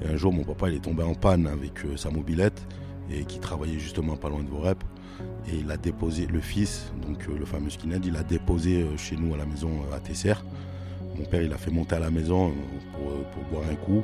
Et 0.02 0.08
un 0.08 0.16
jour, 0.16 0.32
mon 0.32 0.44
papa, 0.44 0.70
est 0.70 0.82
tombé 0.82 1.02
en 1.02 1.14
panne 1.14 1.46
avec 1.46 1.84
euh, 1.84 1.96
sa 1.96 2.10
mobilette 2.10 2.66
et 3.10 3.24
qui 3.24 3.38
travaillait 3.38 3.78
justement 3.78 4.16
pas 4.16 4.28
loin 4.28 4.42
de 4.42 4.48
Vorep. 4.48 4.82
Et 5.48 5.56
il 5.56 5.70
a 5.70 5.76
déposé 5.76 6.26
le 6.26 6.40
fils, 6.40 6.92
donc 7.06 7.26
euh, 7.28 7.38
le 7.38 7.44
fameux 7.46 7.70
skinhead, 7.70 8.04
il 8.04 8.16
a 8.16 8.22
déposé 8.22 8.86
chez 8.96 9.16
nous 9.16 9.34
à 9.34 9.36
la 9.36 9.46
maison 9.46 9.70
à 9.92 10.00
Tesser. 10.00 10.34
Mon 11.18 11.24
père, 11.24 11.42
il 11.42 11.52
a 11.52 11.58
fait 11.58 11.70
monter 11.70 11.96
à 11.96 12.00
la 12.00 12.10
maison 12.10 12.52
pour, 12.92 13.42
boire 13.50 13.68
un 13.70 13.76
coup. 13.76 14.02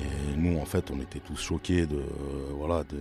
Et 0.00 0.36
nous, 0.36 0.58
en 0.58 0.64
fait, 0.64 0.90
on 0.90 1.00
était 1.00 1.18
tous 1.18 1.36
choqués 1.36 1.86
de. 1.86 2.02
voilà, 2.56 2.84
de. 2.84 2.96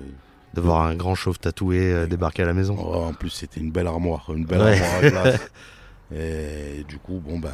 De 0.54 0.62
voir 0.62 0.82
un 0.88 0.96
grand 0.96 1.14
chauve 1.16 1.38
tatoué 1.40 1.80
euh, 1.94 2.08
débarquer 2.08 2.44
à 2.44 2.46
la 2.46 2.54
maison. 2.54 2.76
Oh, 2.80 2.96
en 3.04 3.14
plus, 3.14 3.30
c'était 3.30 3.60
une 3.60 3.72
belle 3.72 3.88
armoire, 3.88 4.30
une 4.34 4.46
belle 4.46 4.62
Ouais. 4.62 4.80
armoire 4.82 4.96
à 5.04 5.10
glace. 5.10 5.52
Et 6.16 6.84
du 6.88 6.98
coup, 7.00 7.20
bon, 7.24 7.38
ben. 7.40 7.52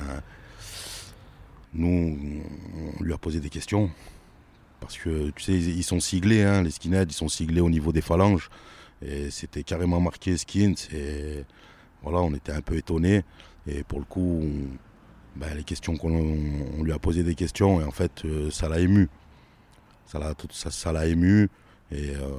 Nous, 1.73 2.17
on 2.99 3.03
lui 3.03 3.13
a 3.13 3.17
posé 3.17 3.39
des 3.39 3.49
questions. 3.49 3.89
Parce 4.79 4.97
que, 4.97 5.31
tu 5.31 5.43
sais, 5.43 5.53
ils 5.53 5.83
sont 5.83 5.99
siglés, 5.99 6.43
hein, 6.43 6.61
les 6.61 6.71
skinheads, 6.71 7.05
ils 7.09 7.13
sont 7.13 7.29
siglés 7.29 7.61
au 7.61 7.69
niveau 7.69 7.91
des 7.91 8.01
phalanges. 8.01 8.49
Et 9.05 9.31
c'était 9.31 9.63
carrément 9.63 9.99
marqué 9.99 10.37
skins. 10.37 10.75
Et 10.93 11.43
voilà, 12.03 12.19
on 12.19 12.33
était 12.33 12.51
un 12.51 12.61
peu 12.61 12.77
étonnés. 12.77 13.23
Et 13.65 13.83
pour 13.83 13.99
le 13.99 14.05
coup, 14.05 14.41
on- 14.43 15.39
ben, 15.39 15.55
les 15.55 15.63
questions 15.63 15.97
qu'on 15.97 16.13
on 16.77 16.83
lui 16.83 16.91
a 16.91 16.99
posé 16.99 17.23
des 17.23 17.33
questions, 17.33 17.81
et 17.81 17.83
en 17.83 17.91
fait, 17.91 18.23
euh, 18.25 18.51
ça 18.51 18.69
l'a 18.69 18.79
ému. 18.79 19.09
Ça 20.05 20.19
l'a 20.19 20.35
ça, 20.51 20.69
ça 20.69 20.91
l'a 20.91 21.07
ému. 21.07 21.49
Et 21.91 22.15
euh, 22.15 22.29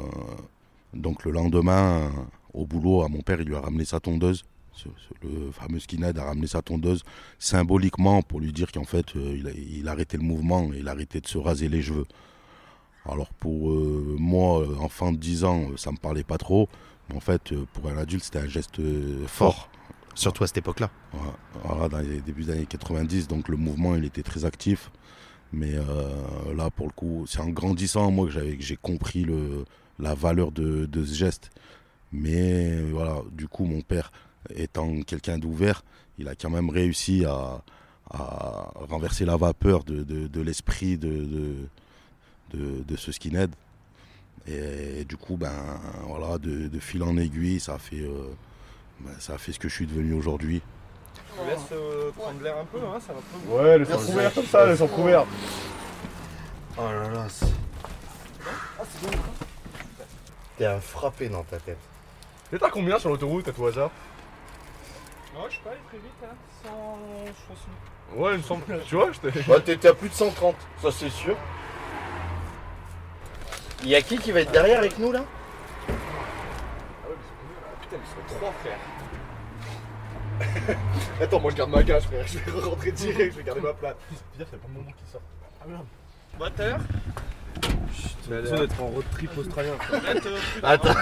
donc 0.95 1.25
le 1.25 1.33
lendemain, 1.33 2.03
euh, 2.03 2.11
au 2.53 2.67
boulot, 2.67 3.03
à 3.03 3.09
mon 3.09 3.21
père, 3.21 3.41
il 3.41 3.49
lui 3.49 3.57
a 3.57 3.61
ramené 3.61 3.85
sa 3.85 4.01
tondeuse. 4.01 4.45
Le 5.23 5.53
fameux 5.53 5.79
skinhead 5.79 6.19
a 6.19 6.25
ramené 6.25 6.49
sa 6.49 6.61
tondeuse 6.61 7.05
symboliquement 7.39 8.23
pour 8.23 8.41
lui 8.41 8.53
dire 8.53 8.73
qu'en 8.73 8.85
fait, 8.85 9.15
euh, 9.17 9.37
il, 9.39 9.47
a, 9.47 9.51
il 9.53 9.89
arrêtait 9.89 10.17
le 10.17 10.25
mouvement 10.25 10.71
il 10.73 10.89
arrêtait 10.89 11.21
de 11.21 11.29
se 11.29 11.39
raser 11.39 11.69
les 11.69 11.81
cheveux. 11.81 12.07
Alors 13.07 13.29
pour 13.35 13.71
euh, 13.71 14.17
moi, 14.19 14.67
enfant 14.81 15.13
de 15.13 15.17
10 15.17 15.45
ans, 15.45 15.77
ça 15.77 15.93
me 15.93 15.97
parlait 15.97 16.25
pas 16.25 16.39
trop. 16.39 16.69
Mais 17.09 17.17
en 17.17 17.21
fait, 17.21 17.55
pour 17.73 17.89
un 17.89 17.99
adulte, 17.99 18.25
c'était 18.25 18.39
un 18.39 18.49
geste 18.49 18.81
fort. 19.27 19.69
Surtout 20.15 20.45
à 20.45 20.47
cette 20.47 20.59
époque-là. 20.59 20.91
Voilà, 21.65 21.89
dans 21.89 21.99
les 21.99 22.21
débuts 22.21 22.45
des 22.45 22.53
années 22.53 22.67
90, 22.67 23.29
donc 23.29 23.49
le 23.49 23.57
mouvement, 23.57 23.95
il 23.95 24.05
était 24.05 24.23
très 24.23 24.45
actif. 24.45 24.91
Mais 25.55 25.75
euh, 25.75 26.55
là, 26.57 26.71
pour 26.71 26.87
le 26.87 26.93
coup, 26.93 27.25
c'est 27.29 27.41
en 27.41 27.49
grandissant, 27.49 28.11
moi, 28.11 28.27
que 28.27 28.33
j'ai 28.59 28.77
compris 28.77 29.23
le, 29.23 29.65
la 30.01 30.15
valeur 30.15 30.51
de, 30.51 30.89
ce 30.93 31.15
geste. 31.15 31.51
Mais 32.13 32.81
voilà, 32.91 33.23
du 33.33 33.47
coup, 33.47 33.65
mon 33.65 33.81
père, 33.81 34.11
étant 34.55 35.01
quelqu'un 35.03 35.39
d'ouvert, 35.39 35.85
il 36.19 36.29
a 36.29 36.35
quand 36.35 36.51
même 36.51 36.71
réussi 36.71 37.25
à, 37.25 37.63
renverser 38.11 39.25
la 39.25 39.37
vapeur 39.37 39.83
de, 39.83 40.03
de- 40.05 40.41
l'esprit 40.41 40.99
de, 40.99 41.69
ce 42.97 43.13
skinhead. 43.13 43.51
Et, 44.47 45.05
du 45.05 45.17
coup, 45.17 45.37
ben, 45.37 45.81
voilà, 46.07 46.39
de, 46.39 46.69
de 46.69 46.79
fil 46.81 47.03
en 47.03 47.17
aiguille, 47.17 47.61
ça 47.61 47.75
a 47.75 47.79
fait, 47.79 48.03
euh, 48.03 48.29
ben, 49.01 49.13
ça 49.19 49.35
a 49.35 49.39
fait 49.39 49.53
ce 49.53 49.59
que 49.59 49.69
je 49.69 49.75
suis 49.75 49.87
devenu 49.87 50.13
aujourd'hui. 50.15 50.63
Je 51.35 51.43
vous 51.43 51.49
laisse 51.49 51.73
euh, 51.73 52.11
prendre 52.13 52.41
l'air 52.43 52.59
un 52.59 52.65
peu, 52.65 52.79
hein, 52.79 52.99
ça 53.01 53.13
va 53.13 53.19
pas 53.19 53.39
vous. 53.45 53.57
Ouais, 53.57 53.79
laisse-en 53.79 53.99
couvert 53.99 54.35
comme 54.35 54.47
ça, 54.47 54.67
laisse-en 54.67 54.87
couvert. 54.87 55.25
Oh 56.79 56.83
là 56.83 57.11
là. 57.11 57.27
T'es 60.57 60.67
un 60.67 60.81
frappé 60.81 61.29
dans 61.29 61.43
ta 61.43 61.59
tête. 61.59 61.79
Et 62.53 62.59
t'as 62.59 62.71
combien 62.71 62.99
sur 62.99 63.11
l'autoroute 63.11 63.49
à 63.49 63.53
tout 63.53 63.67
hasard 63.67 63.91
Non, 65.35 65.41
je 65.51 65.59
peux 65.59 65.71
aller 65.71 65.81
très 65.89 65.99
vite, 65.99 66.13
hein. 66.23 66.35
100, 66.65 66.99
je 67.27 67.33
pense. 67.49 67.59
Ouais, 68.17 68.33
il 68.33 68.39
me 68.39 68.43
semble. 68.43 68.63
Tu 68.87 68.95
vois, 68.95 69.11
je 69.11 69.19
t'ai. 69.19 69.43
Bah, 69.49 69.61
t'étais 69.61 69.89
à 69.89 69.95
plus 69.95 70.09
de 70.09 70.15
130, 70.15 70.55
ça 70.83 70.93
c'est 70.93 71.11
sûr. 71.11 71.37
Il 73.83 73.89
y 73.89 73.97
a 73.97 74.03
qui 74.03 74.19
qui 74.19 74.31
va 74.31 74.41
être 74.41 74.53
derrière 74.53 74.79
avec 74.79 74.99
nous 74.99 75.11
là? 75.11 75.25
Putain, 77.83 77.97
ils 77.97 78.31
sont 78.31 78.37
trois 78.37 78.53
frères. 78.63 78.79
Attends, 81.21 81.41
moi 81.41 81.51
je 81.51 81.57
garde 81.57 81.71
ma 81.71 81.83
cage, 81.83 82.05
frère. 82.05 82.27
Je 82.27 82.39
vais 82.39 82.61
rentrer 82.61 82.93
direct, 82.93 83.33
je 83.33 83.39
vais 83.39 83.45
garder 83.45 83.61
ma 83.61 83.73
place. 83.73 83.95
Dire, 84.37 84.47
c'est 84.51 84.61
pas 84.61 84.69
le 84.69 84.75
moment 84.75 84.91
qui 84.91 85.13
sort. 85.13 85.21
Ah 85.63 85.65
merde. 85.69 85.85
Moteur 86.39 86.79
J'ai 88.29 88.41
besoin 88.41 88.59
d'être 88.61 88.83
en 88.83 88.87
road 88.87 89.05
trip 89.13 89.31
australien. 89.39 89.73
frère. 89.79 90.01
Attends. 90.63 90.95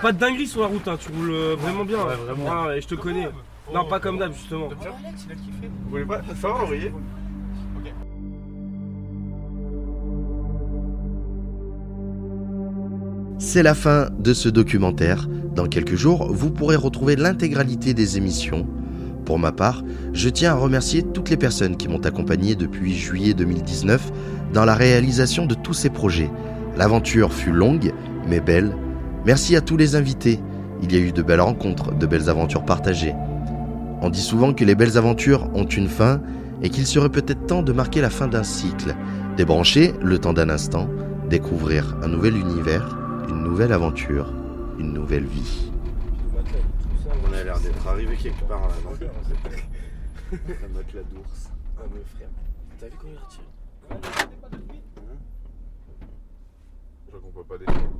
Pas 0.00 0.12
de 0.12 0.18
dinguerie 0.18 0.46
sur 0.46 0.62
la 0.62 0.66
route, 0.66 0.88
hein. 0.88 0.96
tu 0.98 1.12
roules 1.12 1.30
euh, 1.30 1.56
vraiment 1.56 1.84
bien. 1.84 2.04
Ouais, 2.04 2.16
vraiment. 2.16 2.50
Ah, 2.50 2.76
et 2.76 2.80
je 2.80 2.88
te 2.88 2.94
connais. 2.94 3.28
Non, 3.72 3.84
pas 3.84 4.00
comme 4.00 4.18
d'hab, 4.18 4.32
justement. 4.32 4.68
Alex, 4.68 5.26
il 5.26 5.32
a 5.32 5.34
kiffé. 5.36 5.68
Vous 5.84 5.90
voulez 5.90 6.04
pas 6.04 6.20
Ça 6.40 6.48
va, 6.48 6.54
envoyer 6.54 6.92
C'est 13.52 13.62
la 13.62 13.74
fin 13.74 14.08
de 14.18 14.32
ce 14.32 14.48
documentaire. 14.48 15.28
Dans 15.54 15.66
quelques 15.66 15.94
jours, 15.94 16.32
vous 16.32 16.50
pourrez 16.50 16.74
retrouver 16.74 17.16
l'intégralité 17.16 17.92
des 17.92 18.16
émissions. 18.16 18.66
Pour 19.26 19.38
ma 19.38 19.52
part, 19.52 19.84
je 20.14 20.30
tiens 20.30 20.52
à 20.52 20.54
remercier 20.54 21.02
toutes 21.02 21.28
les 21.28 21.36
personnes 21.36 21.76
qui 21.76 21.86
m'ont 21.86 22.00
accompagné 22.00 22.54
depuis 22.54 22.94
juillet 22.94 23.34
2019 23.34 24.10
dans 24.54 24.64
la 24.64 24.74
réalisation 24.74 25.44
de 25.44 25.54
tous 25.54 25.74
ces 25.74 25.90
projets. 25.90 26.30
L'aventure 26.78 27.30
fut 27.30 27.52
longue, 27.52 27.92
mais 28.26 28.40
belle. 28.40 28.74
Merci 29.26 29.54
à 29.54 29.60
tous 29.60 29.76
les 29.76 29.96
invités. 29.96 30.40
Il 30.82 30.90
y 30.90 30.96
a 30.96 31.00
eu 31.00 31.12
de 31.12 31.20
belles 31.20 31.42
rencontres, 31.42 31.94
de 31.94 32.06
belles 32.06 32.30
aventures 32.30 32.64
partagées. 32.64 33.14
On 34.00 34.08
dit 34.08 34.22
souvent 34.22 34.54
que 34.54 34.64
les 34.64 34.74
belles 34.74 34.96
aventures 34.96 35.50
ont 35.52 35.66
une 35.66 35.88
fin 35.88 36.22
et 36.62 36.70
qu'il 36.70 36.86
serait 36.86 37.10
peut-être 37.10 37.44
temps 37.48 37.62
de 37.62 37.72
marquer 37.72 38.00
la 38.00 38.08
fin 38.08 38.28
d'un 38.28 38.44
cycle. 38.44 38.94
Débrancher 39.36 39.92
le 40.00 40.18
temps 40.18 40.32
d'un 40.32 40.48
instant, 40.48 40.88
découvrir 41.28 41.98
un 42.02 42.08
nouvel 42.08 42.34
univers, 42.38 43.01
une 43.28 43.42
nouvelle 43.42 43.72
aventure, 43.72 44.26
une 44.78 44.92
nouvelle 44.92 45.24
vie. 45.24 45.70
On 47.24 47.32
a 47.32 47.42
l'air 47.42 47.58
d'être 47.60 47.86
arrivé 47.86 48.16
quelque 48.16 48.44
part 48.44 48.68
là, 48.68 48.74
non 48.84 48.92
La 50.32 50.68
matelas 50.68 51.02
d'ours. 51.02 51.50
Ah 51.78 51.82
mais 51.92 52.00
frère, 52.16 52.28
t'as 52.78 52.86
vu 52.86 52.96
quand 53.00 53.08
il 53.08 53.18
retire 53.18 53.44
Je 57.04 57.08
crois 57.08 57.20
qu'on 57.20 57.30
peut 57.30 57.44
pas 57.44 57.58
descendre. 57.58 57.90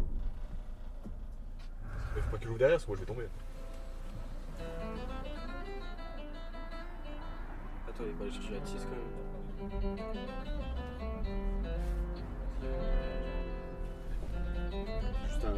Mais 2.14 2.22
faut 2.22 2.30
pas 2.30 2.38
qu'il 2.38 2.48
ouvre 2.48 2.58
derrière, 2.58 2.76
parce 2.76 2.84
que 2.84 2.90
moi 2.90 2.96
je 2.96 3.00
vais 3.00 3.06
tomber. 3.06 3.28
Attends, 7.88 8.04
il 8.06 8.14
va 8.14 8.24
aller 8.24 8.32
chercher 8.32 8.54
la 8.54 8.60
tisse 8.60 8.86
quand 8.86 8.96
même. 8.96 10.02
Juste 14.72 15.44
un. 15.44 15.52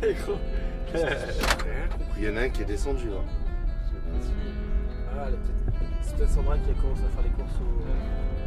J'ai 0.00 0.06
rien 0.06 0.14
compris. 0.24 2.06
Il 2.18 2.24
y 2.24 2.28
en 2.30 2.36
a 2.36 2.40
un 2.42 2.48
qui 2.48 2.62
est 2.62 2.66
descendu 2.66 3.08
là. 3.08 3.16
Ah, 5.12 5.28
est 5.28 5.36
peut-être- 5.36 5.78
c'est 6.02 6.16
peut-être 6.16 6.30
Sandra 6.30 6.56
qui 6.58 6.70
a 6.70 6.74
commencé 6.74 7.02
à 7.04 7.08
faire 7.14 7.22
les 7.24 7.30
courses 7.30 7.56
au. 7.60 8.39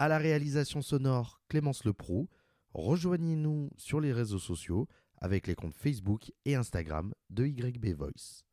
À 0.00 0.06
la 0.06 0.18
réalisation 0.18 0.80
sonore, 0.80 1.40
Clémence 1.48 1.84
Leproux. 1.84 2.28
Rejoignez-nous 2.72 3.70
sur 3.76 4.00
les 4.00 4.12
réseaux 4.12 4.38
sociaux 4.38 4.86
avec 5.20 5.48
les 5.48 5.56
comptes 5.56 5.74
Facebook 5.74 6.30
et 6.44 6.54
Instagram 6.54 7.12
de 7.30 7.46
YB 7.46 7.96
Voice. 7.96 8.44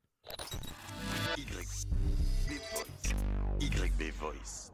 YB 3.62 4.12
Voice. 4.20 4.72